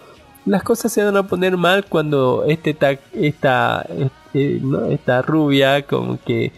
[0.47, 4.87] Las cosas se van a poner mal cuando este ta- esta, este, ¿no?
[4.87, 6.53] esta rubia como que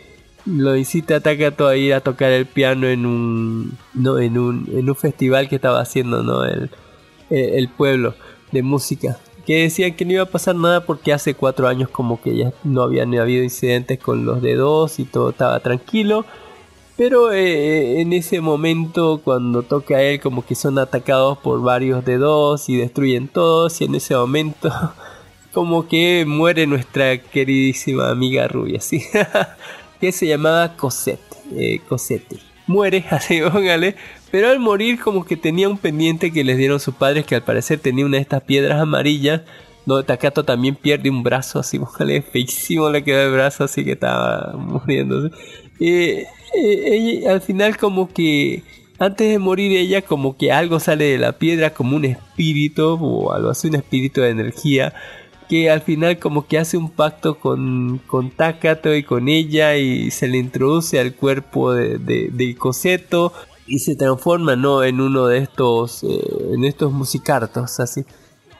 [0.46, 4.68] lo incita a Takato a ir a tocar el piano en un no en un
[4.72, 6.70] en un festival que estaba haciendo no el,
[7.30, 8.14] el, pueblo
[8.50, 9.18] de música.
[9.46, 12.52] Que decían que no iba a pasar nada porque hace cuatro años como que ya
[12.64, 16.24] no habían habido incidentes con los dedos y todo estaba tranquilo
[16.96, 22.04] pero eh, en ese momento cuando toca a él como que son atacados por varios
[22.04, 24.70] dedos y destruyen todos y en ese momento
[25.52, 29.02] como que muere nuestra queridísima amiga rubia sí
[30.02, 31.20] que se llamaba Cosette,
[31.52, 32.40] eh, Cosette.
[32.66, 33.94] Muere, así póngale,
[34.32, 37.44] pero al morir como que tenía un pendiente que les dieron sus padres que al
[37.44, 39.42] parecer tenía una de estas piedras amarillas.
[39.86, 43.92] No, Takato también pierde un brazo, así póngale, feísimo le quedó el brazo, así que
[43.92, 45.30] estaba muriéndose.
[45.84, 48.62] Eh, eh, ella- al final como que
[49.00, 53.32] antes de morir ella como que algo sale de la piedra como un espíritu o
[53.32, 54.94] algo así, un espíritu de energía
[55.48, 60.12] que al final como que hace un pacto con, con Takato y con ella y
[60.12, 63.32] se le introduce al cuerpo de, de, Coseto
[63.66, 64.84] y se transforma ¿no?
[64.84, 66.08] en uno de estos eh,
[66.54, 68.04] en estos musicartos así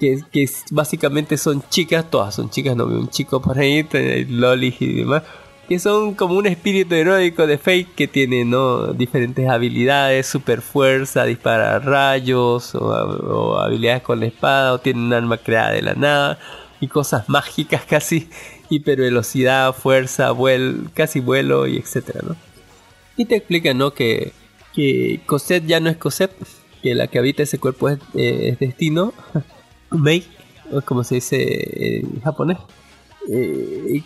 [0.00, 3.86] que, que básicamente son chicas todas son chicas no veo un chico por ahí
[4.28, 5.22] lolis y demás
[5.68, 8.92] que son como un espíritu heroico de Fake que tiene ¿no?
[8.92, 15.38] diferentes habilidades, super fuerza, dispara rayos o, habilidades con la espada o tiene un arma
[15.38, 16.38] creada de la nada
[16.80, 18.28] y cosas mágicas casi,
[18.68, 22.36] hipervelocidad, fuerza, vuel, casi vuelo y etcétera, ¿no?
[23.16, 23.92] Y te explican, ¿no?
[23.92, 24.32] Que,
[24.74, 26.34] que Cosette ya no es Cosette,
[26.82, 29.12] que la que habita ese cuerpo es, eh, es destino,
[29.90, 30.24] Mei,
[30.86, 32.58] como se dice en japonés.
[33.28, 34.02] Eh,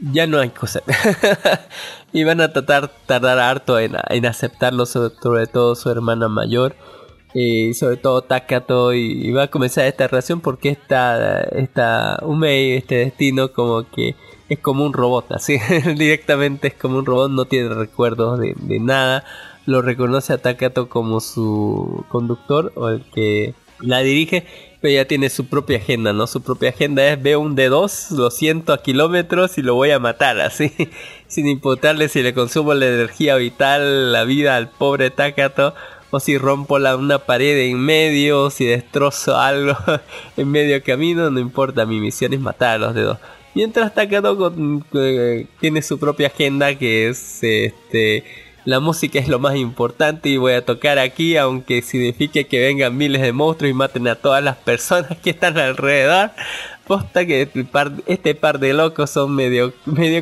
[0.00, 0.84] ya no hay Cosette.
[2.12, 6.76] y van a tratar tardar harto en, en aceptarlo, sobre, todo su hermana mayor.
[7.34, 12.72] Y sobre todo Takato y, y va a comenzar esta relación porque esta, esta Umei,
[12.72, 14.16] este destino como que
[14.48, 15.58] es como un robot, así
[15.96, 19.24] directamente es como un robot, no tiene recuerdos de, de nada,
[19.66, 24.46] lo reconoce a Takato como su conductor o el que la dirige,
[24.80, 26.26] pero ya tiene su propia agenda, ¿no?
[26.26, 29.98] Su propia agenda es veo un D2, lo siento a kilómetros y lo voy a
[29.98, 30.72] matar, así,
[31.26, 35.74] sin importarle si le consumo la energía vital, la vida al pobre Takato,
[36.10, 39.76] o si rompo la, una pared en medio, si destrozo algo
[40.36, 43.18] en medio camino, no importa, mi misión es matar a los dedos.
[43.54, 48.24] Mientras Takato con- eh, tiene su propia agenda que es este
[48.64, 52.96] la música es lo más importante y voy a tocar aquí aunque signifique que vengan
[52.96, 56.30] miles de monstruos y maten a todas las personas que están alrededor.
[56.86, 59.72] Posta que este par, este de locos son medio,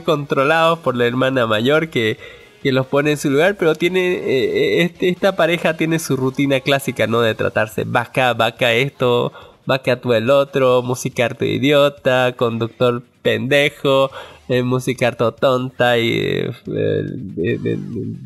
[0.05, 2.19] controlados por la hermana mayor que,
[2.63, 7.07] los pone en su lugar, pero tiene eh, este, esta pareja tiene su rutina clásica,
[7.07, 7.21] ¿no?
[7.21, 9.33] De tratarse vaca, vaca esto,
[9.67, 14.11] vaca tú el otro, musicarto idiota, conductor pendejo,
[14.49, 17.79] eh, musicarto tonta y eh,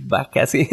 [0.06, 0.68] vaca así.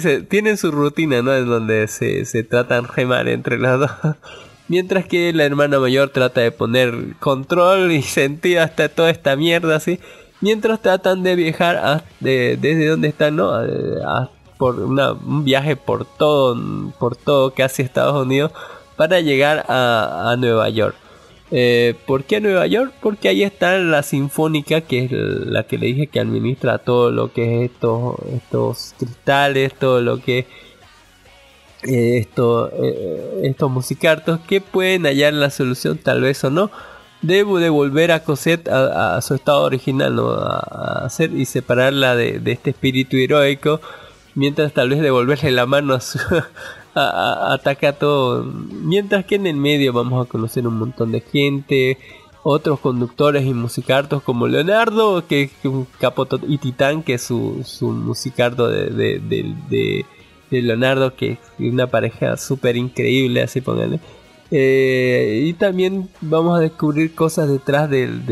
[0.00, 1.34] se, tienen su rutina, ¿no?
[1.34, 3.90] En donde se, se tratan remar entre los dos.
[4.68, 9.76] Mientras que la hermana mayor trata de poner control y sentido hasta toda esta mierda
[9.76, 9.98] así.
[10.40, 13.64] Mientras tratan de viajar a- de- desde donde están, ¿no?
[13.64, 13.68] Eh,
[14.58, 16.54] por un viaje por todo,
[16.98, 18.52] por todo casi Estados Unidos
[18.96, 20.94] para llegar a Nueva York.
[21.50, 22.92] Eh, ¿Por qué Nueva York?
[23.00, 27.32] Porque ahí está la Sinfónica, que es la que le dije que administra todo lo
[27.32, 30.46] que es estos, cristales, todo lo que
[31.82, 36.70] eh, esto, eh, estos musicartos que pueden hallar la solución tal vez o no
[37.22, 40.30] debo devolver a Cosette a, su estado original ¿no?
[40.30, 43.80] a, a hacer y separarla de, de este espíritu heroico
[44.34, 46.18] mientras tal vez devolverle la mano a su
[46.94, 51.98] a, a- Takato mientras que en el medio vamos a conocer un montón de gente
[52.42, 57.62] otros conductores y musicartos como Leonardo que es un capoto y Titán que es su,
[57.64, 57.92] su
[58.68, 59.20] de, de,
[59.68, 60.06] de-
[60.62, 64.00] Leonardo que es una pareja súper increíble así pónganle
[64.52, 68.26] Eh, y también vamos a descubrir cosas detrás del,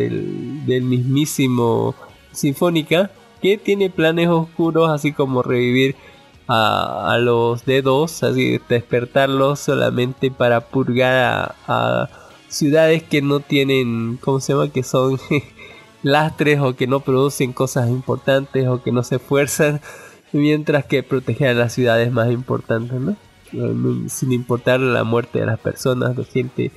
[0.66, 1.94] del mismísimo
[2.32, 3.10] Sinfónica
[3.40, 5.94] que tiene planes oscuros así como revivir
[6.48, 12.08] a, los dedos, así despertarlos solamente para purgar a,
[12.48, 14.70] ciudades que no tienen, ¿cómo se llama?
[14.70, 15.18] Que son
[16.02, 19.80] lastres o que no producen cosas importantes o que no se esfuerzan,
[20.32, 23.16] mientras que proteger a las ciudades más importantes, ¿no?
[23.52, 26.72] Eh, Sin importar la muerte de las personas, de gente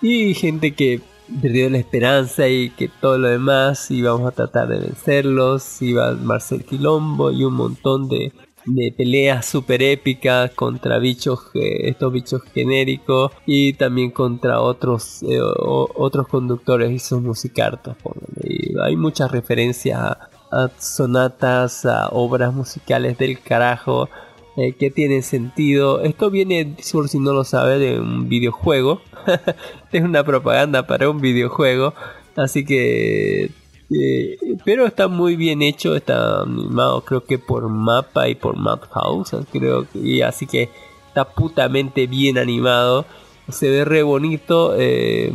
[0.00, 1.00] y gente que
[1.40, 5.92] perdió la esperanza y que todo lo demás y vamos a tratar de vencerlos y
[5.92, 8.32] va a quilombo y un montón de,
[8.74, 16.28] de peleas super épicas contra bichos estos bichos genéricos y también contra otros eh, otros
[16.28, 24.08] conductores y sus y hay muchas referencias a, a sonatas a obras musicales del carajo
[24.56, 26.02] eh, que tienen sentido.
[26.02, 29.00] Esto viene, por si no lo sabe, de un videojuego.
[29.92, 31.94] es una propaganda para un videojuego.
[32.36, 33.50] Así que...
[33.90, 39.34] eh, pero está muy bien hecho, está animado creo que por Mapa y por Madhouse,
[39.52, 40.68] creo y así que
[41.08, 43.04] está putamente bien animado,
[43.48, 45.32] se ve re bonito, eh,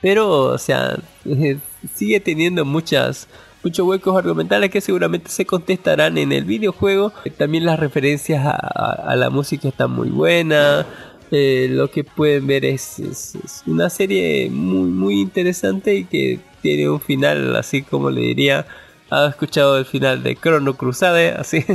[0.00, 0.96] pero o sea,
[1.94, 3.28] sigue teniendo muchas
[3.62, 7.12] muchos huecos argumentales que seguramente se contestarán en el videojuego.
[7.24, 10.86] Eh, También las referencias a, la música están muy buenas.
[11.32, 16.38] Eh, lo que pueden ver es, es- es una serie muy muy interesante y que
[16.66, 18.66] tiene un final así como le diría.
[19.08, 21.30] ¿Ha escuchado el final de Chrono Crusade?
[21.32, 21.64] Así.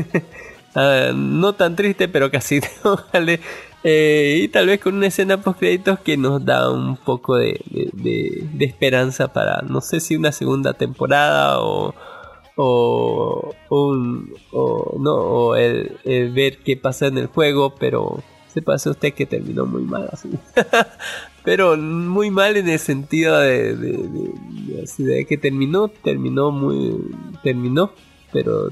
[0.74, 2.62] Ah, no tan triste, pero casi.
[3.14, 3.42] ¿vale?
[3.84, 7.60] Eh, y tal vez con una escena post créditos que nos da un poco de,
[7.70, 11.94] de- de- de esperanza para, no sé si una segunda temporada o,
[12.56, 18.24] o, un- o no, o el, el ver qué pasa en el juego, pero
[18.54, 20.30] sepa usted que terminó muy mal así.
[21.44, 26.98] pero muy mal en el sentido de, de- que terminó, terminó muy,
[27.44, 27.92] terminó,
[28.32, 28.70] pero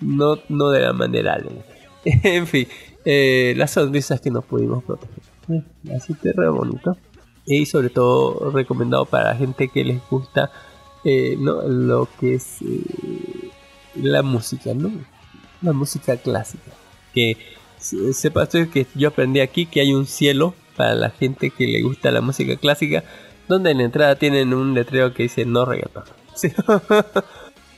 [0.00, 1.38] no, no de la manera
[2.04, 2.66] en fin,
[3.04, 5.22] eh, las sonrisas que nos pudimos proteger.
[5.48, 5.62] Eh,
[5.96, 6.96] así que re bonito.
[7.44, 10.50] Y sobre todo recomendado para gente que les gusta
[11.04, 11.62] eh, ¿no?
[11.62, 13.50] lo que es eh,
[13.94, 14.90] la música, ¿no?
[15.62, 16.72] La música clásica.
[17.14, 17.36] que
[17.78, 21.66] se- sepa usted que yo aprendí aquí que hay un cielo para la gente que
[21.66, 23.02] le gusta la música clásica,
[23.48, 26.04] donde en la entrada tienen un letrero que dice no reggaetón.
[26.36, 26.52] Sí.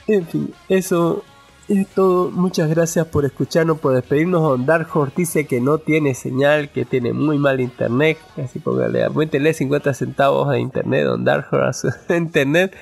[0.08, 1.22] en fin, eso
[1.68, 2.30] es todo.
[2.30, 4.42] Muchas gracias por escucharnos, por despedirnos.
[4.42, 8.18] Don Dark Horse dice que no tiene señal, que tiene muy mal internet.
[8.42, 12.74] Así póngale, apuéntele 50 centavos de internet, Don Dark Horse, a su internet.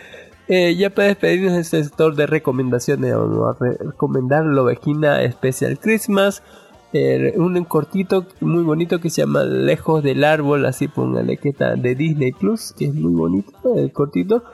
[0.48, 5.76] Eh, ya para despedirnos del sector de recomendaciones, vamos a re- recomendar la ovejina Special
[5.78, 6.42] Christmas.
[6.92, 11.74] Eh, un cortito muy bonito que se llama Lejos del Árbol, así póngale que está
[11.74, 14.44] de Disney Plus, que es muy bonito, el cortito.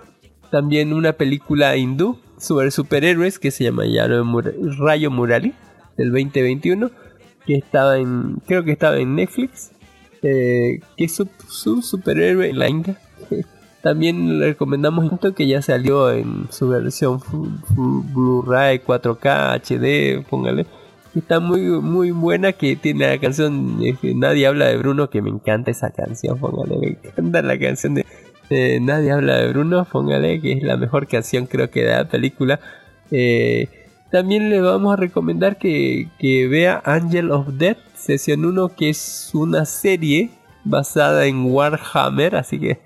[0.51, 3.85] También una película hindú sobre superhéroes que se llama
[4.79, 5.55] Rayo Murali
[5.97, 6.91] del 2021,
[7.47, 9.71] que estaba en, creo que estaba en Netflix,
[10.23, 12.99] eh, que es su, su superhéroe en la India.
[13.83, 17.21] También le recomendamos esto que ya salió en su versión
[17.75, 20.67] Blu-ray 4K HD, póngale.
[21.15, 25.29] Está muy muy buena que tiene la canción que Nadie habla de Bruno, que me
[25.29, 28.07] encanta esa canción, póngale, me encanta la canción de
[28.81, 32.61] Nadie habla de Bruno, póngale, que es la mejor canción creo que de la película.
[33.11, 33.69] Eh,
[34.11, 39.31] también le vamos a recomendar que, que vea Angel of Death, sesión 1, que es
[39.33, 40.31] una serie
[40.65, 42.81] basada en Warhammer, así que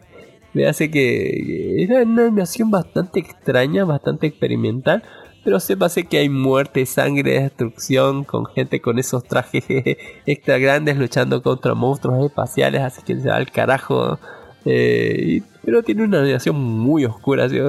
[0.53, 5.03] me hace que era una animación bastante extraña, bastante experimental,
[5.47, 9.63] pero sépase que hay muerte, sangre, destrucción, con gente con esos trajes
[10.27, 14.19] extra grandes luchando contra monstruos espaciales, así que se va al carajo.
[14.65, 17.61] eh, pero tiene una animación muy oscura, si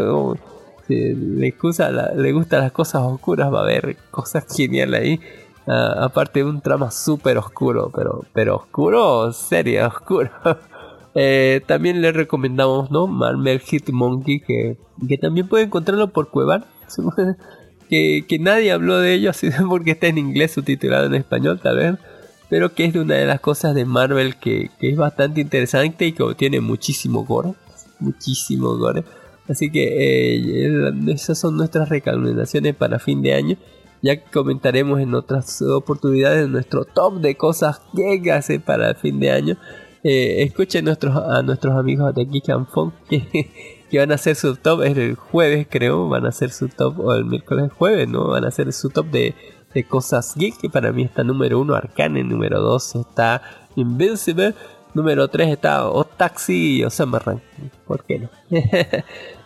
[0.88, 5.20] le, gusta le gustan las cosas oscuras, va a haber cosas geniales ahí.
[5.68, 10.32] Ah, aparte de un trama súper oscuro, pero, pero oscuro, serio, oscuro.
[11.20, 13.08] Eh, también le recomendamos, ¿no?
[13.08, 14.78] Marvel Hitmonkey, que,
[15.08, 16.68] que también puede encontrarlo por Cuevar.
[17.90, 21.78] que, que nadie habló de ello, así porque está en inglés subtitulado en español, tal
[21.78, 21.96] vez.
[22.50, 26.14] Pero que es una de las cosas de Marvel que, que es bastante interesante y
[26.14, 27.54] que tiene muchísimo gore.
[28.00, 29.04] Muchísimo gore.
[29.50, 29.84] Así que
[30.66, 33.58] eh, esas son nuestras recomendaciones para fin de año.
[34.02, 39.32] Ya comentaremos en otras oportunidades nuestro top de cosas que hace para el fin de
[39.32, 39.58] año.
[40.04, 42.68] Eh, escuchen nuestros, a nuestros amigos de Geek and
[43.10, 47.00] que, que van a hacer su top el jueves creo, van a hacer su top
[47.00, 48.28] o el miércoles jueves, ¿no?
[48.28, 49.36] Van a hacer su top de,
[49.74, 53.42] de cosas geek, que para mí está número 1 Arcane, número 2 está
[53.76, 54.56] Invincible,
[54.94, 57.42] número 3 está Otaxi y Osama Rank,
[57.86, 58.30] ¿por qué no?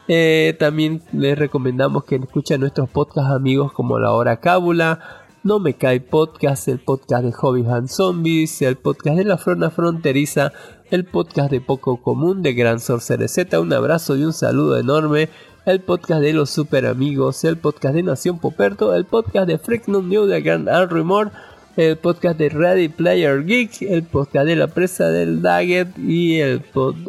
[0.07, 4.99] Eh, también les recomendamos que escuchen nuestros podcasts amigos como La Hora Cábula,
[5.43, 9.69] No Me Cae Podcast, el podcast de Hobbies and Zombies, el podcast de La Frona
[9.69, 10.51] Fronteriza,
[10.91, 13.59] el podcast de Poco Común de Gran Sorcerer Z.
[13.61, 15.29] Un abrazo y un saludo enorme.
[15.65, 20.09] El podcast de los super amigos, el podcast de Nación Poperto, el podcast de Freaknum
[20.09, 21.31] New de Grand Al Rumor,
[21.77, 26.61] el podcast de Ready Player Geek, el podcast de la presa del Daggett y el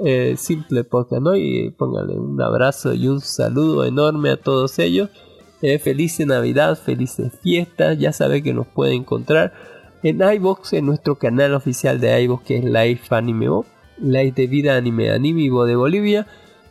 [0.05, 1.35] eh, simple podcast, ¿no?
[1.35, 5.11] Y póngale un abrazo y un saludo enorme a todos ellos.
[5.61, 7.99] Eh, feliz Navidad, felices fiestas.
[7.99, 9.53] Ya sabe que nos puede encontrar
[10.03, 13.65] en iBox, en nuestro canal oficial de iBox que es Life Anime Bo,
[13.99, 16.27] Life de Vida Anime Animivo de Bolivia.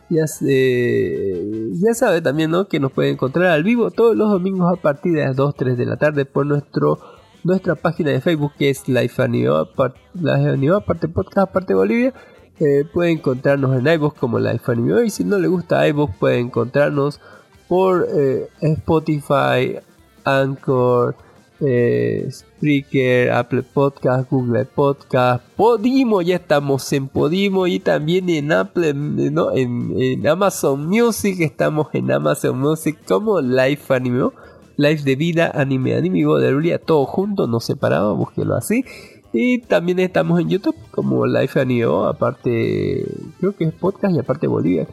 [0.10, 2.68] Ya, se- ya sabe también ¿no?
[2.68, 5.78] que nos puede encontrar al vivo todos los domingos a partir de las 2, 3
[5.78, 7.00] de la tarde por nuestro
[7.44, 12.14] nuestra página de Facebook que es Life Anime aparte podcast, aparte Bolivia.
[12.60, 16.38] Eh, puede encontrarnos en iVoox como Life Anime y si no le gusta iVoox puede
[16.40, 17.20] encontrarnos
[17.68, 19.78] por eh, Spotify,
[20.26, 21.16] Anchor,
[21.62, 29.52] Spreaker, Apple Podcast, Google Podcast, Podimo, ya estamos en Podimo y también en Apple, ¿no?
[29.56, 34.32] en, Amazon Music, estamos en Amazon Music como Life Anime,
[34.78, 38.84] Life de vida, anime, anime, de Lulia, todo junto, no separado, búsquelo así.
[39.34, 43.06] Y también estamos en YouTube como Life Anime, aparte,
[43.40, 44.86] creo que es podcast y aparte Bolivia.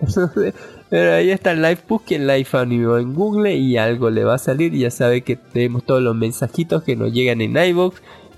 [0.90, 4.39] Pero ahí está el Live Busquen Life Anime en Google y algo le va a
[4.39, 4.73] salir.
[4.74, 7.97] Ya sabe que tenemos todos los mensajitos que nos llegan en iVoox.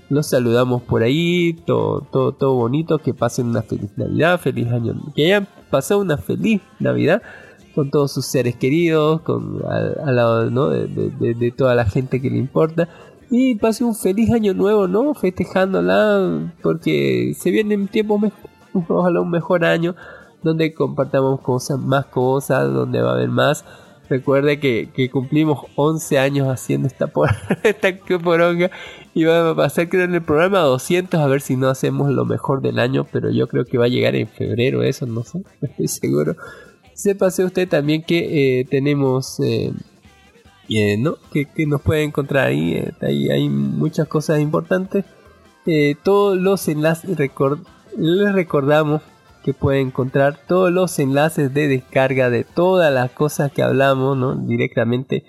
[0.09, 2.97] Los saludamos por ahí, todo, todo, todo bonito.
[2.97, 4.95] Que pasen una feliz Navidad, feliz año.
[5.15, 7.21] Que hayan pasado una feliz Navidad
[7.75, 10.69] con todos sus seres queridos, con al, lado ¿no?
[10.69, 10.87] de-
[11.35, 12.89] de toda la gente que le importa.
[13.33, 15.13] Y pase un feliz año nuevo, ¿no?
[15.13, 18.49] Festejándola, porque se vienen tiempos mejores,
[18.89, 19.95] ojalá un mejor año,
[20.43, 23.63] donde compartamos cosas, más cosas, donde va a haber más.
[24.09, 27.29] Recuerde que, que cumplimos 11 años haciendo esta, por,
[27.63, 28.69] esta poronga
[29.13, 32.25] y va a pasar creo en el programa 200 a ver si no hacemos lo
[32.25, 35.41] mejor del año, pero yo creo que va a llegar en febrero eso, no sé,
[35.61, 36.35] estoy seguro.
[36.93, 39.71] Sépase usted también que eh, tenemos eh,
[40.77, 41.17] eh, ¿no?
[41.31, 42.73] Que, que nos puede encontrar ahí.
[42.73, 42.93] eh,
[43.31, 45.05] hay muchas cosas importantes.
[45.65, 47.17] Eh, todos los enlaces,
[47.97, 49.01] les recordamos
[49.43, 54.35] que pueden encontrar todos los enlaces de descarga de todas las cosas que hablamos ¿no?
[54.35, 55.23] directamente.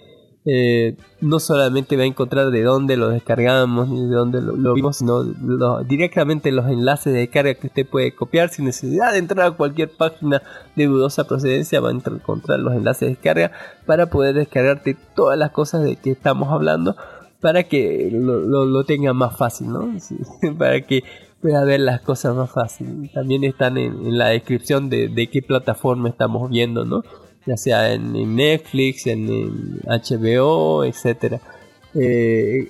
[0.44, 4.96] Eh, no solamente va a encontrar de dónde lo descargamos ni de dónde lo, vimos,
[4.96, 5.22] sino
[5.84, 9.90] directamente los enlaces de descarga que usted puede copiar sin necesidad de entrar a cualquier
[9.96, 10.42] página
[10.74, 11.80] de dudosa procedencia.
[11.80, 13.52] Va a encontrar los enlaces de descarga
[13.86, 16.96] para poder descargarte todas las cosas de que estamos hablando
[17.40, 19.92] para que lo, tenga más fácil, ¿no?
[20.58, 21.02] Para que
[21.40, 23.10] pueda ver las cosas más fácil.
[23.12, 27.02] También están en, en la descripción de, de qué plataforma estamos viendo, ¿no?
[27.46, 31.40] Ya sea en, Netflix, en, HBO, etcétera.
[31.94, 32.68] Eh,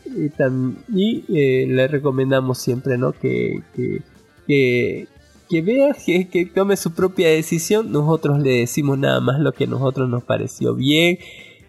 [0.94, 3.12] y eh, le recomendamos siempre, ¿no?
[3.12, 5.07] Que, que,
[5.49, 7.93] que, vea, que, tome su propia decisión.
[7.93, 11.19] Nosotros le decimos nada más lo que a nosotros nos pareció bien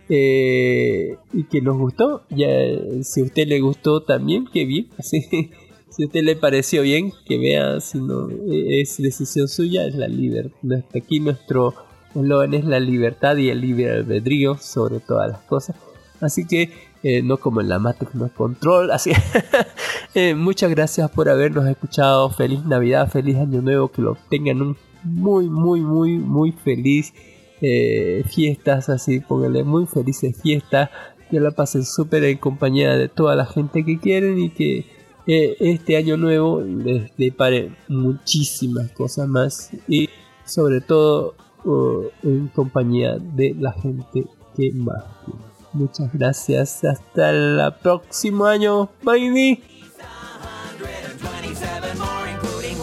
[0.10, 2.24] eh, y que nos gustó.
[2.30, 2.48] Ya,
[3.04, 4.88] si a usted le gustó también, que bien.
[5.00, 5.52] sí.
[5.90, 9.94] Si a usted le pareció bien, que vea, si no eh, es decisión suya, es
[9.94, 10.84] la libertad.
[10.96, 11.76] Aquí nuestro
[12.16, 15.76] eslogan es la libertad y el libre albedrío sobre todas las cosas.
[16.22, 16.72] Así que
[17.04, 18.92] eh, no como en la Matrix no control.
[18.92, 19.12] Así
[20.16, 22.30] eh, muchas gracias por habernos escuchado.
[22.30, 23.90] Feliz Navidad, feliz Año Nuevo.
[23.90, 27.14] Que lo tengan un muy, muy, muy, muy feliz
[27.62, 28.88] eh, fiestas.
[28.88, 30.90] Así, pónganle muy felices fiestas.
[31.30, 34.86] Que la pasen súper en compañía de toda la gente que quieren y que
[35.26, 40.10] este año nuevo les depare muchísimas cosas más y
[40.46, 41.36] sobre todo
[41.66, 44.26] uh, en compañía de la gente
[44.56, 45.04] que más.
[45.74, 46.84] Muchas gracias.
[46.84, 48.90] Hasta el próximo año.
[49.04, 49.62] Bye.
[51.20, 52.78] 27 more, including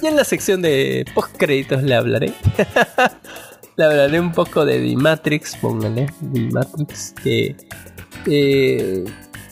[0.00, 2.32] Y en la sección de post créditos le hablaré.
[3.76, 7.56] le hablaré un poco de The Matrix, póngale, The Matrix, que
[8.26, 9.04] eh,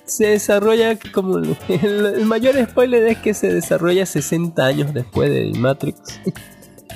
[0.05, 5.59] se desarrolla como el, mayor spoiler es que se desarrolla 60 años después de The
[5.59, 6.01] Matrix.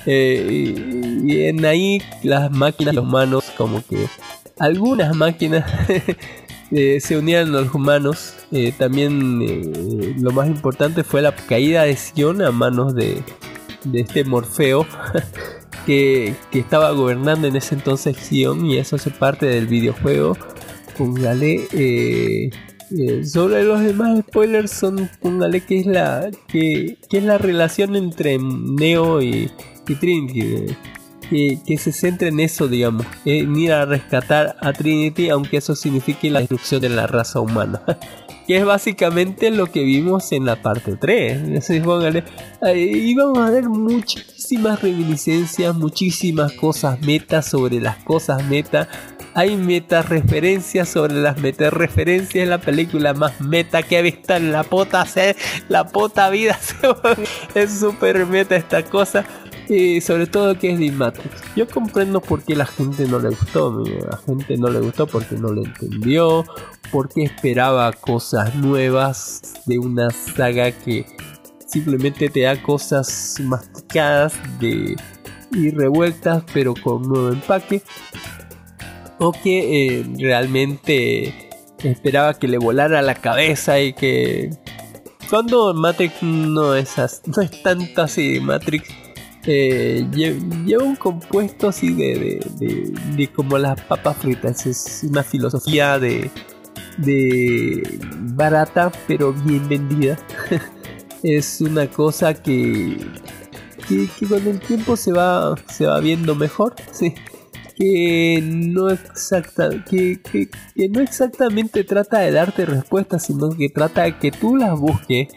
[0.06, 4.06] Eh, y, y en ahí las máquinas, los humanos, como que
[4.58, 5.70] algunas máquinas
[6.70, 8.34] eh, se unieron a los humanos.
[8.52, 13.22] Eh, también eh, lo más importante fue la caída de Sion a manos de,
[13.84, 14.86] de este Morfeo.
[15.86, 20.36] Que, que estaba gobernando en ese entonces Sion y eso hace parte del videojuego.
[20.98, 22.50] Póngale
[23.24, 29.22] sobre los demás spoilers son póngale que es la que es la relación entre Neo
[29.22, 29.50] y,
[29.88, 30.76] y Trinity.
[31.30, 35.74] Que, que se centra en eso, digamos, en ir a rescatar a Trinity, aunque eso
[35.74, 37.80] signifique la destrucción de la raza humana.
[38.46, 41.32] que es básicamente lo que vimos en la parte 3.
[41.44, 42.24] Entonces, póngale,
[42.60, 48.88] ahí vamos a ver muchísimas reminiscencias, muchísimas cosas meta sobre las cosas meta.
[49.34, 52.48] Hay meta referencias sobre las meta referencias.
[52.48, 55.36] La película más meta que he visto en la pota, se-
[55.68, 56.58] la pota vida.
[57.54, 59.24] es súper meta esta cosa.
[60.00, 61.42] Sobre todo que es de Matrix.
[61.54, 63.84] Yo comprendo por qué la gente no le gustó.
[63.84, 66.44] La gente no le gustó porque no lo entendió.
[66.90, 71.06] Porque esperaba cosas nuevas de una saga que
[71.66, 74.96] simplemente te da cosas masticadas de,
[75.52, 77.82] y revueltas pero con nuevo empaque.
[79.20, 81.48] O que eh, realmente
[81.84, 84.50] esperaba que le volara la cabeza y que...
[85.28, 88.88] Cuando Matrix no es, no es tanto así, Matrix
[89.44, 94.66] lle- lleva un compuesto así de, de, de- como las papas fritas.
[94.66, 96.30] Es una filosofía de,
[96.98, 97.98] de
[98.34, 100.18] barata pero bien vendida.
[101.22, 102.96] es una cosa que,
[103.88, 106.74] que, con el tiempo se va, se va viendo mejor.
[107.76, 114.02] Que no, exacta, que, que- que no exactamente trata de darte respuestas, sino que trata
[114.02, 115.28] de que tú las busques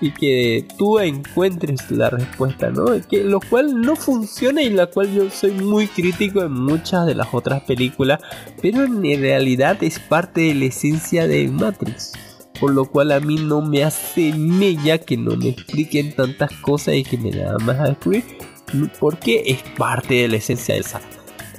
[0.00, 2.86] y que tú encuentres la respuesta, ¿no?
[3.08, 7.14] Que, lo cual no funciona y la cual yo soy muy crítico en muchas de
[7.14, 8.20] las otras películas,
[8.62, 12.12] pero en realidad es parte de la esencia de Matrix.
[12.58, 16.94] Por lo cual a mí no me hace mella que no me expliquen tantas cosas
[16.94, 18.24] y que me nada más a descubrir.
[18.98, 21.00] Porque es parte de la esencia de esa.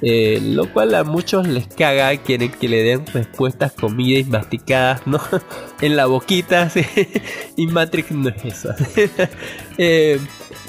[0.04, 5.06] Eh, lo cual a muchos les caga, quieren que le den respuestas comidas y masticadas,
[5.06, 5.20] ¿no?
[5.80, 6.82] en la boquita, sí.
[7.56, 8.70] y Matrix no es eso.
[9.78, 10.18] Eh,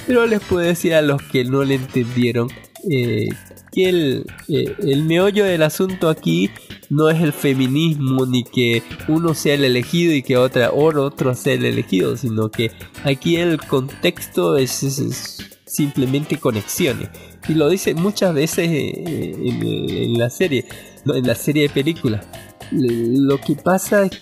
[0.08, 2.48] pero les puedo decir a los que no le entendieron
[2.90, 3.28] eh,
[3.70, 6.50] que el, el meollo del asunto aquí
[6.90, 11.36] no es el feminismo ni que uno sea el elegido y que otra o otro
[11.36, 12.72] sea el elegido, sino que
[13.04, 17.10] aquí el contexto es simplemente conexiones.
[17.48, 20.66] Y lo dice muchas veces eh, en, la serie,
[21.06, 22.26] en la serie de películas.
[22.72, 24.22] Lo que pasa es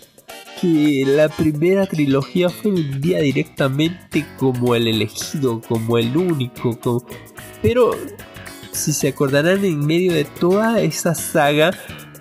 [0.60, 7.06] que la primera trilogía fue vendida directamente como el elegido, como el único, como...
[7.61, 7.91] pero
[8.72, 11.72] si se acordarán en medio de toda esa saga,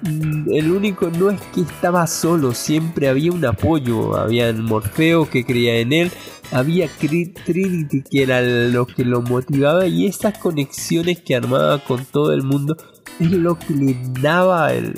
[0.03, 5.77] el único no es que estaba solo, siempre había un apoyo, había Morfeo que creía
[5.77, 6.11] en él,
[6.53, 12.33] había Trinity que era lo que lo motivaba y esas conexiones que armaba con todo
[12.33, 12.77] el mundo
[13.19, 14.95] es lo que le daba el,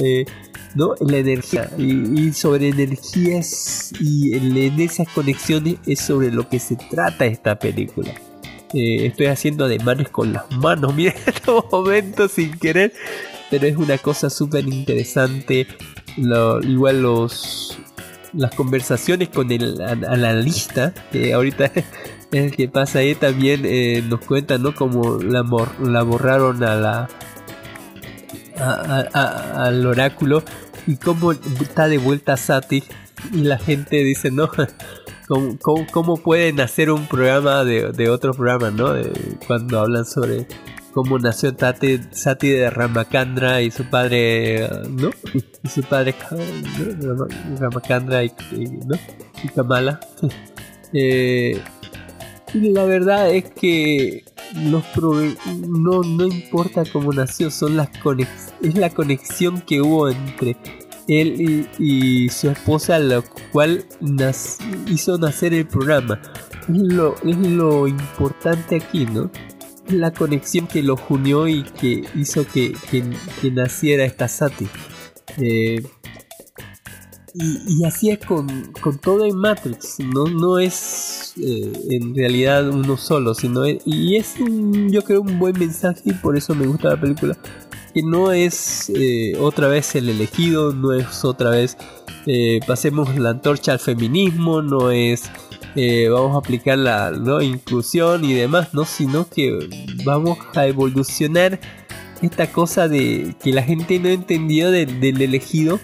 [0.00, 0.24] eh,
[0.74, 0.94] ¿no?
[1.00, 7.26] la energía y, sobre energías y en, esas conexiones es sobre lo que se trata
[7.26, 8.12] esta película.
[8.74, 12.92] Eh, estoy haciendo ademanes con las manos, miren en estos momentos sin querer,
[13.52, 15.66] pero es una cosa súper interesante.
[16.16, 17.78] Igual los
[18.32, 21.84] las conversaciones con el an- analista, que ahorita es
[22.32, 24.74] el que pasa ahí también eh, nos cuentan, ¿no?
[24.74, 27.08] Como la, mor- la borraron a la
[28.56, 30.42] al oráculo
[30.86, 32.82] y cómo está de vuelta Sati
[33.32, 34.48] y la gente dice, no,
[35.28, 38.94] ¿cómo, cómo- pueden hacer un programa de, de otro programa, no?
[39.46, 40.46] Cuando hablan sobre
[40.92, 45.10] cómo nació Tate, Sati de Ramakandra y su padre, ¿no?
[45.62, 47.08] Y su padre, ¿no?
[47.08, 47.26] Rama-
[47.58, 48.32] Ramakandra y,
[48.86, 48.96] ¿no?
[49.42, 50.00] y Kamala.
[50.94, 51.58] Eh,
[52.52, 54.24] y la verdad es que
[54.56, 54.84] los
[55.66, 58.28] no, no importa cómo nació, son las conex
[58.62, 60.58] es la conexión que hubo entre
[61.08, 63.86] él y, su esposa, lo cual
[64.86, 66.20] hizo nacer el programa.
[66.68, 69.30] Es lo, es lo importante aquí, ¿no?
[69.88, 74.66] La conexión que los unió y que hizo que, que- naciera esta Sati.
[75.38, 75.82] Eh,
[77.34, 78.46] y, así es con,
[78.82, 84.34] con todo en Matrix, no, no es eh, en realidad uno solo, sino y es
[84.38, 87.38] un- yo creo un buen mensaje y por eso me gusta la película,
[87.94, 91.78] que no es eh, otra vez el elegido, no es otra vez
[92.26, 95.22] eh, pasemos la antorcha al feminismo, no es
[95.76, 97.40] eh, vamos a aplicar la ¿no?
[97.40, 99.68] inclusión y demás, no, sino que
[100.04, 101.58] vamos a evolucionar
[102.20, 105.80] esta cosa de que la gente no entendió del- del elegido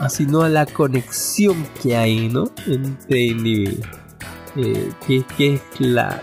[0.00, 2.50] Ah, sino a la conexión que hay, ¿no?
[2.66, 3.86] Entre individuos.
[4.56, 6.20] Eh, que, que es la.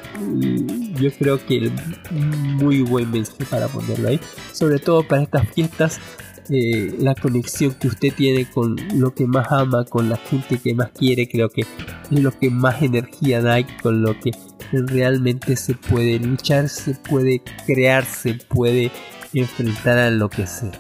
[0.99, 1.71] Yo creo que el
[2.11, 4.19] muy buen mensaje para ponerlo ahí.
[4.51, 5.99] Sobre todo para estas fiestas.
[6.51, 10.75] Eh, la conexión que usted tiene con lo que más ama, con la gente que
[10.75, 11.67] más quiere, creo que es
[12.11, 14.31] lo que más energía da y con lo que
[14.73, 18.91] realmente se puede luchar, se puede crear, se puede
[19.33, 20.71] enfrentar a lo que sea.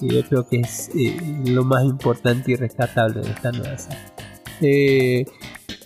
[0.00, 3.76] Yo creo que es eh, lo más importante y rescatable de esta nueva.
[4.62, 5.26] Eh,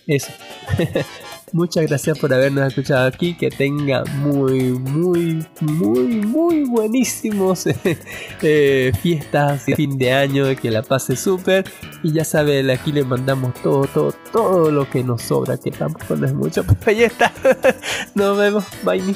[0.07, 0.33] eso.
[1.55, 3.35] Muchas gracias por habernos escuchado aquí.
[3.35, 7.67] Que tenga muy, muy, muy, muy buenísimos
[8.43, 10.47] eh, fiestas fin de año.
[10.61, 11.65] Que la pase súper.
[12.03, 15.57] Y ya saben, aquí le mandamos todo, todo, todo lo que nos sobra.
[15.57, 16.65] Que tampoco no es mucho.
[16.85, 17.33] Pero ahí está.
[18.17, 18.65] Nos vemos.
[18.83, 19.15] Bye.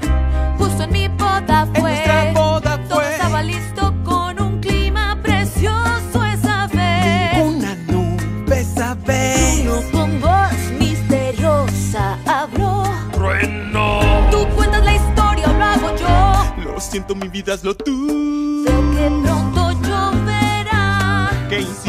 [0.58, 2.04] justo en mi boda fue.
[2.34, 7.38] Todo estaba listo con un clima precioso esa vez.
[7.46, 9.36] Una nube sabe.
[9.66, 12.86] Bruno con voz misteriosa habló.
[13.14, 14.00] ¡Trueno!
[14.32, 16.72] Tú cuentas la historia o lo hago yo.
[16.72, 18.66] Lo siento, mi vida es lo tú.
[18.66, 21.30] Sé que pronto lloverá.
[21.50, 21.85] Que insinuaba.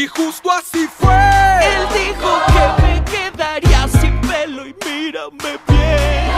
[0.00, 1.12] Y justo así fue.
[1.12, 6.32] Él dijo que me quedaría sin pelo y mírame bien.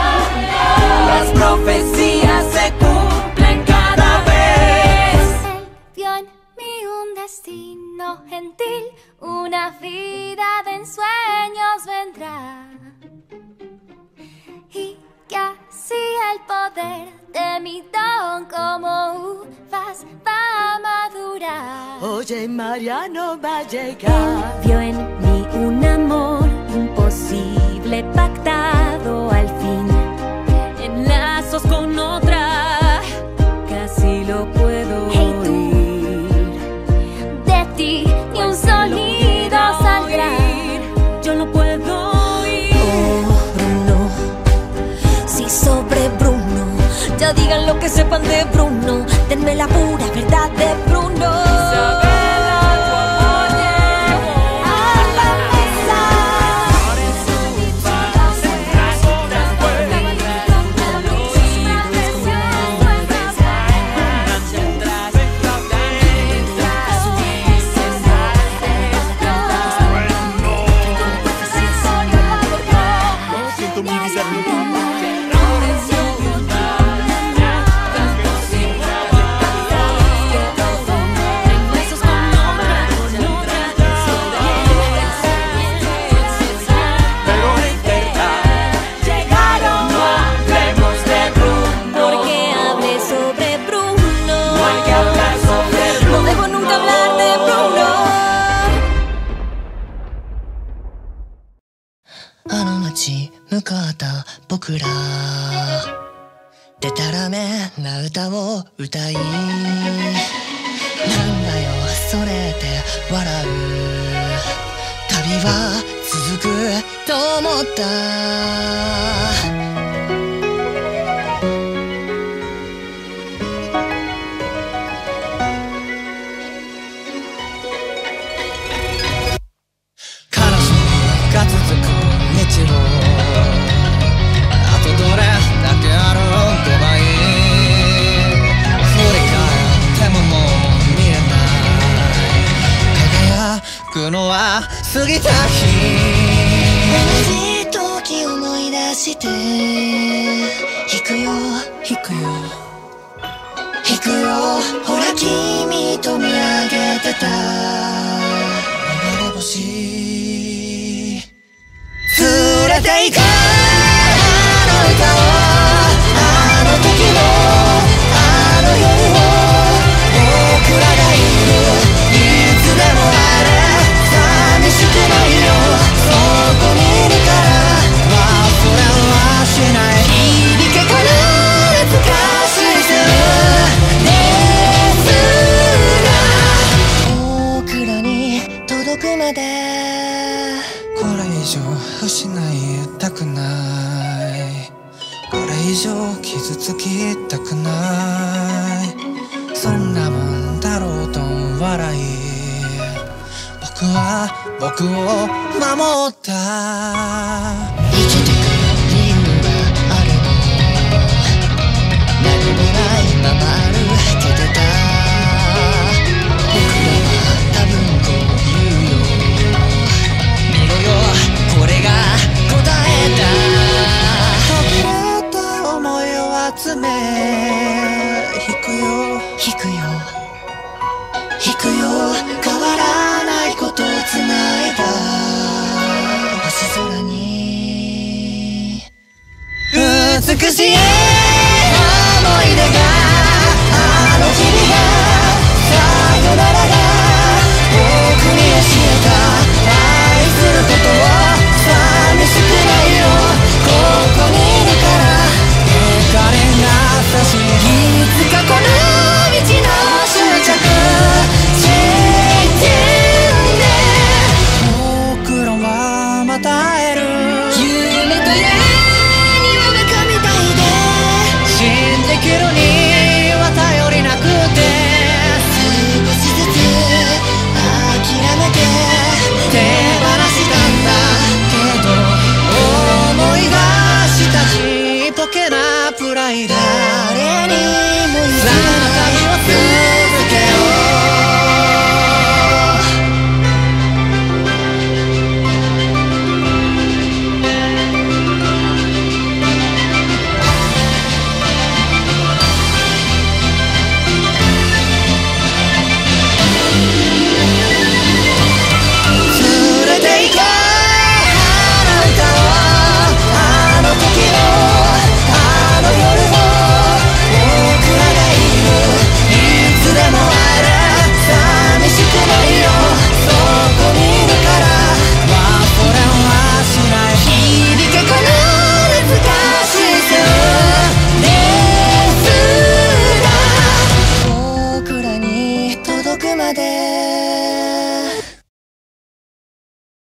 [1.07, 5.15] Las profecías se cumplen cada vez.
[5.55, 6.25] Él vio en
[6.57, 8.83] mí un destino gentil,
[9.21, 12.67] una vida de ensueños vendrá.
[15.85, 22.01] Si el poder de mi don como uvas va a madurar.
[22.01, 24.61] Oye, Mariano va a llegar.
[24.63, 29.87] Vio en mí un amor imposible pactado al fin.
[30.81, 33.01] En lazos con otra,
[33.67, 35.12] casi lo puedo.
[47.79, 49.05] que sepan de Bruno.
[49.29, 50.32] Denme la pura verdad